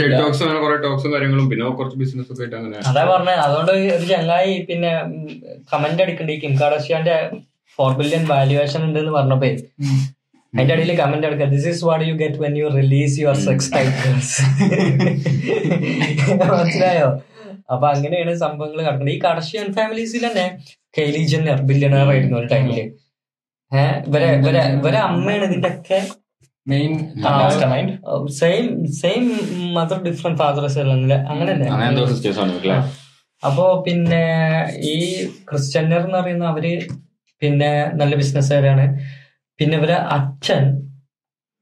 [0.02, 2.80] ടെക്ടോക്സ് അങ്ങനെ കുറെ ടോക്സും കാര്യങ്ങളും പിന്നെ കുറച്ച് ബിസിനസ് ഒക്കെ ആയിട്ട് അങ്ങനെ.
[2.90, 4.92] അതാ പറഞ്ഞത് അതുകൊണ്ട് ഒരു ചങ്ങായി പിന്നെ
[5.72, 7.18] കമന്റ് അടിക്കണ്ടി ഈ കിം കാർഡിയാന്റെ
[7.80, 9.50] ഫോർ ബില്യൺ വാല്യുവേഷൻ ഉണ്ട് എന്ന് പറഞ്ഞപ്പോ
[10.54, 11.48] അതിന്റെ ഇടയിൽ കമന്റ് എടുക്കുക.
[11.54, 14.36] This is what you get when you release your sex titles
[16.54, 17.08] മനസ്സിലായോ?
[17.74, 19.14] അപ്പൊ അങ്ങനെയാണ് സംഭവങ്ങൾ നടക്കുന്നത്.
[19.16, 20.46] ഈ കർഷിയൻ ഫാമിലീസിൽ തന്നെ
[20.98, 22.80] കെയ്ലി ജെന്നർ ബില്യണർ ആയിരുന്നു ഒരു ടൈമിൽ
[23.72, 26.00] ഏഹ് ഇവരെ ഇവരെ ഇവരെ അമ്മയാണ് ഇതിന്റെ ഒക്കെ
[26.68, 26.92] main
[28.40, 28.68] same
[29.00, 29.24] same
[29.78, 31.18] mother different അല്ലേ?
[31.32, 31.66] അങ്ങനല്ലേ
[33.44, 34.22] അപ്പോ പിന്നെ
[34.92, 34.96] ഈ
[35.50, 36.66] ക്രിസ്ത്യനർ എന്ന് പറയുന്ന അവർ
[37.42, 38.86] പിന്നെ നല്ല ബിസിനസ്സുകാരാണ്
[39.60, 40.64] പിന്നെ ഇവരെ അച്ഛൻ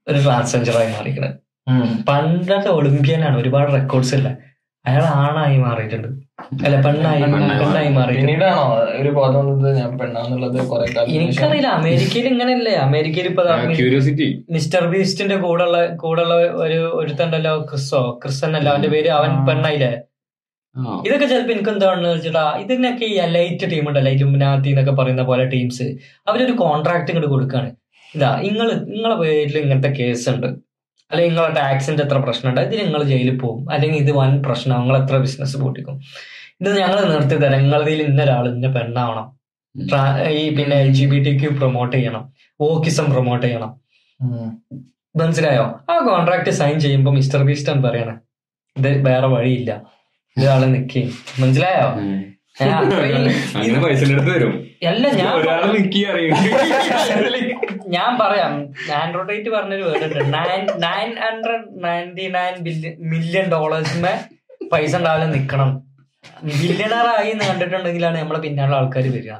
[0.07, 1.35] ഒരു ട്രാൻസ്ജെൻഡറായി മാറിക്കുന്നത്
[2.07, 4.29] പണ്ടത്തെ ഒളിമ്പ്യനാണ് ഒരുപാട് റെക്കോർഡ്സ് ഇല്ല.
[4.85, 6.07] അയാൾ ആണായി മാറിയിട്ടുണ്ട്.
[6.65, 7.89] അല്ല പെണ്ണായി പെണ്ണായി മാറി.
[7.97, 8.19] മാറിയിട്ടുണ്ട്.
[8.21, 8.63] പിന്നീടാണോ
[8.99, 12.73] ഒരു ബോധം ഞാൻ പെണ്ണാന്നുള്ളത് കുറെ കാലം എനിക്കറിയില്ല അമേരിക്കയിൽ ഇങ്ങനെയല്ലേ?
[12.85, 15.65] അമേരിക്കയിൽ ഇപ്പൊ മിസ്റ്റർ ക്യൂരിയോസിറ്റി മിസ്റ്റർ ബീസ്റ്റിന്റെ കൂടെ
[16.03, 16.35] കൂടെയുള്ള
[16.65, 19.91] ഒരു ഒരുത്തണ്ടല്ലോ ക്രിസ്സോ ക്രിസ്ത്യൻ അല്ല അവന്റെ പേര് അവൻ പെണ്ണായില്ലേ?
[21.05, 25.87] ഇതൊക്കെ ചിലപ്പോ എനിക്ക് എന്താണെന്ന് വെച്ചിട്ടാ ഇതിനൊക്കെ ഈ ലൈറ്റ് ടീം ഉണ്ടല്ലോ ഇലുമിനാത്തി എന്നൊക്കെ പറയുന്ന പോലെ ടീംസ്
[26.29, 27.69] അവരൊരു കോൺട്രാക്ട് ഇങ്ങോട്ട് കൊടുക്കാണ്.
[28.15, 30.47] ഇതാ നിങ്ങൾ നിങ്ങളെ പേരിൽ ഇങ്ങനത്തെ കേസ് ഉണ്ട്
[31.11, 32.61] അല്ലെങ്കിൽ നിങ്ങളെ ടാക്സിന്റെ എത്ര പ്രശ്നമുണ്ട്?
[32.61, 33.71] ഇത് നിങ്ങൾ ജയിലിൽ പോകും.
[33.71, 36.01] അല്ലെങ്കിൽ ഇത് വൻ പ്രശ്നം നിങ്ങൾ എത്ര ബിസിനസ് പൂട്ടിക്കും.
[36.61, 37.61] ഇത് ഞങ്ങൾ നിർത്തി തരാം.
[37.61, 39.41] നിങ്ങളതിൽ ഇന്ന ഒരാൾ ഇന്ന പെണ്ണാവണം.
[40.29, 42.33] ഈ പിന്നെ L G B T Q promote ചെയ്യണം.
[42.61, 43.81] ഓക്കിസം പ്രൊമോട്ട് ചെയ്യണം.
[45.15, 45.79] മനസ്സിലായോ?
[45.89, 48.13] ആ കോൺട്രാക്ട് സൈൻ ചെയ്യുമ്പോൾ മിസ്റ്റർ ബീസ്റ്റൻ പറയണേ.
[48.77, 49.81] ഇത് വേറെ വഴിയില്ല.
[50.37, 51.09] ഇയാൾ നിക്കേ.
[51.39, 52.21] മനസ്സിലായോ?
[53.83, 56.35] പൈസ തരും അല്ല ഞാൻ ഒരാൾ നിക്കി അറിയും.
[57.87, 58.61] ഞാൻ പറയാം.
[58.95, 60.33] ആൻഡ്രോയിഡ് പറഞ്ഞൊരു വേർഡ് ഉണ്ട്.
[60.33, 64.13] Nine nine hundred ninety nine billion million ഡോളേഴ്സിന്
[64.65, 65.83] പൈസ ഉണ്ടാവില്ല നിക്കണം.
[66.43, 69.31] ബില്യണറായി എന്ന് കണ്ടിട്ടുണ്ടെങ്കിലാണ് നമ്മളെ പിന്നാലെ ആൾക്കാർ വരിക.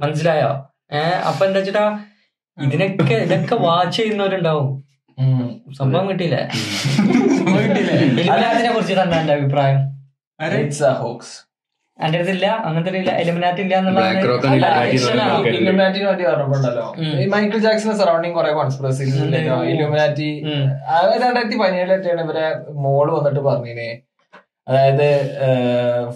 [0.00, 0.70] മനസ്സിലായോ?
[0.92, 1.98] ഏഹ് അപ്പൊ എന്താ വെച്ചിട്ടാ?
[2.62, 4.84] ഇതിനൊക്കെ ഇതൊക്കെ വാച്ച് ചെയ്യുന്നവരുണ്ടാവും.
[5.78, 6.48] സംഭവം കിട്ടിയില്ലേ?
[7.68, 8.32] കിട്ടിയില്ലേ?
[8.32, 9.96] അതിനെ കുറിച്ച് തന്നെ എന്റെ അഭിപ്രായം.
[10.92, 11.45] ഹോക്സ്
[12.04, 13.10] എന്റെ അടുത്തില്ല അങ്ങനത്തെ ഇല്ല.
[13.22, 13.74] എലിമിനാറ്റ് ഇല്ല.
[15.60, 16.86] ഇലുമിനാറ്റിനെ പറ്റി പറഞ്ഞപ്പോണ്ടല്ലോ.
[17.22, 19.04] ഈ മൈക്കിൾ ജാക്സന്റെ സറൗണ്ടിങ് കുറെ കോൺസ്പിറസി
[19.72, 20.28] ഇലുമിനാറ്റി
[21.22, 22.44] രണ്ടായിരത്തി പതിനേഴിലൊക്കെയാണ് ഇവരെ
[22.84, 23.88] മോൾ വന്നിട്ട് പറഞ്ഞിനെ.
[24.68, 25.08] അതായത്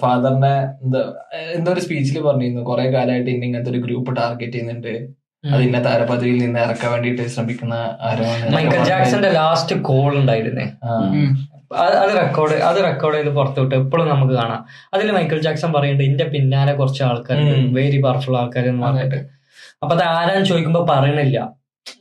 [0.03, 0.55] ഫാദറിനെ
[0.85, 1.01] എന്താ
[1.57, 2.63] എന്തോ ഒരു സ്പീച്ചിൽ പറഞ്ഞിരുന്നു.
[2.71, 4.95] കുറെ കാലമായിട്ട് ഇന്ന ഇങ്ങനത്തെ ഒരു ഗ്രൂപ്പ് ടാർഗറ്റ് ചെയ്യുന്നുണ്ട്.
[5.45, 7.75] അത് ഇന്ന താരപദവിയിൽ നിന്ന് ഇറക്കാൻ വേണ്ടിയിട്ട് ശ്രമിക്കുന്ന
[8.09, 8.25] ആരോ
[8.55, 10.67] മൈക്കിൾ ജാക്സന്റെ ലാസ്റ്റ് കോൾ ഉണ്ടായിരുന്നേ.
[11.75, 14.67] അത് റെക്കോർഡ് അത് റെക്കോർഡ് ചെയ്ത് പുറത്തുവിട്ട് എപ്പോഴും നമുക്ക് കാണാം.
[14.95, 17.37] അതിൽ മൈക്കിൾ ജാക്സൺ പറയുന്നുണ്ട് ഇന്റെ പിന്നാലെ കുറച്ച് ആൾക്കാർ.
[17.73, 19.17] വെരി പവർഫുൾ ആൾക്കാർ എന്ന് പറഞ്ഞിട്ട്.
[19.83, 21.57] അപ്പൊ അത് ആരാന്ന് ചോദിക്കുമ്പോ പറയണില്ല.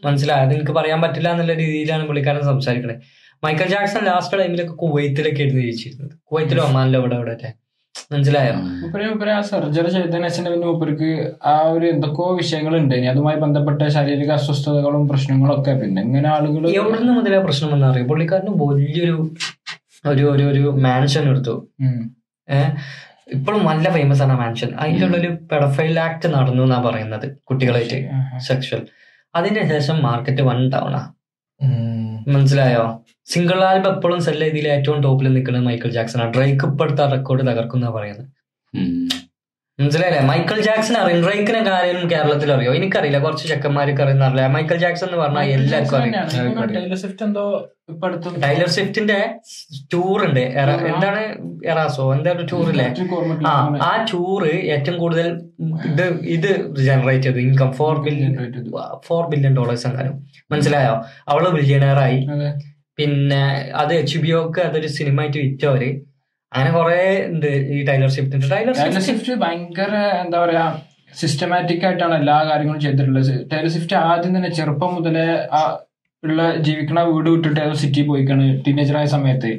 [0.06, 2.96] മനസ്സിലായത് എനിക്ക് പറയാൻ പറ്റില്ല എന്നുള്ള രീതിയിലാണ് പുള്ളിക്കാരൻ സംസാരിക്കണേ.
[3.44, 6.18] മൈക്കിൾ ജാക്സൺ ലാസ്റ്റ് ടൈമിലൊക്കെ കുവൈത്തിലൊക്കെ ആയിരുന്നു ജയിച്ചിരുന്നത്.
[6.24, 7.54] കുവൈത്തിലോ ഒമാനിലോ ഇവിടെ ഇവിടെ
[8.14, 8.54] മനസ്സിലായോ?
[8.82, 11.10] മൂപ്പര് മൂപ്പര് ആ സർജറി ചെയ്തതിന് ശേഷം പിന്നെ മൂപ്പർക്ക്
[11.46, 12.94] ആ ഒരു എന്തൊക്കെയോ വിഷയങ്ങളുണ്ട്.
[12.96, 15.74] ഇനി അതുമായി ബന്ധപ്പെട്ട ശാരീരിക അസ്വസ്ഥതകളും പ്രശ്നങ്ങളും ഒക്കെ.
[15.82, 18.08] പിന്നെ ഇങ്ങനെ ആളുകൾ എവിടുന്ന് മുതലേ പ്രശ്നം എന്ന് അറിയാം?
[18.08, 19.16] പുള്ളിക്കാരന് വലിയൊരു
[20.08, 21.56] ഒരു ഒരു ഒരു മാൻഷൻ എടുത്തു.
[22.48, 22.72] ഏഹ്
[23.34, 28.00] ഇപ്പോഴും നല്ല ഫേമസ് ആണ് മാൻഷൻ അതിലുള്ള ഒരു പെഡഫൈൽ ആക്ട് നടന്നു എന്നാ പറയുന്നത് കുട്ടികളായിട്ട്.
[28.38, 28.82] സെക്ഷൽ
[29.36, 31.02] അതിന് ശേഷം മാർക്കറ്റ് വൺ ടൗണാ
[32.28, 32.86] മനസ്സിലായോ?
[33.30, 36.34] സിംഗിൾ ആൽബം എപ്പോഴും സെല്ല ഇതിൽ ഏറ്റവും ടോപ്പിൽ നിൽക്കുന്നത് മൈക്കിൾ ജാക്സൺ ആണ്.
[36.34, 38.28] ഡ്രൈക്ക് ഇപ്പോഴത്തെ റെക്കോർഡ് തകർക്കുന്ന പറയുന്നത്.
[39.82, 40.24] മനസ്സിലായില്ലേ?
[40.24, 41.24] മൈക്കിൾ ജാക്സൺ അറിയാം.
[41.24, 42.74] ഡ്രൈക്കിനെ കാര്യം കേരളത്തിൽ അറിയോ?
[42.74, 43.20] എനിക്കറിയില്ല.
[43.20, 44.48] കുറച്ച് ചെക്കന്മാർക്ക് അറിയുന്ന അറിയില്ല?
[44.48, 46.68] മൈക്കിൾ ജാക്സൺ എന്ന് പറഞ്ഞാൽ എല്ലാവർക്കും അറിയാം.
[46.84, 49.34] ടൈലർ സ്വിഫ്റ്റ് എന്തോ ഇപ്പൊ അടുത്ത് ടൈലർ സ്വിഫ്റ്റിന്റെ
[49.94, 50.40] ടൂർ ഉണ്ട്.
[50.40, 51.20] എറ- എന്താണ്
[51.66, 52.16] എറാസോ?
[52.16, 52.86] എന്താ ഒരു ടൂർ ഇല്ലേ?
[53.48, 55.50] ആ ടൂർ ആ ടൂറ് ഏറ്റവും കൂടുതൽ
[55.86, 57.38] ഇത് ഇത് ജനറേറ്റ് ചെയ്തു.
[57.38, 58.36] Income four billion.
[59.06, 60.28] Four billion dollars എങ്ങാനും.
[60.52, 61.06] മനസ്സിലായോ?
[61.28, 62.79] അവൾ ബില്യണയറായി അതെ.
[63.00, 63.42] പിന്നെ
[63.82, 65.90] അത് എച്ച് ബി ഒക്ക് അതൊരു സിനിമ ആയിട്ട് വിറ്റവര്.
[66.52, 69.94] അങ്ങനെ കുറെ ഉണ്ട് ഈ ടൈലർ ഷിഫ്റ്റ് ടൈലർ സ്വിഫ്റ്റ് ഭയങ്കര
[70.24, 70.64] എന്താ പറയാ
[71.22, 73.32] സിസ്റ്റമാറ്റിക് ആയിട്ടാണ് എല്ലാ കാര്യങ്ങളും ചെയ്തിട്ടുള്ളത്.
[73.52, 75.26] ടൈലർ സ്വിഫ്റ്റ് ആദ്യം തന്നെ ചെറുപ്പം മുതലേ
[76.28, 79.52] ഉള്ള ജീവിക്കണ വീട് വിട്ടിട്ട് ഏതോ സിറ്റി പോയിക്കാണ് ടീനേജറായ സമയത്ത്.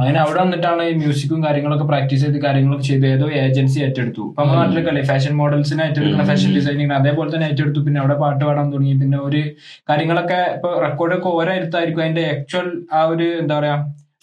[0.00, 4.24] അങ്ങനെ അവിടെ വന്നിട്ടാണ് ഈ മ്യൂസിക്കും കാര്യങ്ങളൊക്കെ പ്രാക്ടീസ് ചെയ്ത് കാര്യങ്ങളൊക്കെ ചെയ്ത് ഏതോ ഏജൻസി ഏറ്റെടുത്തു.
[4.28, 7.82] അപ്പൊ നമ്മുടെ നാട്ടിലൊക്കെ അല്ലേ ഫാഷൻ മോഡൽസിനെ ഏറ്റെടുക്കുന്ന ഫാഷൻ ഡിസൈനിങ് അതേപോലെ തന്നെ ഏറ്റെടുത്തു.
[7.86, 8.94] പിന്നെ അവിടെ പാട്ട് പാടാൻ തുടങ്ങി.
[9.02, 9.42] പിന്നെ ഒരു
[9.90, 13.76] കാര്യങ്ങളൊക്കെ ഇപ്പൊ റെക്കോർഡൊക്കെ ഓരോ എടുത്തായിരിക്കും അതിന്റെ ആക്ച്വൽ ആ ഒരു എന്താ പറയാ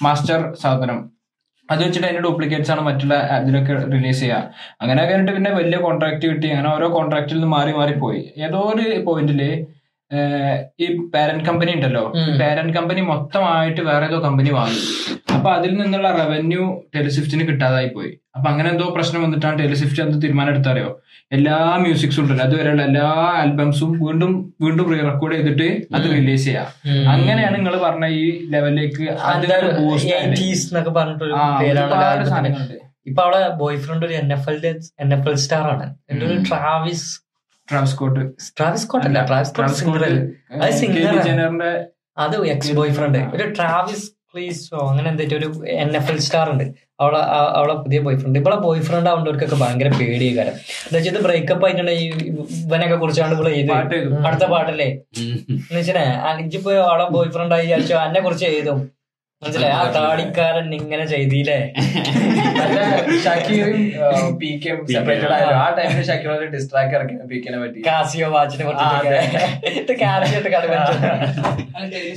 [0.08, 1.00] മാസ്റ്റർ സാധനം.
[1.70, 4.38] അത് വെച്ചിട്ട് അതിന്റെ ഡ്യൂപ്ലിക്കേറ്റ്സ് ആണ് മറ്റുള്ള ഇതിലൊക്കെ റിലീസ് ചെയ്യുക.
[4.82, 6.48] അങ്ങനെ കഴിഞ്ഞിട്ട് പിന്നെ വലിയ കോൺട്രാക്ട് കിട്ടി.
[6.54, 8.22] അങ്ങനെ ഓരോ കോൺട്രാക്റ്റിൽ നിന്ന് മാറി മാറി പോയി.
[8.46, 9.42] ഏതോ ഒരു പോയിന്റിൽ
[10.80, 12.04] ഈ പാരന്റ് കമ്പനി ഉണ്ടല്ലോ.
[12.40, 14.80] പാരന്റ് കമ്പനി മൊത്തമായിട്ട് വേറെ ഏതോ കമ്പനി വാങ്ങി.
[15.36, 16.64] അപ്പൊ അതിൽ നിന്നുള്ള റവന്യൂ
[16.96, 20.90] ടെലിസ്വിഫ്റ്റിന് കിട്ടാതായി പോയി അപ്പൊ അങ്ങനെ എന്തോ പ്രശ്നം വന്നിട്ടാണ് ടെലിസ്വിഫ്റ്റ് എന്ത് തീരുമാനം എടുത്തറിയോ
[21.32, 22.44] എല്ലാ മ്യൂസിക്സും ഉണ്ടല്ലോ.
[22.46, 23.08] അതുവരെയുള്ള എല്ലാ
[23.40, 24.32] ആൽബംസും വീണ്ടും
[24.62, 26.68] വീണ്ടും റീ റെക്കോർഡ് ചെയ്തിട്ട് അത് റിലീസ് ചെയ്യാം.
[27.14, 32.32] അങ്ങനെയാണ് നിങ്ങൾ പറഞ്ഞ ഈ ലെവലിലേക്ക് അതിനൊരു ബൂസ്റ്റ് 80s എന്നൊക്കെ പറഞ്ഞിട്ടൊരു ആ, പേരാണ് ഒരുപാട് ആൽബത്തിന്.
[32.34, 32.78] സാധനങ്ങളുണ്ട്.
[33.08, 34.60] ഇപ്പൊ അവളെ ബോയ് ഫ്രണ്ട് ഒരു N F L
[35.04, 35.86] N F L star ആണ്.
[36.12, 37.08] എന്റെ ഒരു Travis
[37.70, 38.22] Travis Scott
[38.58, 41.66] Travis Scott അല്ല Travis Scott Travis Scott singer
[42.18, 45.48] അത് എക്സ് ബോയ് ഫ്രണ്ട് ഒരു ട്രാവിസ് പ്ലീസോ അങ്ങനെ എന്തായിട്ട് ഒരു
[45.84, 46.66] എൻ എഫ് എൽ സ്റ്റാർ ഉണ്ട്.
[47.00, 47.20] അവളെ
[47.60, 51.66] അവളെ പുതിയ ബോയ് ഫ്രണ്ട് ഇവളെ ബോയ് ഫ്രണ്ട് ആവുന്നവർക്കൊക്കെ ഭയങ്കര പേടിയ കാര്യം എന്താ വെച്ചാൽ ഇത് ബ്രേക്കപ്പ്
[51.66, 52.22] ആയിട്ടുണ്ടെങ്കിൽ
[52.62, 53.72] ഇവനൊക്കെ കുറിച്ചാണ് ഇവിടെ ചെയ്ത്.
[54.28, 54.88] അടുത്ത പാട്ടല്ലേ?
[55.20, 58.80] എന്ന് വെച്ചാ അഞ്ചിപ്പോ അവളെ ബോയ് ഫ്രണ്ട് ആയി വിചാരിച്ചോ എന്നെ കുറിച്ച് എഴുതും
[59.44, 59.74] മനസ്സിലായി?
[59.82, 61.60] ആ താടിക്കാരൻ ഇങ്ങനെ ചെയ്തില്ലേ?
[62.58, 62.80] നല്ല
[63.26, 63.84] ഷക്കീറും
[64.42, 67.80] പീക്കും സെപ്പറേറ്റഡ് ആയിരുന്നു ആ ടൈമിൽ ഷക്കീർ ഒരു ഡിസ്ട്രാക്ട് ഇറക്കി പീക്കിനെ പറ്റി.
[67.88, 69.16] കാസിയോ വാച്ചിനെ ടൈലർ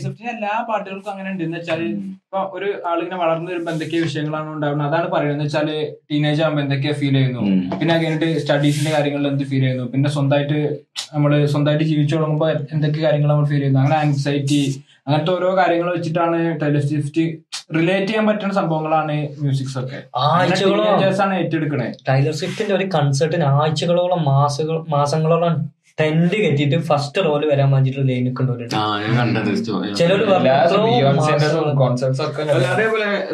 [0.02, 1.42] സ്വിഫ്റ്റിന്റെ എല്ലാ പാട്ടുകൾക്കും അങ്ങനെ ഉണ്ട്.
[1.46, 4.88] എന്ന് വെച്ചാൽ ഇപ്പൊ ഒരു ആളിങ്ങനെ വളർന്നു വരുമ്പോ എന്തൊക്കെ വിഷയങ്ങളാണ് ഉണ്ടാവുന്നത്.
[4.90, 5.36] അതാണ് പറയുന്നത്.
[5.36, 5.68] എന്ന് വെച്ചാൽ
[6.10, 7.42] ടീനേജ് ആകുമ്പോ എന്തൊക്കെയാ ഫീൽ ചെയ്യുന്നു.
[7.80, 9.86] പിന്നെ കഴിഞ്ഞിട്ട് സ്റ്റഡീസിന്റെ കാര്യങ്ങളിൽ എന്ത് ഫീൽ ചെയ്യുന്നു?
[9.92, 10.58] പിന്നെ സ്വന്തമായിട്ട്
[11.14, 13.80] നമ്മൾ സ്വന്തമായിട്ട് ജീവിച്ചു തുടങ്ങുമ്പോ എന്തൊക്കെ കാര്യങ്ങൾ നമ്മൾ ഫീൽ ചെയ്യുന്നു?
[13.84, 14.62] അങ്ങനെ ആൻസൈറ്റി
[15.06, 17.24] അങ്ങനത്തെ ഓരോ കാര്യങ്ങൾ വെച്ചിട്ടാണ് ടൈലർ സ്വിഫ്റ്റ്
[17.76, 19.98] റിലേറ്റ് ചെയ്യാൻ പറ്റുന്ന സംഭവങ്ങളാണ് മ്യൂസിക്സ് ഒക്കെ
[21.20, 21.88] ആണ് ഏറ്റെടുക്കണേ.
[22.08, 25.54] ടൈലർ സ്വിഫ്റ്റിന്റെ ഒരു കൺസേർട്ടിന് ആഴ്ചകളോളം മാസങ്ങൾ മാസങ്ങളോളം
[25.98, 28.26] ടെന്റ് കെട്ടിയിട്ട് ഫസ്റ്റ് റോൽ വരാൻ വേണ്ടിട്ട് ലൈൻ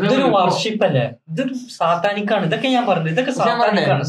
[0.00, 2.44] ഇതൊരു വർഷിപ്പ് അല്ലേ ഇതൊരു സാത്താനിക്കാണ്.
[2.48, 4.02] ഇതൊക്കെ ഞാൻ പറഞ്ഞു ഇതൊക്കെ സാത്താനിക്കാണ്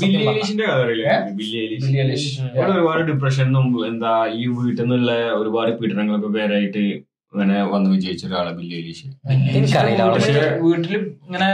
[2.69, 6.83] ഒരുപാട് ഡിപ്രഷനും എന്താ ഈ വീട്ടിൽ നിന്നുള്ള ഒരുപാട് പീഡനങ്ങളൊക്കെ പേരായിട്ട്
[7.33, 8.77] ഇങ്ങനെ വന്ന് വിജയിച്ച ഒരാളെ ബില്ലി
[10.15, 10.93] പക്ഷേ വീട്ടിൽ
[11.27, 11.49] ഇങ്ങനെ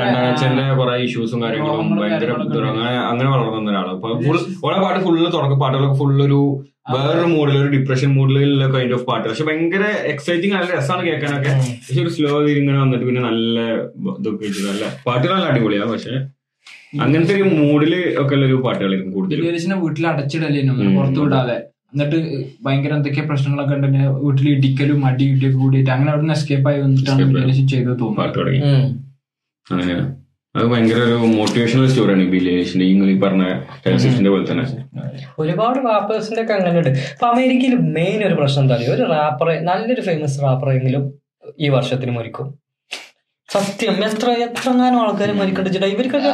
[0.00, 2.30] രണ്ടാഴ്ചന്റെ കുറെ ഇഷ്യൂസും കാര്യങ്ങളും ഭയങ്കര
[2.70, 3.86] അങ്ങനെ അങ്ങനെ വളർന്ന ഒരാൾ.
[4.66, 6.40] ഓളെ പാട്ട് ഫുള്ള് തുടക്ക പാട്ടുകളൊക്കെ ഫുൾ ഒരു
[6.94, 9.24] വേറൊരു മൂഡിൽ ഒരു ഡിപ്രഷൻ മൂഡിലുള്ള കൈൻഡ് ഓഫ് പാട്ട്.
[9.28, 11.52] പക്ഷെ ഭയങ്കര എക്സൈറ്റിംഗ് നല്ല രസമാണ് കേൾക്കാനൊക്കെ
[11.86, 13.60] പക്ഷെ ഒരു സ്ലോ ഇങ്ങനെ വന്നിട്ട് പിന്നെ നല്ല
[14.20, 15.86] ഇതൊക്കെ നല്ല പാട്ടുകൾ നല്ല അടിപൊളിയാ.
[15.92, 16.14] പക്ഷെ
[17.04, 20.60] അങ്ങനത്തെ ഒരു മൂഡിൽ ഒക്കെ ഉള്ള ഒരു പാട്ടുകളായിരിക്കും കൂടുതൽ വീട്ടിൽ അടച്ചിടല്ലേ
[20.98, 21.56] പുറത്തു വിടാതെ.
[21.94, 22.18] എന്നിട്ട്
[22.64, 26.78] ഭയങ്കര എന്തൊക്കെയാ പ്രശ്നങ്ങളൊക്കെ ഉണ്ട് പിന്നെ വീട്ടിൽ ഇടിക്കലും അടി ഇടിയൊക്കെ കൂടിയിട്ട് അങ്ങനെ അവിടെ നിന്ന് എസ്കേപ്പ് ആയി.
[26.82, 27.18] വന്നിട്ടാണ്
[27.72, 28.22] ചെയ്തത് തോന്നുന്നു.
[30.54, 33.44] അത് ഭയങ്കര ഒരു മോട്ടിവേഷണൽ സ്റ്റോറിയാണ് ബില്ലേഷിന്റെ ഈ പറഞ്ഞ
[33.84, 34.64] ടെലസിസ്റ്റിന്റെ പോലെ തന്നെ.
[35.38, 40.00] ഒരുപാട് റാപ്പേഴ്സിന്റെ ഒക്കെ അങ്ങനെ ഉണ്ട് അപ്പൊ അമേരിക്കയിൽ മെയിൻ ഒരു പ്രശ്നം എന്താ പറയുക ഒരു റാപ്പറെ നല്ലൊരു
[40.00, 41.04] ഫേമസ് റാപ്പറെങ്കിലും
[41.58, 42.46] ഈ വർഷത്തിന് മരിക്കും
[43.54, 43.94] സത്യം.
[44.06, 46.30] എത്ര എത്രങ്ങാനും ആൾക്കാർ മരിക്കണ്ടിച്ചിട്ട് ഇവർക്കൊക്കെ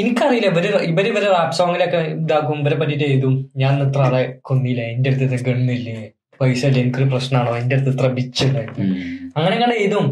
[0.00, 0.46] എനിക്കറിയില്ല.
[0.52, 2.58] ഇവർ ഇവർ ഇവരെ റാപ്പ് സോങ്ങിലൊക്കെ ഇതാക്കും.
[2.62, 3.34] ഇവരെ പറ്റിട്ട് എഴുതും.
[3.56, 4.82] ഞാൻ ഇത്ര ആളെ കൊന്നില്ല.
[4.94, 5.96] എന്റെ അടുത്ത് ഗണ്ണില്ലേ?
[6.40, 6.78] പൈസ ഇല്ല?
[6.84, 8.86] എനിക്കൊരു പ്രശ്നമാണോ എന്റെ അടുത്ത് ഇത്ര ബിച്ച് ഉണ്ടായിരുന്നു
[9.36, 10.06] അങ്ങനെ ഇങ്ങനെ എഴുതും.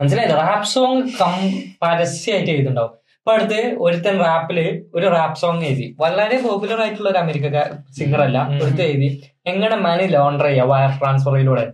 [0.00, 1.34] മനസ്സിലായത് റാപ്പ് സോങ് കം
[1.82, 4.58] പരസ്യമായിട്ട് എഴുതുണ്ടാവും ഇപ്പൊ അടുത്ത് ഒരുത്തൻ റാപ്പിൽ
[4.94, 5.96] ഒരു റാപ്പ് സോങ് എഴുതി.
[6.00, 7.58] വളരെ പോപ്പുലർ ആയിട്ടുള്ള ഒരു അമേരിക്ക
[7.98, 8.38] സിംഗർ അല്ല.
[8.64, 9.08] ഒരുത്തൻ എഴുതി.
[9.46, 10.68] എങ്ങനെ മണി ലോണ്ടർ ചെയ്യാം?
[10.68, 11.64] വയർ ട്രാൻസ്ഫറിലൂടെ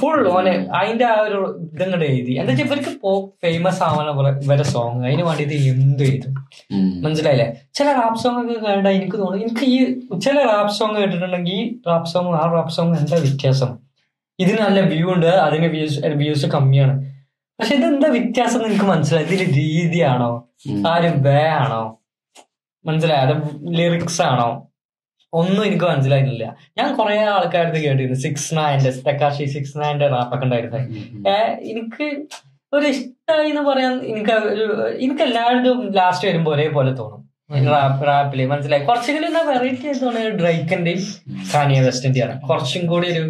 [0.00, 1.38] ഫുൾ ഓനെ അതിന്റെ ആ ഒരു
[1.72, 2.32] ഇതങ്ങോട്ട് എഴുതി.
[2.32, 2.92] എന്താ വെച്ചാൽ ഇവർക്ക്
[3.42, 4.08] ഫേമസ് ആവാൻ
[4.44, 6.34] ഇവരെ സോങ് അതിന് വേണ്ടിയിട്ട് എന്ത് എഴുതും.
[7.04, 7.56] മനസ്സിലായില്ലേ?
[7.74, 9.78] ചില റാപ്പ് സോങ് ഒക്കെ കേട്ടാ എനിക്ക് തോന്നുന്നു എനിക്ക് ഈ
[10.18, 13.78] ചില റാപ്പ് സോങ് കേട്ടിട്ടുണ്ടെങ്കിൽ ഈ റാപ്പ് സോങ് ആ റാപ്പ് സോങ് എന്താ വ്യത്യാസം?
[14.38, 16.94] ഇതിന് നല്ല വ്യൂ ഉണ്ട് അതിന് വ്യൂസ് വ്യൂസ് കമ്മിയാണ്.
[17.60, 19.26] പക്ഷെ ഇതെന്താ വ്യത്യാസം എന്ന് എനിക്ക് മനസ്സിലായി.
[19.26, 20.48] ഇതിൽ രീതിയാണോ?
[20.88, 21.98] ആര് വേ ആണോ?
[22.86, 23.26] മനസ്സിലായി?
[23.26, 23.42] അത്
[23.78, 24.71] ലിറിക്സ് ആണോ?
[25.32, 26.46] ഒന്നും എനിക്ക് മനസ്സിലായിട്ടില്ല.
[26.78, 28.18] ഞാൻ കുറെ ആൾക്കാരുടെ കേട്ടിരുന്നു.
[28.24, 30.80] സിക്സ് നയന്റെ തെക്കാശി സിക്സ് നയന്റെ റാപ്പൊക്കെ ഉണ്ടായിരുന്നത്
[31.72, 32.06] എനിക്ക്
[32.72, 34.66] ഒരു ഇഷ്ടമായി എന്ന് പറയാൻ എനിക്ക് ഒരു
[35.04, 37.20] എനിക്ക് എല്ലാവരും ലാസ്റ്റ് വരുമ്പോൾ ഒരേപോലെ തോന്നും.
[37.72, 38.82] റാപ്പ് റാപ്പിൽ മനസ്സിലായി.
[38.88, 41.00] കുറച്ചെങ്കിലും എന്താ വെറൈറ്റി ആയി തോന്നിയത് ഡ്രൈക്കിന്റെയും
[41.52, 43.24] സാനിയ വെസ്റ്റിന്റെയാണ് കുറച്ചും കൂടി ഒരു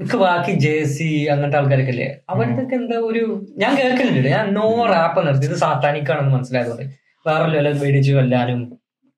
[0.00, 3.22] എനിക്ക് ബാക്കി ജേസി അങ്ങനത്തെ ആൾക്കാരൊക്കെ അല്ലേ അവരുടെ എന്താ ഒരു
[3.62, 5.46] ഞാൻ കേൾക്കുന്നുണ്ട് ഞാൻ നോ റാപ്പ് നിർത്തി.
[5.50, 6.86] ഇത് സാത്താനിക്കാണെന്ന് മനസ്സിലായതുകൊണ്ട്.
[7.26, 8.60] വേറെ ലെവലിൽ മേടിച്ച് കൊല്ലാനും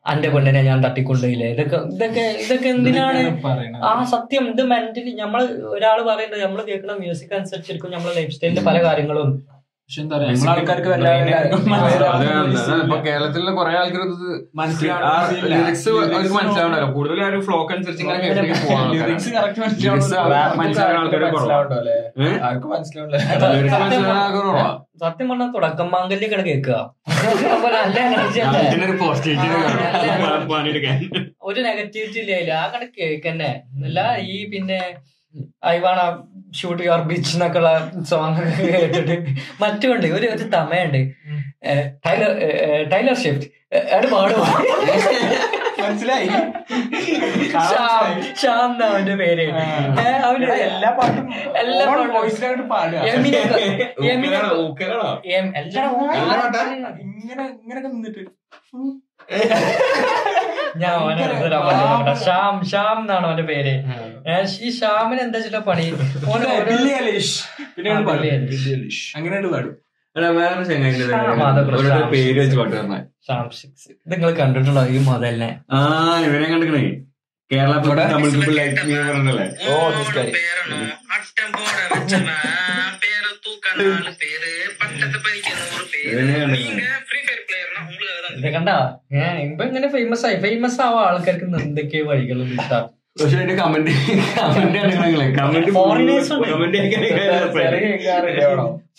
[0.07, 3.21] അന്റെ പെണ്ണിനെ ഞാൻ തട്ടിക്കൊണ്ടില്ലേ ഇതൊക്കെ ഇതൊക്കെ ഇതൊക്കെ എന്തിനാണ്
[3.85, 8.79] ആ സത്യം ഇത് മെന്റലി നമ്മൾ ഒരാൾ പറയുന്നത് നമ്മൾ കേൾക്കുന്ന മ്യൂസിക് അനുസരിച്ചിരിക്കും നമ്മളെ ലൈഫ് സ്റ്റൈലിന്റെ പല
[8.83, 9.31] കാര്യങ്ങളും.
[9.85, 11.33] പക്ഷെ എന്താ പറയാ നമ്മളെ ആൾക്കാർക്ക് വല്ലാതെ
[12.85, 14.29] ഇപ്പൊ കേരളത്തിലുള്ള കുറെ ആൾക്കാർ ഇത്
[14.61, 15.49] മനസ്സിലാവുന്നില്ല.
[15.55, 18.05] ലിറിക്സ് അവർക്ക് മനസ്സിലാവണല്ലോ കൂടുതൽ ആ ഒരു ഫ്ലോക്ക് അനുസരിച്ച്
[18.95, 20.39] ലിറിക്സ് കറക്റ്റ് മനസ്സിലാവുന്ന.
[25.05, 26.77] സത്യം പറഞ്ഞാൽ തുടക്കം മാങ്കല്യൊക്കെ കേൾക്കുക.
[31.49, 32.53] ഒരു നെഗറ്റിവിറ്റി ഇല്ല.
[32.63, 33.53] ആ കണക്ക് കേൾക്കന്നെ.
[33.87, 33.99] അല്ല
[34.33, 34.81] ഈ പിന്നെ
[35.67, 36.01] I wanna
[36.59, 37.71] shoot your beach എന്നൊക്കെയുള്ള
[38.11, 39.17] സോങ് കേട്ടിട്ട്.
[39.63, 40.07] മറ്റുണ്ട്.
[40.17, 41.01] ഒരു ഒരു തമയുണ്ട്.
[42.07, 42.31] ടൈലർ
[42.93, 43.47] ടൈലർ ഷിഫ്റ്റ്
[43.95, 44.41] എവിടെ പാടും
[45.85, 46.29] മനസ്സിലായി?
[48.47, 49.47] എന്നാ അവന്റെ പേര്.
[50.29, 51.27] അവന് എല്ലാ പാട്ടും
[51.63, 53.01] എല്ലാ വോയിസിലായിട്ട് പാടുക.
[57.63, 58.23] ഇങ്ങനെ നിന്നിട്ട്.
[60.83, 62.15] ഞാൻ അവനെ നോക്കട്ടെ.
[62.25, 63.75] ശ്യാം ശ്യാം എന്നാണ് അവന്റെ പേര്.
[64.67, 65.87] ഈ ശ്യാമിന് എന്താ വെച്ചിട്ടാ പണി.
[69.17, 69.73] അങ്ങനെയാണ് പാടും.
[70.37, 71.07] വേറെ ചങ്ങായിന്റെ.
[72.13, 72.97] പേര് വെച്ച് പാട്ട് പറഞ്ഞ
[73.27, 73.89] ശ്യാം സിക്സ്.
[73.97, 74.85] ഇത് നിങ്ങൾ കണ്ടിട്ടുണ്ടോ?
[74.95, 75.81] ഈ മതല്ലേ ആ
[76.27, 76.85] ഇവനെ കണ്ടിക്കണേ.
[77.51, 77.73] കേരള
[79.67, 80.13] ഓ ദിസ്
[88.37, 88.97] ഇത് കണ്ടാ?
[89.43, 90.37] ഇപ്പൊ ഇങ്ങനെ ഫേമസ് ആയി.
[90.37, 93.05] ഫേമസ് ആവാൻ ആൾക്കാർക്ക് എന്തൊക്കെ വഴികൾ കിട്ടാം?
[93.23, 93.91] പക്ഷെ അതിന്റെ കമന്റ്
[94.39, 96.49] കമന്റ് കമന്റ് ഫോറിനേഴ്സ് ഉണ്ട്.
[96.49, 96.79] കമന്റ്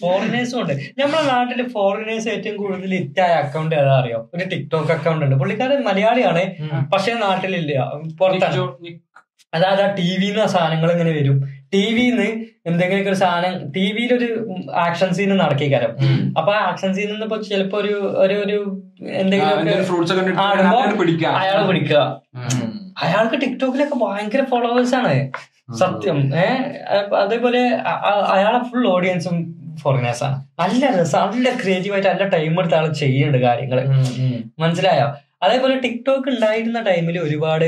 [0.01, 0.73] ഫോറിനേഴ്സും ഉണ്ട്.
[0.73, 4.29] നമ്മുടെ നാട്ടിൽ ഫോറിനേഴ്സ് ഏറ്റവും കൂടുതൽ ഇറ്റായ അക്കൗണ്ട് ഏതാ അറിയാം?
[4.33, 5.35] ഒരു ടിക്ടോക്ക് അക്കൗണ്ട് ഉണ്ട്.
[5.35, 6.55] പുള്ളിക്കാരൻ മലയാളിയാണ്.
[6.93, 7.91] പക്ഷെ നാട്ടിലില്ല.
[8.19, 8.67] പുറത്താണ്.
[9.53, 11.54] അതായത് ആ ടി വിന്ന് സാധനങ്ങൾ ഇങ്ങനെ വരും.
[11.75, 12.27] ടി വിന്ന്
[12.69, 14.27] എന്തെങ്കിലും ഒരു സാധനം ടി വിയിൽ ഒരു
[14.85, 15.91] ആക്ഷൻ സീൻ നടക്കിക്കാരം.
[16.39, 18.57] അപ്പൊ ആ ആക്ഷൻ സീനിൽ ഇപ്പൊ ചിലപ്പോ ഒരു ഒരു ഒരു
[19.21, 19.57] എന്തെങ്കിലും
[21.41, 21.99] അയാൾ പിടിക്കുക.
[23.03, 25.13] അയാൾക്ക് ടിക്ടോക്കിലൊക്കെ ഭയങ്കര ഫോളോവേഴ്സ് ആണ്.
[25.77, 26.17] സത്യം.
[26.35, 26.63] ഏഹ്
[27.15, 27.61] അതേപോലെ
[28.35, 29.37] അയാളെ ഫുൾ ഓഡിയൻസും
[29.83, 30.37] ഫോറിനേഴ്സ് ആണ്.
[30.59, 33.79] നല്ല രസം നല്ല ക്രിയേറ്റീവ് ആയിട്ട് നല്ല ടൈം എടുത്ത് ആൾ ചെയ്യുന്നുണ്ട് കാര്യങ്ങൾ.
[34.59, 35.07] മനസ്സിലായോ?
[35.43, 37.67] അതേപോലെ ടിക്ടോക്ക് ഉണ്ടായിരുന്ന ടൈമിൽ ഒരുപാട്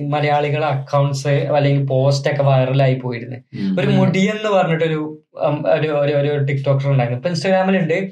[0.00, 3.36] മലയാളികളെ അക്കൗണ്ട്സ് അല്ലെങ്കിൽ പോസ്റ്റ് ഒക്കെ വൈറലായി പോയിരുന്നു.
[3.80, 5.20] ഒരു മുടിയെന്ന് പറഞ്ഞിട്ടൊരു
[5.66, 7.18] ഒരു ഒരു ഒരു ടിക്ടോക്കർ ഉണ്ടായിരുന്നു.
[7.18, 8.10] ഇപ്പൊ ഇൻസ്റ്റാഗ്രാമിലുണ്ട്.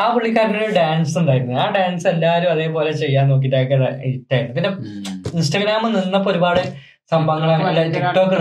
[0.00, 1.54] ആ പുള്ളിക്കാരന് ഒരു ഡാൻസ് ഉണ്ടായിരുന്നു.
[1.54, 4.54] ആ ഡാൻസ് എല്ലാവരും അതേപോലെ ചെയ്യാൻ നോക്കിയിട്ടൊക്കെ ഇട്ടായിരുന്നു.
[4.54, 4.70] പിന്നെ
[5.34, 6.74] ഇൻസ്റ്റാഗ്രാമിൽ നിന്നപ്പോ ഒരുപാട്
[7.10, 7.48] സംഭവങ്ങൾ
[7.92, 8.34] ടിക്ടോക്ക്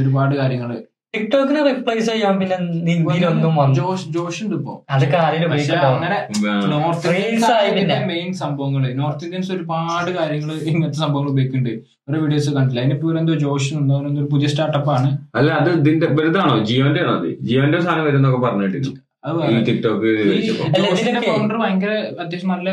[0.00, 0.84] ഒരുപാട് കാര്യങ്ങൾ.
[1.14, 2.56] ടിക്ടോക്കിനെ റിപ്ലേസ് ചെയ്യാൻ പിന്നെ
[2.92, 3.74] ഇന്ത്യയിലൊന്നും വന്നു.
[3.78, 6.18] ജോഷ് ജോഷ് ഉണ്ട് ഇപ്പൊ അതൊക്കെ അങ്ങനെ
[6.72, 7.10] നോർത്ത്
[8.12, 8.84] മെയിൻ സംഭവങ്ങൾ.
[9.00, 11.74] നോർത്ത് ഇന്ത്യൻസ് ഒരുപാട് കാര്യങ്ങൾ ഇങ്ങനത്തെ സംഭവങ്ങൾ ഉപയോഗിക്കുന്നുണ്ട്.
[12.08, 15.10] ഒരു വീഡിയോസ് കണ്ടില്ല അതിനിപ്പോ എന്തോ ജോഷ് ഉണ്ടോ ഒരു പുതിയ സ്റ്റാർട്ടപ്പ് ആണ്.
[15.40, 17.28] അല്ല അത് ഇതിന്റെ വലുതാണോ ജിയോന്റെ ആണോ അത്?
[17.48, 18.92] ജിയോന്റെ സാധനം വരുന്നൊക്കെ പറഞ്ഞിട്ടില്ല.
[21.26, 21.90] ഫൗണ്ടർ ഭയങ്കര
[22.22, 22.68] അത്യാവശ്യം നല്ല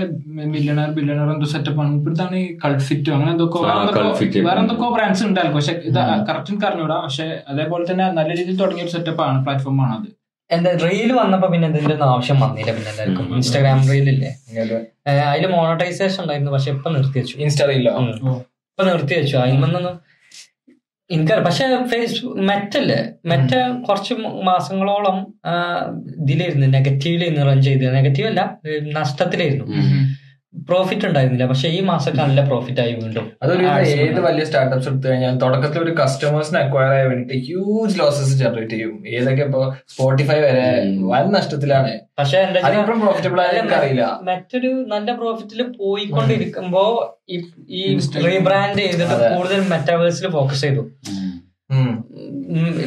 [0.53, 1.91] മില്യണർ ബില്യണർ എന്തോ സെറ്റപ്പ് ആണ്.
[1.97, 4.35] ഇപ്പോഴത്താണ് ഈ കൾഫിറ്റോ അങ്ങനെ എന്തൊക്കെ ആ, Cult-Fit.
[4.47, 5.57] വേറെ എന്തൊക്കെ ബ്രാൻഡ്സ് ഉണ്ടായിരുന്നു.
[5.59, 6.97] പക്ഷെ ഇത് കറക്റ്റ് എനിക്ക് അറിഞ്ഞൂടാ.
[7.05, 10.09] പക്ഷെ അതേപോലെ തന്നെ നല്ല രീതിയിൽ തുടങ്ങിയ ഒരു സെറ്റപ്പ് ആണ് പ്ലാറ്റ്ഫോം ആണ് അത്.
[10.49, 13.25] എന്താ റീൽ വന്നപ്പോ പിന്നെ ഇതിന്റെ ഒന്നും ആവശ്യം വന്നില്ല പിന്നെ എല്ലാവർക്കും.
[13.39, 14.31] ഇൻസ്റ്റാഗ്രാം റീലില്ലേ
[15.31, 17.93] അതിൽ മോണറ്റൈസേഷൻ ഉണ്ടായിരുന്നു പക്ഷെ ഇപ്പൊ നിർത്തി വെച്ചു ഇൻസ്റ്റാ റീലോ.
[18.71, 19.95] ഇപ്പൊ നിർത്തി വെച്ചു അതിനൊന്നും
[21.11, 23.51] എനിക്കറിയാം പക്ഷെ ഫേസ്ബുക്ക് മെറ്റല്ലേ മെറ്റ
[23.87, 25.17] കുറച്ച് മാസങ്ങളോളം
[26.21, 27.85] ഇതിലായിരുന്നു നെഗറ്റീവിലായിരുന്നു റൺ ചെയ്ത്.
[27.95, 28.41] നെഗറ്റീവ് അല്ല
[28.99, 29.65] നഷ്ടത്തിലായിരുന്നു
[30.53, 31.45] പ്രോഫിറ്റ് ഉണ്ടായിരുന്നില്ല.
[31.45, 33.31] പക്ഷെ ഈ മാസം നല്ല പ്രോഫിറ്റ് ആയി വീണ്ടും.
[33.43, 38.71] അതൊരു ഏത് വലിയ സ്റ്റാർട്ടപ്സ് എടുത്തു കഴിഞ്ഞാൽ തുടക്കത്തിൽ ഒരു കസ്റ്റമേഴ്സിനെ അക്വയർ ആയ വേണ്ടിട്ട് ഹ്യൂജ് ലോസസ് ജനറേറ്റ്
[38.71, 39.03] ചെയ്യും.
[39.07, 41.99] ഏതൊക്കെ ഇപ്പൊ സ്പോട്ടിഫൈ വരെ വൻ നഷ്ടത്തിലാണ്.
[42.19, 42.61] പക്ഷെ
[43.01, 46.83] പ്രോഫിറ്റബിൾ ആയാലും അറിയില്ല മറ്റൊരു നല്ല പ്രോഫിറ്റിൽ പോയിക്കൊണ്ടിരിക്കുമ്പോ
[47.29, 47.99] ഈ-.
[48.25, 49.35] റീബ്രാൻഡ് ചെയ്തിട്ട്.
[49.35, 50.89] കൂടുതൽ മെറ്റാവേഴ്സിൽ ഫോക്കസ് ചെയ്തു.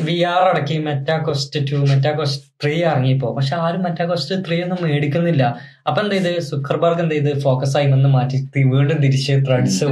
[0.04, 4.62] വി ആർ അടക്കി Meta Quest two Meta Quest three ഇറങ്ങിയപ്പോ പക്ഷെ ആരും മെറ്റാ ക്വസ്റ്റ് ത്രീ
[4.62, 5.58] ഒന്നും മേടിക്കുന്നില്ല.
[5.86, 8.38] അപ്പൊ എന്ത് ചെയ്ത് സുക്കർബർഗ് എന്ത് ചെയ്ത് ഫോക്കസ് ആയി വന്ന് മാറ്റി.
[8.74, 9.86] വീണ്ടും തിരിച്ച് ത്രെഡ്സ്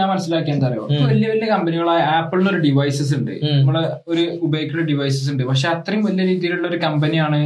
[0.00, 1.02] ഞാൻ മനസ്സിലാക്കി എന്താ അറിയോ ഉം.
[1.10, 3.32] വലിയ വലിയ കമ്പനികളായ ആപ്പിളിന് ഒരു ഡിവൈസസ് ഉണ്ട്.
[3.56, 3.82] നമ്മളെ
[4.12, 5.42] ഒരു ഉപയോഗിക്കുന്ന ഡിവൈസസ് ഉണ്ട്.
[5.50, 7.40] പക്ഷെ അത്രയും വലിയ രീതിയിലുള്ള ഒരു കമ്പനിയാണ്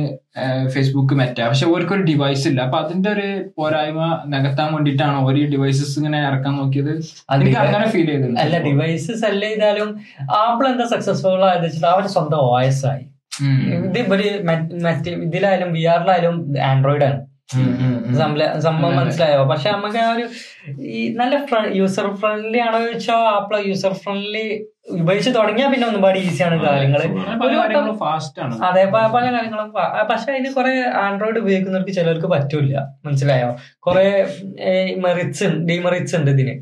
[0.73, 2.61] ഫേസ്ബുക്ക് മെറ്റ പക്ഷെ ഓർക്കൊരു ഡിവൈസ് ഇല്ല.
[2.67, 3.29] അപ്പൊ അതിന്റെ ഒരു
[3.59, 4.01] പോരായ്മ
[4.33, 6.93] നികത്താൻ വേണ്ടിട്ടാണ് ഓരോ ഡിവൈസസ് ഇങ്ങനെ ഇറക്കാൻ നോക്കിയത്?
[7.37, 8.41] എനിക്ക് അങ്ങനെ ഫീൽ ചെയ്തിട്ടുണ്ട്.
[8.45, 9.91] അല്ല ഡിവൈസസ് അല്ല ചെയ്താലും
[10.43, 13.05] ആപ്പിൾ എന്താ സക്സസ്ഫുൾ ആയത് വെച്ചിട്ട് അവരുടെ സ്വന്തം വോയിസ് ആയി.
[13.89, 14.21] ഇത് ഇവർ
[14.85, 16.37] മറ്റേ ഇതിലായാലും വി ആറിലായാലും
[16.71, 17.19] ആൻഡ്രോയിഡ് ആണ്.
[18.61, 19.41] സംഭവം മനസ്സിലായോ?
[19.45, 20.25] പക്ഷെ നമുക്ക് ആ ഒരു
[20.95, 21.35] ഈ നല്ല
[21.73, 24.47] യൂസർ ഫ്രണ്ട്ലി ആണോ ചോദിച്ചാൽ ആപ്പിൾ യൂസർ ഫ്രണ്ട്ലി
[24.87, 25.87] ഉപയോഗിച്ച് തുടങ്ങിയാൽ പിന്നെ
[26.23, 26.57] ഈസിയാണ്
[27.41, 28.55] പല കാര്യങ്ങളും ഫാസ്റ്റ് ആണ്.
[28.63, 28.83] അതെ
[29.15, 29.71] പല കാര്യങ്ങളും
[30.11, 30.73] പക്ഷെ അതിന് കുറെ
[31.03, 32.75] ആൻഡ്രോയിഡ് ഉപയോഗിക്കുന്നവർക്ക് ചിലർക്ക് പറ്റൂല
[33.07, 33.49] മനസ്സിലായോ?
[33.87, 34.05] കുറെ
[35.01, 36.55] മെറിറ്റ്സ് ഉണ്ട് ഡിമെറിറ്റ്സ് ഉണ്ട് ഇതിന്.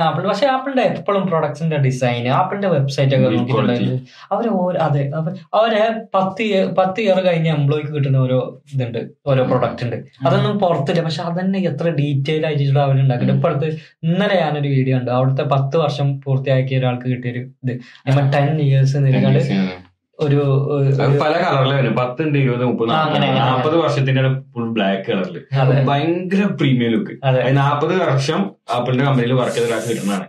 [0.00, 3.90] ആപ്പിൾ പക്ഷെ ആപ്പിളിന്റെ എപ്പോഴും പ്രൊഡക്ട്സിന്റെ ഡിസൈൻ ആപ്പിളിന്റെ വെബ്സൈറ്റ് ഒക്കെ നോക്കിയിട്ടുണ്ടെങ്കിൽ
[4.32, 5.82] ഓരോ അതെ അവ- അവരെ
[6.14, 6.46] പത്ത്
[6.78, 8.38] പത്ത് ഇയർ കഴിഞ്ഞ എംപ്ലോയിക്ക് കിട്ടുന്ന ഓരോ
[8.74, 9.96] ഇതുണ്ട് ഓരോ പ്രൊഡക്റ്റ് ഉണ്ട്.
[10.26, 13.70] അതൊന്നും പുറത്തില്ല പക്ഷെ അതന്നെ എത്ര ഡീറ്റെയിൽ ആയിട്ടുള്ള അവരുണ്ടാക്കിയിട്ട് ഇപ്പൊ അടുത്ത്
[14.04, 17.08] ഇന്നലെ ഞാനൊരു വീഡിയോ ഉണ്ട് അവിടുത്തെ പത്ത് വർഷം പൂർത്തിയാക്കിയ ഒരാൾക്ക്
[17.40, 18.32] കിട്ടിയൊരു ഇത്.
[18.32, 19.82] ടെൻ ഇയേഴ്സ് നിൽക്കാണ്ട്
[20.20, 21.96] ഒരു ഒരു- പല കളറിൽ വരും.
[21.96, 23.76] പത്തുണ്ട് ഇരുപത് മുപ്പത് നാപ്പത്.
[23.76, 25.40] വർഷത്തിന്റെ ഫുൾ ബ്ലാക്ക് കളറിൽ.
[25.84, 27.50] ഭയങ്കര പ്രീമിയം ലുക്ക് അതെ.
[27.50, 30.24] നാൽപ്പത് വർഷം ആപ്പിളിന്റെ കമ്പനിയിൽ വർക്ക് ചെയ്ത ഒരാൾക്ക് കിട്ടുന്നതാണ്.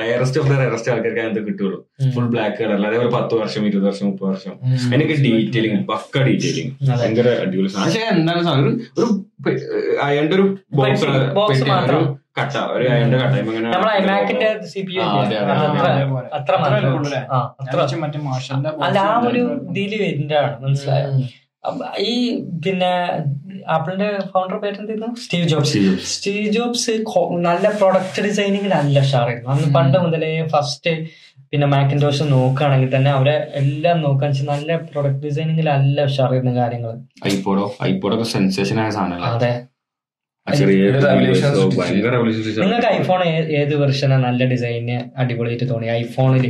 [0.00, 1.86] റയറസ്റ്റ് ഓഫ് ദ റയറസ്റ്റ് ആൾക്കാർക്ക് അതിനകത്ത് കിട്ടുള്ളൂ.
[2.14, 4.52] ഫുൾ ബ്ലാക്ക് കളറിൽ അതേപോലെ പത്ത് വർഷം ഇരുപത് വർഷം മുപ്പത് വർഷം.
[4.64, 6.98] അതിനൊക്കെ എനിക്ക് ഡീറ്റെയിലിംഗ് പക്ക ഡീറ്റെയിലിംഗ്.
[6.98, 7.86] ഭയങ്കര അടിപൊളി സാധനം.
[7.86, 8.80] പക്ഷെ എന്താണ് സാധനം?
[8.98, 10.58] ഒരു ഒരു ഒരു
[11.34, 12.18] ബോക്സ് മാത്രം.
[12.38, 12.54] കട്ട.
[12.74, 16.04] ഒരു അയന്റെ കട്ട ഇങ്ങനെ നമ്മളെ ഐമാക്കിന്റെ സി പി യു ആ, അതെ, അതെ, അതെ.
[16.38, 17.20] അത്ര അത്ര ഉള്ളൂ അല്ലേ?
[17.60, 21.10] അത്ര വിചാരിച്ചു മറ്റേ മാഷന്റെ അല്ല ആ ഒരു ഇതിൽ വരുന്നതാണ് മനസ്സിലായോ.
[22.04, 22.12] ഈ
[22.64, 22.90] പിന്നെ
[23.68, 25.80] ആപ്പിളിന്റെ ഫൗണ്ടർ പേരെന്തായിരുന്നു സ്റ്റീവ് ജോബ്സ്.
[26.10, 26.92] Steve Jobs.
[27.48, 30.92] നല്ല പ്രൊഡക്റ്റ് ഡിസൈനിങ്ങിൽ നല്ല ഷാറായിരുന്നു അന്ന് പണ്ട് മുതലേ ഫസ്റ്റ്
[31.52, 36.90] പിന്നെ മാക്കിൻഡോഷ് നോക്കുകയാണെങ്കിൽ തന്നെ അവരെ എല്ലാം നോക്കാൻ വെച്ചാൽ നല്ല പ്രൊഡക്റ്റ് ഡിസൈനിങ്ങിൽ നല്ല ഉഷാറായിരുന്നു കാര്യങ്ങൾ
[37.28, 39.52] ഐപോഡോ ഐപോഡൊക്കെ സെൻസേഷൻ ആയ സാധനങ്ങൾ അതെ.
[42.62, 43.20] നിങ്ങൾക്ക് ഐഫോൺ
[43.60, 45.88] ഏത് വെർഷനാണ് നല്ല ഡിസൈന് അടിപൊളിയായിട്ട് തോന്നി?
[46.02, 46.46] ഐഫോണിൽ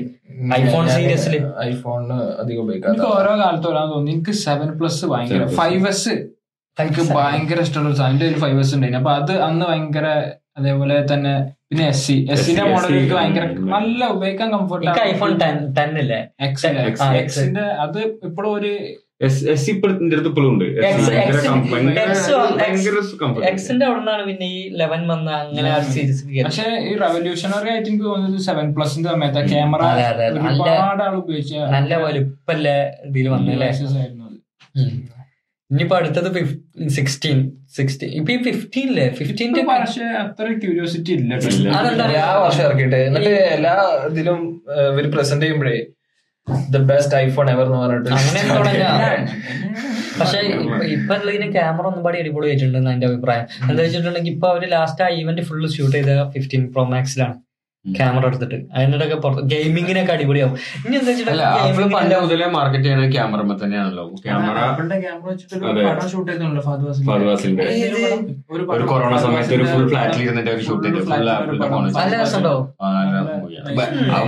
[0.61, 4.11] ഐഫോൺ സീരിയസിൽ സീരീസിൽ ഐഫോണിന് അധികം ഉപയോഗിക്കാം ഓരോ കാലത്ത് വരാൻ തോന്നി.
[4.17, 5.57] എനിക്ക് സെവൻ പ്ലസ് ഭയങ്കര 7 plus.
[5.61, 6.15] ഫൈവ് എസ്
[6.77, 8.15] എനിക്ക് ഭയങ്കര ഇഷ്ടമുള്ള ഒരു സാധനം.
[8.15, 9.03] എന്റെ ഒരു ഫൈവ് എസ് ഉണ്ടായിരുന്നു.
[9.03, 10.07] അപ്പൊ അത് അന്ന് ഭയങ്കര
[10.59, 11.33] അതേപോലെ തന്നെ
[11.71, 13.45] പിന്നെ എസ് സി എസ് സിന്റെ മോഡൽ എനിക്ക് ഭയങ്കര.
[13.75, 16.87] നല്ല ഉപയോഗിക്കാൻ കംഫർട്ടബിൾ ഐഫോൺ ടെൻ ടെൻ അല്ലേ എക്സ് X.
[16.93, 16.99] X.
[17.23, 18.73] എക്സിന്റെ അത് ഇപ്പോഴും ഒരു
[19.21, 20.65] എസ് എസ് ഇപ്പൊ എന്റെ അടുത്ത് ഇപ്പോഴും ഉണ്ട്.
[23.49, 28.45] എക്സിന്റെ അവിടെ നിന്നാണ് പിന്നെ ഈ ലെവൻ വന്ന അങ്ങനെ സീരീസ് പക്ഷെ ഈ റവല്യൂഷണറി ആയിട്ട് എനിക്ക് തോന്നുന്നത്
[28.49, 29.83] സെവൻ പ്ലസിന്റെ സമയത്ത് ക്യാമറ
[30.29, 32.77] ഒരുപാട് ആൾ ഉപയോഗിച്ച നല്ല വലുപ്പല്ലേ
[33.11, 33.71] ഇതിൽ വന്നല്ലേ.
[35.71, 36.29] ഇനിയിപ്പോ അടുത്തത്
[36.97, 37.39] സിക്സ്റ്റീൻ
[37.77, 41.51] സിക്സ്റ്റീൻ ഇപ്പൊ ഈ ഫിഫ്റ്റീനില്ലേ ഫിഫ്റ്റീന്റെ ഇപ്പൊ പക്ഷെ അത്ര ക്യൂരിയോസിറ്റി ഇല്ല കേട്ടോ.
[41.57, 41.69] ഇല്ല.
[41.81, 42.05] അതെന്താ?
[42.11, 42.99] എല്ലാ വർഷം ഇറക്കിയിട്ട്.
[43.09, 43.75] എന്നിട്ട് എല്ലാ
[44.11, 44.41] ഇതിലും
[44.93, 45.77] ഇവർ പ്രസന്റ് ചെയ്യുമ്പോഴേ
[46.71, 48.11] ദ ബെസ്റ്റ് ഐഫോൺ എവർ എന്ന് പറഞ്ഞിട്ട്.
[50.21, 50.39] പക്ഷെ
[50.95, 53.47] ഇപ്പൊ ഇതിന് ക്യാമറ ഒന്നും പാടി അടിപൊളി ആയിട്ടുണ്ടെന്ന് എന്റെ അഭിപ്രായം.
[53.71, 57.48] എന്താ വെച്ചിട്ടുണ്ടെങ്കിൽ ഇപ്പൊ അവർ ലാസ്റ്റ് ആ ഇവന്റ് ഫുള്ള് ഷൂട്ട് ചെയ്ത ഫിഫ്റ്റീൻ പ്രോ മാക്സിലാണ്
[57.97, 58.59] ക്യാമറ എടുത്തിട്ട്.
[58.77, 60.57] അതിനിടയ്ക്ക് പുറത്ത് ഗെയിമിങ്ങിനൊക്കെ അടിപൊളിയാവും.
[60.87, 61.13] ഇനി എന്താ
[61.95, 64.05] പണ്ട് മുതലേ മാർക്കറ്റ് ചെയ്യുന്നത് ക്യാമറ തന്നെയാണല്ലോ.
[64.27, 64.59] ക്യാമറ
[68.57, 71.01] ഒരു കൊറോണ സമയത്ത് ഒരു ഫുൾ ഫ്ലാറ്റിൽ ഇരുന്നിട്ട് ഷൂട്ട് ചെയ്ത്.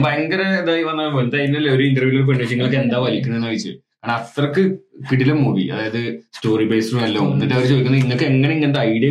[0.07, 1.39] ഭയങ്കര ഇതായി വന്ന എന്താ
[1.77, 3.73] ഒരു ഇന്റർവ്യൂവിൽ പെണ്ണുങ്ങൾക്ക് എന്താ വലിക്കുന്നതെന്ന് ചോദിച്ചു.
[4.05, 4.63] കാരണം അത്രയ്ക്ക്
[5.09, 5.99] കിടിലം മൂവി അതായത്
[6.37, 7.25] സ്റ്റോറി ബേസ്ഡും എല്ലാം.
[7.33, 9.09] എന്നിട്ട് അവർ ചോദിക്കുന്നത് നിങ്ങൾക്ക് എങ്ങനെ ഇങ്ങനത്തെ ഐഡിയ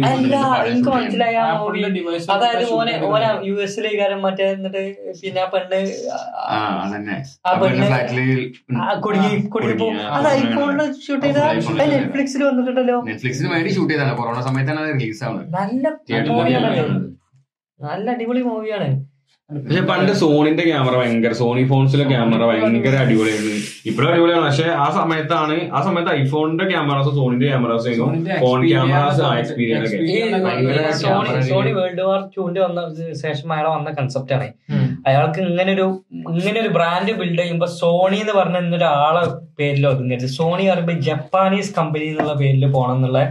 [2.29, 4.81] അതായത് ഓനെ ഓന യു എസിലെ കാര്യം മറ്റേ എന്നിട്ട്
[5.21, 5.79] പിന്നെ ആ പെണ്ണ്
[7.45, 7.87] ആ പെണ്ണ്
[8.79, 11.37] ആ കുടുങ്ങി കുടുങ്ങി അത് ഐഫോണിൽ ഷൂട്ട് ചെയ്ത
[11.91, 12.97] നെറ്റ്ഫ്ലിക്സിൽ വന്നിട്ടുണ്ടല്ലോ.
[13.09, 15.47] നെറ്റ്ഫ്ലിക്സിന് വേണ്ടി ഷൂട്ട് ചെയ്താണ് കൊറോണ സമയത്താണ് അത് റിലീസ് ആവുന്നത്.
[15.59, 15.85] നല്ല
[17.79, 18.87] നല്ല അടിപൊളി മൂവിയാണ്
[19.49, 23.55] പക്ഷെ പണ്ട് സോണിന്റെ ക്യാമറ ഭയങ്കര സോണി ഫോൺസിലെ ക്യാമറ ഭയങ്കര അടിപൊളിയായിരുന്നു.
[23.85, 24.43] ഇപ്പോഴും അടിപൊളിയാണ്.
[24.45, 27.93] പക്ഷെ ആ സമയത്താണ് ആ സമയത്ത് ഐഫോണിന്റെ ക്യാമറാസ് സോണിന്റെ cameras
[28.41, 29.95] phone cameras experience
[31.01, 32.81] Sony Sony world war ടൂന്റെ വന്ന
[33.23, 34.47] ശേഷം അയാളെ വന്ന കൺസെപ്റ്റ് ആണ്.
[35.07, 35.87] അയാൾക്ക് ഇങ്ങനെ ഒരു
[36.33, 39.23] ഇങ്ങനെ ഒരു ബ്രാൻഡ് ബിൽഡ് ചെയ്യുമ്പോ സോണി എന്ന് പറഞ്ഞ ഒരാളെ
[39.59, 43.21] പേരിൽ ഒതുങ്ങരുത് സോണി പറയുമ്പോ ജപ്പാനീസ് കമ്പനി എന്നുള്ള പേരിൽ പോകണം എന്നുള്ള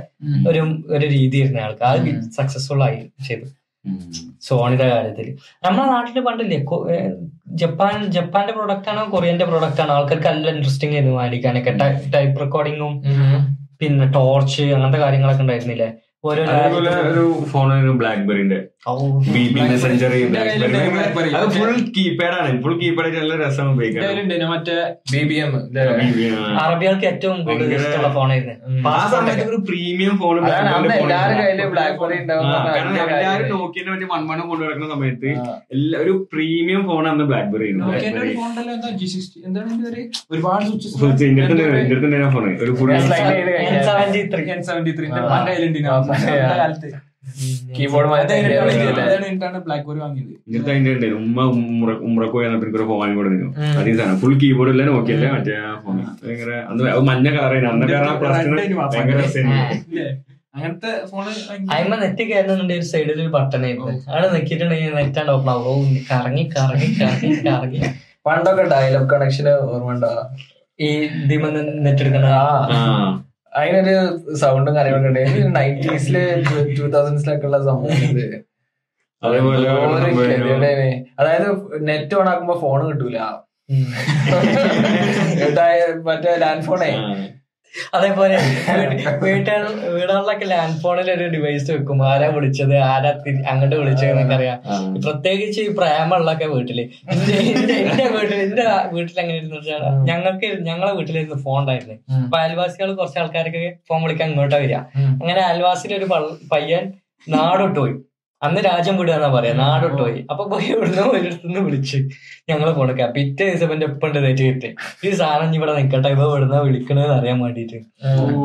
[0.48, 1.84] ഒരു ഒരു രീതിയായിരുന്നു അയാൾക്ക്.
[1.84, 2.98] അത് സക്സസ്ഫുൾ ആയി
[3.28, 3.46] ചെയ്തു
[4.40, 5.26] സോണിയുടെ കാര്യത്തിൽ
[5.64, 6.58] നമ്മുടെ നാട്ടിൽ പണ്ടില്ലേ
[7.54, 9.92] ജപ്പാൻ ജപ്പാന്റെ പ്രൊഡക്റ്റ് ആണോ കൊറിയന്റെ പ്രൊഡക്റ്റ് ആണോ?
[9.94, 11.72] ആൾക്കാർക്ക് നല്ല ഇൻട്രസ്റ്റിംഗ് ആയിരുന്നു മേടിക്കാനൊക്കെ
[12.12, 12.94] ടൈപ്പ് റെക്കോർഡിങ്ങും
[13.80, 15.88] പിന്നെ ടോർച്ച് അങ്ങനത്തെ കാര്യങ്ങളൊക്കെ ഉണ്ടായിരുന്നില്ലേ?
[16.24, 16.42] ഓരോ
[17.94, 18.58] ബ്ലാക്ക്ബെറിന്റെ
[21.54, 22.50] ഫുൾ കീപാഡ് ആണ്.
[22.62, 23.68] ഫുൾ കീപാഡ് ആയിട്ട് നല്ല രസം
[24.48, 24.76] മറ്റേ
[25.12, 25.36] ബി ബി
[26.60, 28.54] അറബികൾക്ക് ഏറ്റവും കൂടുതൽ ഇഷ്ടമുള്ള ഫോണായിരുന്നു
[28.90, 30.70] ആ സമയത്ത് ഒരു പ്രീമിയം ഫോൺ എല്ലാവരും
[33.08, 33.50] കാര്യം.
[33.54, 35.32] നോക്കിയതിനെ പറ്റി മൺമണം കൊണ്ടു നടക്കുന്ന സമയത്ത്
[36.02, 37.68] ഒരു പ്രീമിയം ഫോൺ അന്ന് ബ്ലാക്ക്ബെറി?
[40.32, 40.64] ഒരുപാട്
[42.32, 44.48] ഫോൺ ഒരു ഫുൾ ഞാൻ slide ചെയ്ത് കഴിഞ്ഞാൽ N73.
[44.50, 45.12] എൻ സെവന്റി ത്രീ ആ,
[46.08, 46.40] പഴയ.
[46.54, 46.88] കാലത്ത്
[47.76, 48.08] കീബോർഡ്
[50.46, 51.06] ഇങ്ങനത്തെ അതിന്റെ ഉണ്ട്.
[51.18, 51.38] ഉമ്മ
[52.06, 52.36] ഉമ്രക്ക്
[52.90, 53.10] ഫോൺ
[53.76, 55.54] അതേ സാധനം ഫുൾ കീബോർഡ് നോക്കിയല്ലേ മറ്റേ
[55.84, 58.98] ഫോൺ ഭയങ്കര അന്ന് മഞ്ഞ കളറായിരുന്നു അന്ന് കാരണം പ്ലസ് Red ആയിട്ട് മാത്രം.
[59.00, 60.06] ഭയങ്കര
[60.54, 61.32] അങ്ങനത്തെ ഫോണ്
[61.72, 65.74] അയിമ നെറ്റ് കയറുന്നുണ്ട് ഒരു സൈഡിൽ ഒരു ബട്ടൺ ആയിരുന്നു അവിടെ നെക്കിട്ടുണ്ടെങ്കിൽ നെറ്റാണ്ട് ഓപ്പൺ ആവും ഓ,
[66.10, 67.80] കറങ്ങി കറങ്ങി കറങ്ങി കറങ്ങി.
[68.26, 70.10] പണ്ടൊക്കെ ഡയലോഗ് കണക്ഷന് ഓർമ്മ ഉണ്ടോ?
[70.78, 70.88] ഈ
[71.28, 71.44] ദിമ
[71.84, 72.80] നെറ്റ് എടുക്കണ ആ.
[73.58, 75.56] അതിനൊരു സൗണ്ടും കാര്യങ്ങളൊക്കെ ഉണ്ട്.
[75.56, 76.16] നയന്റീസിൽ
[76.78, 78.26] ടൂ തൗസൻഡ്സിലൊക്കെ ഉള്ള സംഭവം ഇത്.
[81.20, 81.48] അതായത്
[81.88, 83.18] നെറ്റ് ഓൺ ആക്കുമ്പോ ഫോൺ കിട്ടൂല.
[86.02, 86.92] മറ്റേ ലാൻഡ് ഫോണേ.
[87.94, 88.36] അതേപോലെ
[89.22, 89.62] വീട്ടുകൾ
[89.96, 91.98] വീടുകളിലൊക്കെ ലാൻഡ് ഫോണിൽ ഒരു ഡിവൈസ് വെക്കും.
[92.08, 92.74] ആരാ വിളിച്ചത്?
[92.76, 93.10] ആരാ
[93.48, 94.58] അങ്ങോട്ട് വിളിച്ചത് എന്നൊക്കെ അറിയാം.
[95.04, 96.80] പ്രത്യേകിച്ച് ഈ പ്രേമുള്ളൊക്കെ വീട്ടിൽ.
[97.12, 99.60] എന്റെ വീട്ടിൽ എന്റെ വീട്ടിൽ എങ്ങനെ ഇരുന്നു
[100.04, 101.96] ഞങ്ങൾക്ക് ഞങ്ങളെ വീട്ടിലിരുന്ന് ഫോൺ ഉണ്ടായിരുന്നു.
[102.24, 104.76] അപ്പൊ അയൽവാസികൾ കുറച്ച് ആൾക്കാർക്ക് ഫോൺ വിളിക്കാൻ ഇങ്ങോട്ടാ വരിക.
[105.22, 106.08] അങ്ങനെ അയൽവാസിയിൽ ഒരു
[106.52, 106.84] പയ്യൻ
[107.26, 107.94] നാടോട്ട് പോയി
[108.46, 109.52] അന്ന് രാജ്യം വിടുകയെന്നാ പറയാ.
[109.60, 111.98] നാടോട്ട് പോയി അപ്പൊ പോയി ഇവിടുന്ന് ഒരിടത്തുനിന്ന് വിളിച്ച്
[112.50, 114.68] ഞങ്ങൾ കൊടുക്ക പിറ്റേ ദിവസം എന്റെ ഒപ്പം തേറ്റ് കിട്ടി.
[115.06, 116.08] ഈ സാധനം ഇവിടെ നിക്കട്ടെ.
[116.14, 117.78] ഇപ്പൊ ഇവിടുന്ന് വിളിക്കണെന്ന് അറിയാൻ വേണ്ടിട്ട്.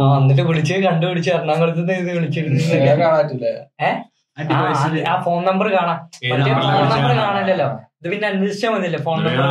[0.04, 2.60] ആ എന്നിട്ട് വിളിച്ച് കണ്ടുപിടിച്ച് എറണാകുളത്ത് നിന്ന് ഇത് വിളിച്ചിരുന്നു.
[5.12, 5.98] ആ ഫോൺ നമ്പർ കാണാം.
[6.30, 6.40] ഫോൺ
[6.94, 7.68] നമ്പർ കാണാനല്ലോ
[8.00, 9.44] ഇത് പിന്നെ അന്വേഷിച്ചാൽ മതിയല്ലേ ഫോൺ നമ്പർ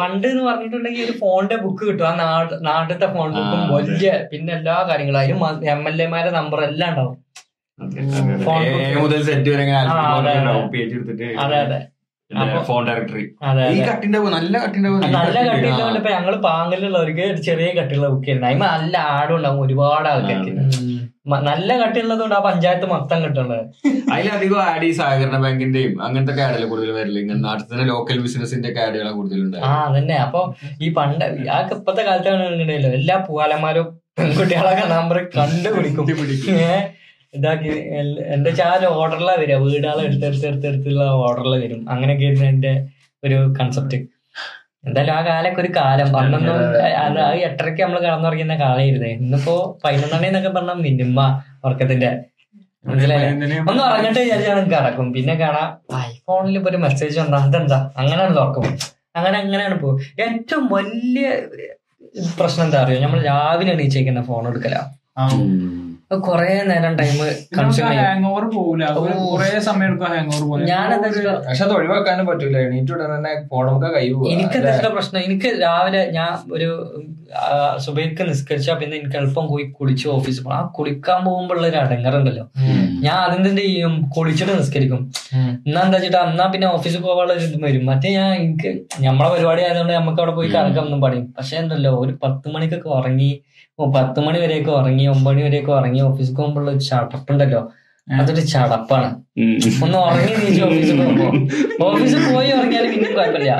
[0.00, 2.06] പണ്ട് എന്ന് പറഞ്ഞിട്ടുണ്ടെങ്കിൽ ഒരു ഫോണിന്റെ ബുക്ക് കിട്ടും.
[2.08, 5.20] ആ നാട് നാട്ടിലത്തെ ഫോൺ ബുക്കും വലിയ പിന്നെ എല്ലാ കാര്യങ്ങളും.
[5.20, 7.16] അതിലും എം എൽ എമാരെ നമ്പർ എല്ലാം ഉണ്ടാവും.
[9.00, 9.64] മുതൽ സെറ്റ് വരെ.
[10.86, 11.26] എടുത്തിട്ട്
[12.68, 13.24] ഫോൺ ഡയറക്ടറി
[13.72, 13.80] ഈ
[14.36, 14.54] നല്ല
[15.16, 15.38] നല്ല
[15.98, 18.48] ഇപ്പൊ ഞങ്ങൾ പാങ്ങലുള്ളവർക്ക് ചെറിയ കട്ടിയുള്ള ബുക്ക് ആയിരുന്നു.
[18.48, 20.54] അതിന് നല്ല ആടും ഉണ്ടാവും ഒരുപാട് ആൾക്കാർക്ക്.
[21.48, 23.62] നല്ല കട്ടിയുള്ളതുകൊണ്ട് ആ പഞ്ചായത്ത് മൊത്തം കിട്ടുള്ളത്
[24.14, 28.82] അതിലധികം ആഡ് ഈ സഹകരണ ബാങ്കിന്റെയും അങ്ങനത്തെ ആഡല്ലേ കൂടുതൽ വരില്ല ഇങ്ങനെ നാട്ടിൽ തന്നെ ലോക്കൽ ബിസിനസിന്റെ ഒക്കെ
[28.84, 30.16] ആഡുകളാണ് കൂടുതലുണ്ട് ആ അതന്നെ.
[30.26, 30.40] അപ്പൊ
[30.80, 31.24] ഈ പണ്ട്
[31.54, 36.06] ആ ഇപ്പത്തെ കാലത്താണ് എല്ലാ പൂവാലന്മാരും പെൺകുട്ടികളൊക്കെ നമ്പർ കണ്ടുപിടിക്കും.
[37.36, 41.80] ഇതാക്കി എന്റെ എന്താ വെച്ചാൽ ആ ഓർഡറിലാ വരിക വീടുകളെ എടുത്തെടുത്ത് എടുത്തെടുത്തുള്ള ഓർഡറിൽ വരും.
[41.92, 42.72] അങ്ങനെയൊക്കെ ആയിരുന്നു എന്റെ
[43.22, 43.98] ഒരു കൺസെപ്റ്റ്
[44.86, 46.08] എന്തായാലും ആ കാലൊക്കെ ഒരു കാലം.
[46.12, 46.54] പണ്ടൊന്നും
[46.98, 51.18] അത് ആ എട്ടരയ്ക്ക് നമ്മൾ കടന്നുറങ്ങുന്ന കാലമായിരുന്നേ ഇന്നിപ്പോ പതിനൊന്നണി എന്നൊക്കെ പറഞ്ഞ മിനിമ
[51.64, 52.10] ഉറക്കത്തിന്റെ.
[52.84, 53.30] മനസ്സിലായില്ലേ?
[53.70, 55.68] ഒന്ന് ഉറങ്ങിട്ട് വിചാരിച്ചാൽ കിടക്കും പിന്നെ കാണാം
[56.02, 57.78] ഐഫോണിൽ ഇപ്പൊ ഒരു മെസ്സേജ് ഉണ്ടോ അതെന്താ?
[58.00, 58.66] അങ്ങനെയാണ് തുറക്കും
[59.18, 61.26] അങ്ങനെ അങ്ങനെയാണ് പോകും ഏറ്റവും വലിയ
[62.38, 62.98] പ്രശ്നം എന്താ അറിയോ?
[63.00, 64.76] നമ്മൾ രാവിലെ എണീച്ചേക്കുന്ന ഫോൺ എടുക്കല.
[66.10, 67.14] കൊറേ നേരം ടൈം
[67.56, 68.88] കൺസ്യൂം ചെയ്യും ഹാങ് ഓവർ പോകില്ല
[69.30, 70.62] കുറെ സമയം എടുക്കും ഹാങ് ഓവർ പോലെ.
[70.70, 72.56] ഞാനെന്താ വെച്ചാ പക്ഷെ അത് ഒഴിവാക്കാനും പറ്റൂല.
[72.66, 73.32] എണീറ്റ് ഉടനെ തന്നെ
[73.96, 74.04] കൈ.
[74.34, 75.20] എനിക്ക് എന്താ പ്രശ്നം.
[75.28, 76.68] എനിക്ക് രാവിലെ ഞാൻ ഒരു
[77.84, 82.44] സുബൈക്ക് നിസ്കരിച്ചാ പിന്നെ എനിക്ക് എളുപ്പം പോയി കുളിച്ച് ഓഫീസിൽ പോകണം ആ കുളിക്കാൻ പോകുമ്പോഴുള്ള ഒരു അടങ്ങറുണ്ടല്ലോ
[83.06, 83.94] ഞാൻ അതിന്റെ എന്ത് ചെയ്യും?
[84.16, 85.00] കുളിച്ചിട്ട് നിസ്കരിക്കും.
[85.66, 87.84] എന്നാ എന്താ വെച്ചിട്ട് എന്നാ പിന്നെ ഓഫീസിൽ പോകാനുള്ള ഒരു ഇത് വരും.
[87.90, 88.70] മറ്റേ ഞാൻ എനിക്ക്
[89.08, 93.30] നമ്മളെ പരിപാടി ആയതുകൊണ്ട് നമുക്ക് അവിടെ പോയി കറക്കാമെന്നും പറയും പക്ഷെ എന്തല്ലോ ഒരു പത്ത് മണിക്കൊക്കെ ഉറങ്ങി
[93.78, 97.72] പത്ത് മണി വരെയൊക്കെ ഉറങ്ങി ഒമ്പത് മണി വരെയൊക്കെ ഉറങ്ങി ഓഫീസിൽ പോകുമ്പോഴുള്ള ഒരു ചടപ്പുണ്ടല്ലോ.
[98.08, 99.08] അതൊരു ചടപ്പാണ്.
[99.84, 101.26] ഒന്ന് ഉറങ്ങി നീച്ച് ഓഫീസിൽ പോകുമ്പോ.
[101.84, 103.52] ഓഫീസിൽ പോയി ഉറങ്ങിയാലും പിന്നെ കുഴപ്പമില്ല.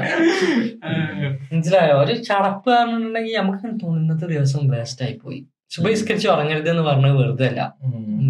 [1.52, 1.94] മനസ്സിലായോ?
[2.02, 5.46] ഒരു ചടപ്പ് ആണെന്നുണ്ടെങ്കിൽ നമുക്ക് തോന്നുന്നത്തെ ദിവസം വേസ്റ്റ് ആയി പോയി.
[5.70, 7.74] ശുഭസ്കരിച്ച് ഉറങ്ങരുത് എന്ന് പറഞ്ഞത് വെറുതെ അല്ല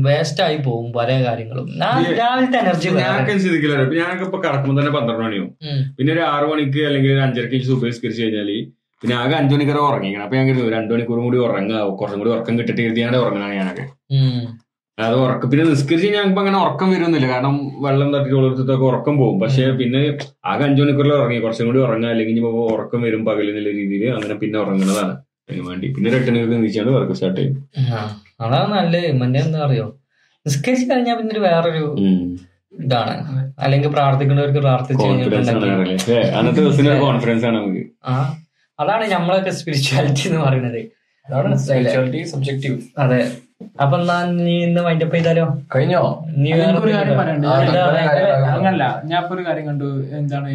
[0.07, 1.66] വേസ്റ്റ് ആയി പോകും പല കാര്യങ്ങളും.
[1.82, 5.47] ഞാൻ രാവിലത്തെ എനർജി ഞാനൊക്കെ ചിന്തിക്കില്ല ഞാനൊക്കെ ഇപ്പൊ കടക്കുമ്പോ തന്നെ പന്ത്രണ്ട് മണിയോ
[5.99, 7.57] പിന്നെ ഒരു ആറു മണിക്ക് അല്ലെങ്കിൽ ഒരു അഞ്ചരക്ക്
[8.20, 8.51] കഴിഞ്ഞാൽ
[9.03, 10.24] പിന്നെ ആകെ അഞ്ചു മണിക്കൂർ ഉറങ്ങിക്കണം.
[10.24, 13.84] അപ്പൊ ഞാൻ കരുതുന്നു രണ്ടു മണിക്കൂറും കൂടി ഉറങ്ങുക കുറച്ചും കൂടി ഉറക്കം കിട്ടിട്ട് എഴുതിയാണ്ട് ഉറങ്ങണ ഞാനൊക്കെ.
[14.99, 17.26] അത് ഉറക്കം പിന്നെ നിസ്കരിച്ച് ഞങ്ങൾക്ക് അങ്ങനെ ഉറക്കം വരുന്നില്ല.
[17.26, 19.36] കാരണം വെള്ളം തട്ടി കൊടുത്തിട്ടൊക്കെ ഉറക്കം പോകും.
[19.40, 20.01] പക്ഷെ പിന്നെ
[20.44, 22.38] ആകെ അഞ്ചു മണിക്കൂറിൽ ഉറങ്ങി കുറച്ചും കൂടി ഉറങ്ങാം അല്ലെങ്കിൽ
[22.74, 25.14] ഉറക്കം വരും പകലെന്നുള്ള രീതിയിൽ അങ്ങനെ പിന്നെ ഉറങ്ങുന്നതാണ്
[25.49, 25.88] അതിന് വേണ്ടി.
[25.97, 27.59] പിന്നെ ഒരു നീച്ചാണ് വർക്ക് സ്റ്റാർട്ട് ചെയ്യും.
[28.40, 29.12] അതാണ് നല്ലത്.
[29.12, 29.86] മറ്റേ എന്താ അറിയോ?
[30.47, 31.84] നിസ്കരിച്ച് കഴിഞ്ഞാൽ പിന്നെ വേറൊരു
[32.74, 33.14] ഇതാണ്.
[33.59, 37.84] അല്ലെങ്കിൽ പ്രാർത്ഥിക്കുന്നവർക്ക് പ്രാർത്ഥിച്ചു കഴിഞ്ഞിട്ടുണ്ടെങ്കിൽ അന്നത്തെ ദിവസത്തിന്റെ ഒരു കോൺഫിഡൻസ് ആണ് നമുക്ക്.
[38.07, 38.16] ആ.
[38.79, 40.81] അതാണ് നമ്മളൊക്കെ സ്പിരിച്വാലിറ്റി എന്ന് പറയുന്നത്.
[41.27, 43.20] അതാണ് സ്പിരിച്വാലിറ്റി സബ്ജക്റ്റീവ് അതെ.
[43.83, 45.45] അപ്പൊ എന്നാ നീ ഇന്ന് വൈൻഡപ്പ് ചെയ്താലോ?
[45.77, 46.03] കഴിഞ്ഞോ?
[46.37, 46.51] നീ.
[48.53, 48.85] അങ്ങനല്ല.
[49.05, 49.89] ഞാൻ ഇപ്പൊ ഒരു കാര്യം കണ്ടു.
[50.18, 50.51] എന്താണ്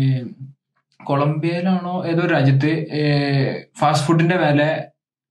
[1.00, 2.72] കൊളംബിയയിലാണോ ഏതോ ഒരു രാജ്യത്ത്
[3.80, 4.64] ഫാസ്റ്റ് ഫുഡിന്റെ വില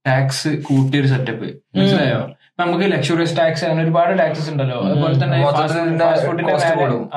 [0.07, 2.21] ടാക്സ് കൂട്ടിയൊരു സെറ്റപ്പ് മനസ്സിലായോ?
[2.63, 4.77] നമുക്ക് ലക്ഷറിയസ് ടാക്സ് അങ്ങനെ ഒരുപാട് ടാക്സസ് ഉണ്ടല്ലോ.
[4.89, 6.53] അതുപോലെ തന്നെ ഫാസ്റ്റ് ഫുഡിന്റെ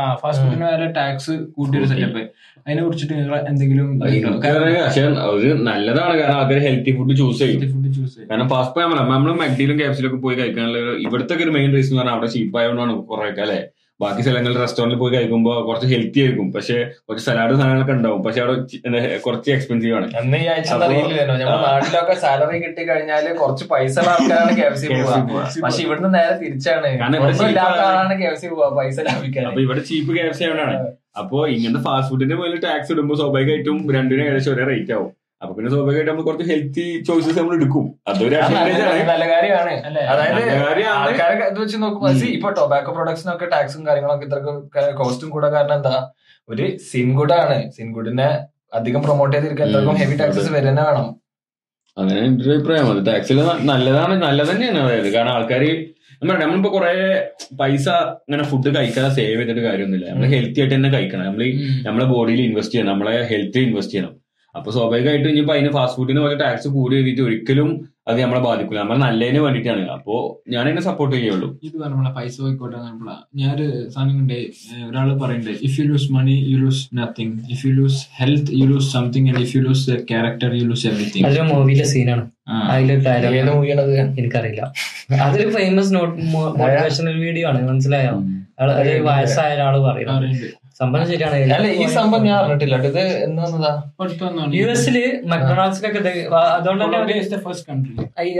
[0.01, 2.23] ആ ഫാസ്റ്റ് മേലെ ടാക്സ് കൂട്ടിയൊരു സെറ്റപ്പ്
[2.65, 3.87] അതിനെ കുറിച്ചിട്ട് നിങ്ങൾ എന്തെങ്കിലും
[5.69, 7.61] നല്ലതാണ് കാരണം ആൾക്കാർ ഹെൽത്തി ഫുഡ് ചൂസ് ചെയ്യും.
[7.73, 8.29] ഫുഡ് ചൂസ് ചെയ്യും.
[8.31, 10.77] കാരണം ഫാസ്റ്റ് ഫുഡ് നമ്മൾ നമ്മൾ മെക്ഡിയിലും ക്യാപ്സിലും ഒക്കെ പോയി കഴിക്കാനുള്ള
[11.07, 13.59] ഇവിടുത്തെ ഒരു മെയിൻ റീസൺ പറഞ്ഞാൽ അവിടെ ചീപ്പായതുകൊണ്ടാണ് കുറെ അല്ലെ?
[13.99, 16.47] ബാക്കി സ്ഥലങ്ങളിൽ റെസ്റ്റോറന്റിൽ പോയി കഴിക്കുമ്പോൾ കുറച്ച് ഹെൽത്തി ആയിരിക്കും.
[16.55, 16.77] പക്ഷെ
[17.07, 18.21] കുറച്ച് സലാഡ് സാധനങ്ങളൊക്കെ ഉണ്ടാവും.
[18.25, 20.07] പക്ഷെ അവിടെ കുറച്ച് എക്സ്പെൻസീവ് ആണ്.
[20.21, 21.35] അന്ന് ഈ ആഴ്ച അറിയില്ലല്ലോ.
[21.41, 25.19] നമ്മുടെ നാട്ടിലൊക്കെ സാലറി കിട്ടി കഴിഞ്ഞാൽ കുറച്ച് പൈസ ആൾക്കാരാണ് കെ എഫ് സി KFC പോവാ.
[25.29, 25.45] പോവാ.
[25.63, 26.91] പക്ഷെ ഇവിടുന്ന് നേരെ തിരിച്ചാണ്.
[27.49, 30.77] ഇല്ലാത്ത ആളാണ് കെ എഫ് സി പൈസ ലാഭിക്കാൻ അപ്പൊ ഇവിടെ ചീപ്പ് കെ എഫ് സി ആണ്
[31.21, 35.11] അപ്പൊ ഇങ്ങനത്തെ ഫാസ്റ്റ് ഫുഡിന്റെ മുകളിൽ ടാക്സ് ഇടുമ്പോൾ സ്വാഭാവികമായിട്ടും രണ്ടിനും ഏകദേശം ഒരേ റേറ്റ് ആവും.
[35.43, 37.85] അപ്പൊ പിന്നെ സ്വാഭാവികമായിട്ട് നമ്മൾ കുറച്ച് ഹെൽത്തി ചോയ്സസ് നമ്മൾ എടുക്കും.
[38.07, 39.73] അതൊരു നല്ല കാര്യമാണ്.
[39.85, 40.99] അതായത് നല്ല കാര്യമാണ്.
[40.99, 45.95] ആൾക്കാരൊക്കെ ഇത് വെച്ച് നോക്കുമ്പോൾ ഇപ്പൊ ടൊബാക്കോ പ്രൊഡക്ട്സിനൊക്കെ ടാക്സും കാര്യങ്ങളൊക്കെ ഇത്രക്കും കോസ്റ്റും കൂടെ കാരണം എന്താ?
[46.49, 48.29] ഒരു സിൻഗുഡാണ് സിൻഗുഡിനെ
[48.73, 50.51] അധികം പ്രൊമോട്ട് ചെയ്തിരിക്കാൻ ഇത്രക്കും ഹെവി ടാക്സസ്.
[50.51, 51.07] വരുന്ന വേണം.
[51.97, 52.87] അങ്ങനെ എന്റെ ഒരു അഭിപ്രായം.
[52.91, 53.39] അത് ടാക്സിൽ
[53.71, 54.21] നല്ലതാണ്.
[54.23, 54.79] നല്ലത് തന്നെയാണ്.
[54.79, 55.63] അതായത് കാരണം ആൾക്കാർ
[56.21, 56.91] നമ്മൾ നമ്മളിപ്പോ കുറെ
[57.59, 57.89] പൈസ
[58.27, 60.09] ഇങ്ങനെ ഫുഡ് കഴിക്കാതെ സേവ് ചെയ്തിട്ട് കാര്യമൊന്നുമില്ല.
[60.11, 61.25] നമ്മൾ ഹെൽത്തി ആയിട്ട് തന്നെ കഴിക്കണം.
[61.25, 61.43] നമ്മൾ
[61.87, 62.91] നമ്മളെ ബോഡിയിൽ ഇൻവെസ്റ്റ് ചെയ്യണം.
[62.93, 64.22] നമ്മളെ ഹെൽത്തിൽ ഇൻവെസ്റ്റ് ചെയ്യണം.
[64.55, 67.69] അപ്പൊ സ്വാഭാവികമായിട്ടും ഇനിയിപ്പോ അതിന് ഫാസ്റ്റ് ഫുഡിന് പോലെ ടാക്സ് കൂടി എഴുതിയിട്ട് ഒരിക്കലും
[68.09, 69.83] അത് നമ്മളെ ബാധിക്കില്ല നമ്മൾ നല്ലതിന് വേണ്ടിയിട്ടാണ്.
[69.95, 70.15] അപ്പോ
[70.53, 74.39] ഞാൻ എന്നെ സപ്പോർട്ട് ചെയ്യുള്ളൂ ഇത് പറഞ്ഞ പൈസ പോയിക്കോട്ടെ നമ്മളെ ഞാനൊരു സാധനം കണ്ടേ
[74.89, 78.89] ഒരാൾ പറയണ്ടേ if you lose money you lose nothing if you lose health you lose
[78.95, 82.25] something and if you lose character you lose everything അതൊരു മൂവിയിലെ സീനാണ്
[82.71, 84.63] അതിലൊരു ഡയലോഗ് ഏത് മൂവിയാണത് എനിക്കറിയില്ല.
[85.25, 85.93] അതൊരു ഫേമസ്
[86.33, 87.61] മോട്ടിവേഷണൽ വീഡിയോ ആണ്.
[87.71, 88.15] മനസ്സിലായോ?
[88.81, 90.47] ഒരു വയസ്സായ ഒരാൾ പറയുന്നത്
[90.79, 91.35] സംഭവം ശരിയാണ്.
[91.35, 92.83] അല്ല ഈ സംഭവം ഞാൻ അറിഞ്ഞിട്ടില്ല.
[92.83, 93.83] ഇത് എന്നതാ
[94.55, 96.97] യു എസിൽ മക്ഡൊണാൾഡ്സിലൊക്കെ ഒക്കെ വ- അതുകൊണ്ട് തന്നെ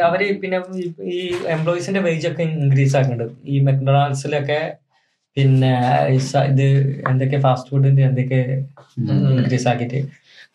[0.04, 0.62] അവർ പിന്നെ
[1.04, 3.34] ഈ- എംപ്ലോയിസിന്റെ വേജ് ഒക്കെ ഇൻക്രീസ് ആക്കുന്നുണ്ട്.
[3.46, 4.74] ഈ മക്ഡൊണാൾഡ്സിലൊക്കെ
[5.36, 5.80] പിന്നെ
[6.10, 6.20] ഈ
[6.50, 6.66] ഇത്
[7.10, 8.64] എന്തൊക്കെ ഫാസ്റ്റ് ഫുഡിന്റെ എന്തൊക്കെ
[8.98, 10.08] ഇൻക്രീസ് ആക്കിയിട്ട്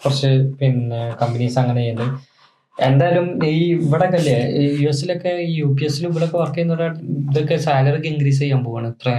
[0.04, 2.38] കുറച്ച് പിന്നെ കമ്പനീസ് അങ്ങനെ ചെയ്യുന്നുണ്ട്.
[2.82, 6.96] എന്തായാലും ഈ ഇവിടെ അല്ലേ യു എസിലൊക്കെ ഈ യു പി എസിലും ഇവിടെ വർക്ക് ചെയ്യുന്ന
[7.30, 8.86] ഇതൊക്കെ സാലറി ഒക്കെ ഇൻക്രീസ് ചെയ്യാൻ പോവാണ്.
[8.86, 9.10] എത്ര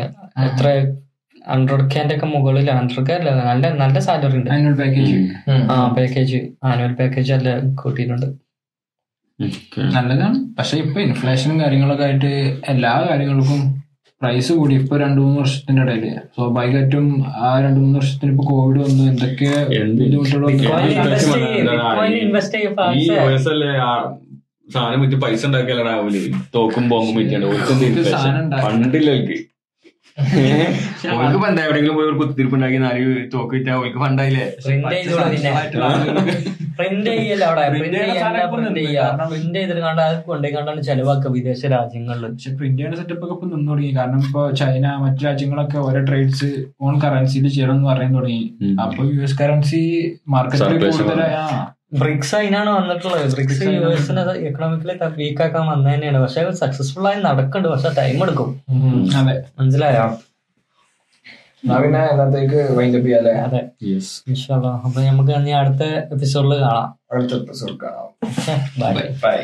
[0.44, 0.94] എത്ര
[1.52, 4.50] ഹൺഡ്രഡ് കെന്റെ ഒക്കെ മുകളിൽ ഹൺഡ്രഡ് കെ അല്ല നല്ല നല്ല സാലറി ഉണ്ട്.
[4.56, 5.16] ആനുവൽ പാക്കേജ്
[5.74, 7.50] ആ പാക്കേജ് ആനുവൽ പാക്കേജ് അല്ല
[7.82, 8.28] കൂട്ടിയിട്ടുണ്ട്.
[9.98, 10.38] നല്ലതാണ്.
[10.58, 12.32] പക്ഷെ ഇപ്പൊ ഇൻഫ്ലേഷനും കാര്യങ്ങളൊക്കെ ആയിട്ട്
[12.74, 13.62] എല്ലാ കാര്യങ്ങൾക്കും
[14.22, 14.74] പ്രൈസ് കൂടി.
[14.82, 17.06] ഇപ്പൊ രണ്ടു മൂന്ന് വർഷത്തിന്റെ ഇടയിൽ സ്വാഭാവികമായിട്ടും
[17.48, 19.04] ആ രണ്ടു മൂന്ന് വർഷത്തിന് ഇപ്പൊ കോവിഡ് വന്നു.
[19.12, 19.52] എന്തൊക്കെ
[24.74, 26.20] സാധനം വിറ്റ് പൈസ ഉണ്ടാക്കിയാലാണ് രാവിലെ
[26.56, 27.16] തോക്കും ബോംബും.
[28.66, 29.12] ഫണ്ടില്ല
[31.12, 33.04] അവർക്ക് എന്താ എവിടെയെങ്കിലും പോയി ഒരു കുത്തിരിപ്പ് ഉണ്ടാക്കി നാല്
[33.34, 34.46] തോക്ക് വിറ്റാ അവർക്ക് ഫണ്ടായില്ലേ
[36.80, 37.64] പ്രിന്റ് ചെയ്യല്ല അവിടെ?
[37.72, 37.98] പ്രിന്റ്
[38.52, 39.02] പ്രിന്റ് ചെയ്യാ?
[39.04, 43.48] കാരണം- പ്രിന്റ് ചെയ്തിട്ട് കണ്ട കൊണ്ടേ കണ്ടാണ് ചെലവാക്കുക വിദേശ രാജ്യങ്ങളിൽ പക്ഷെ പ്രിന്റ് ചെയ്യുന്ന സെറ്റപ്പ് ഒക്കെ ഇപ്പൊ
[43.50, 43.92] നിന്ന് തുടങ്ങി.
[43.98, 46.50] കാരണം ഇപ്പൊ ചൈന മറ്റു രാജ്യങ്ങളൊക്കെ ഓരോ ട്രേഡ്സ്
[46.82, 48.44] ഓൺ കറൻസിയിൽ ചെയ്യണം എന്ന് പറയാൻ തുടങ്ങി.
[48.86, 49.82] അപ്പൊ യു എസ് കറൻസി
[50.30, 50.64] മാർക്കറ്റിൽ
[51.00, 51.36] കൂടുതലായ
[51.92, 53.32] ബ്രിക്സ് അതിനാണ് വന്നിട്ടുള്ളത്.
[53.34, 57.70] ബ്രിക്സ് യു എസിനെ എക്കണോമിക്കലി വീക്ക് ആക്കാൻ വന്നത് തന്നെയാണ് പക്ഷെ സക്സസ്ഫുൾ ആയി നടക്കുന്നുണ്ട്.
[57.76, 58.50] പക്ഷെ ടൈം എടുക്കും.
[59.18, 59.36] അതെ.
[59.60, 60.06] മനസ്സിലായോ?
[61.64, 63.34] എന്നാ പിന്നെ എന്നത്തേക്ക് വൈൻഡപ്പ് ചെയ്യാല്ലേ?
[63.40, 63.62] അതെ.
[64.86, 65.84] അപ്പൊ നമുക്ക് ഇനി അടുത്ത
[66.14, 66.96] എപ്പിസോഡിൽ കാണാം.
[67.14, 68.08] അടുത്ത എപ്പിസോഡ് കാണാം.
[68.82, 69.40] Bye bye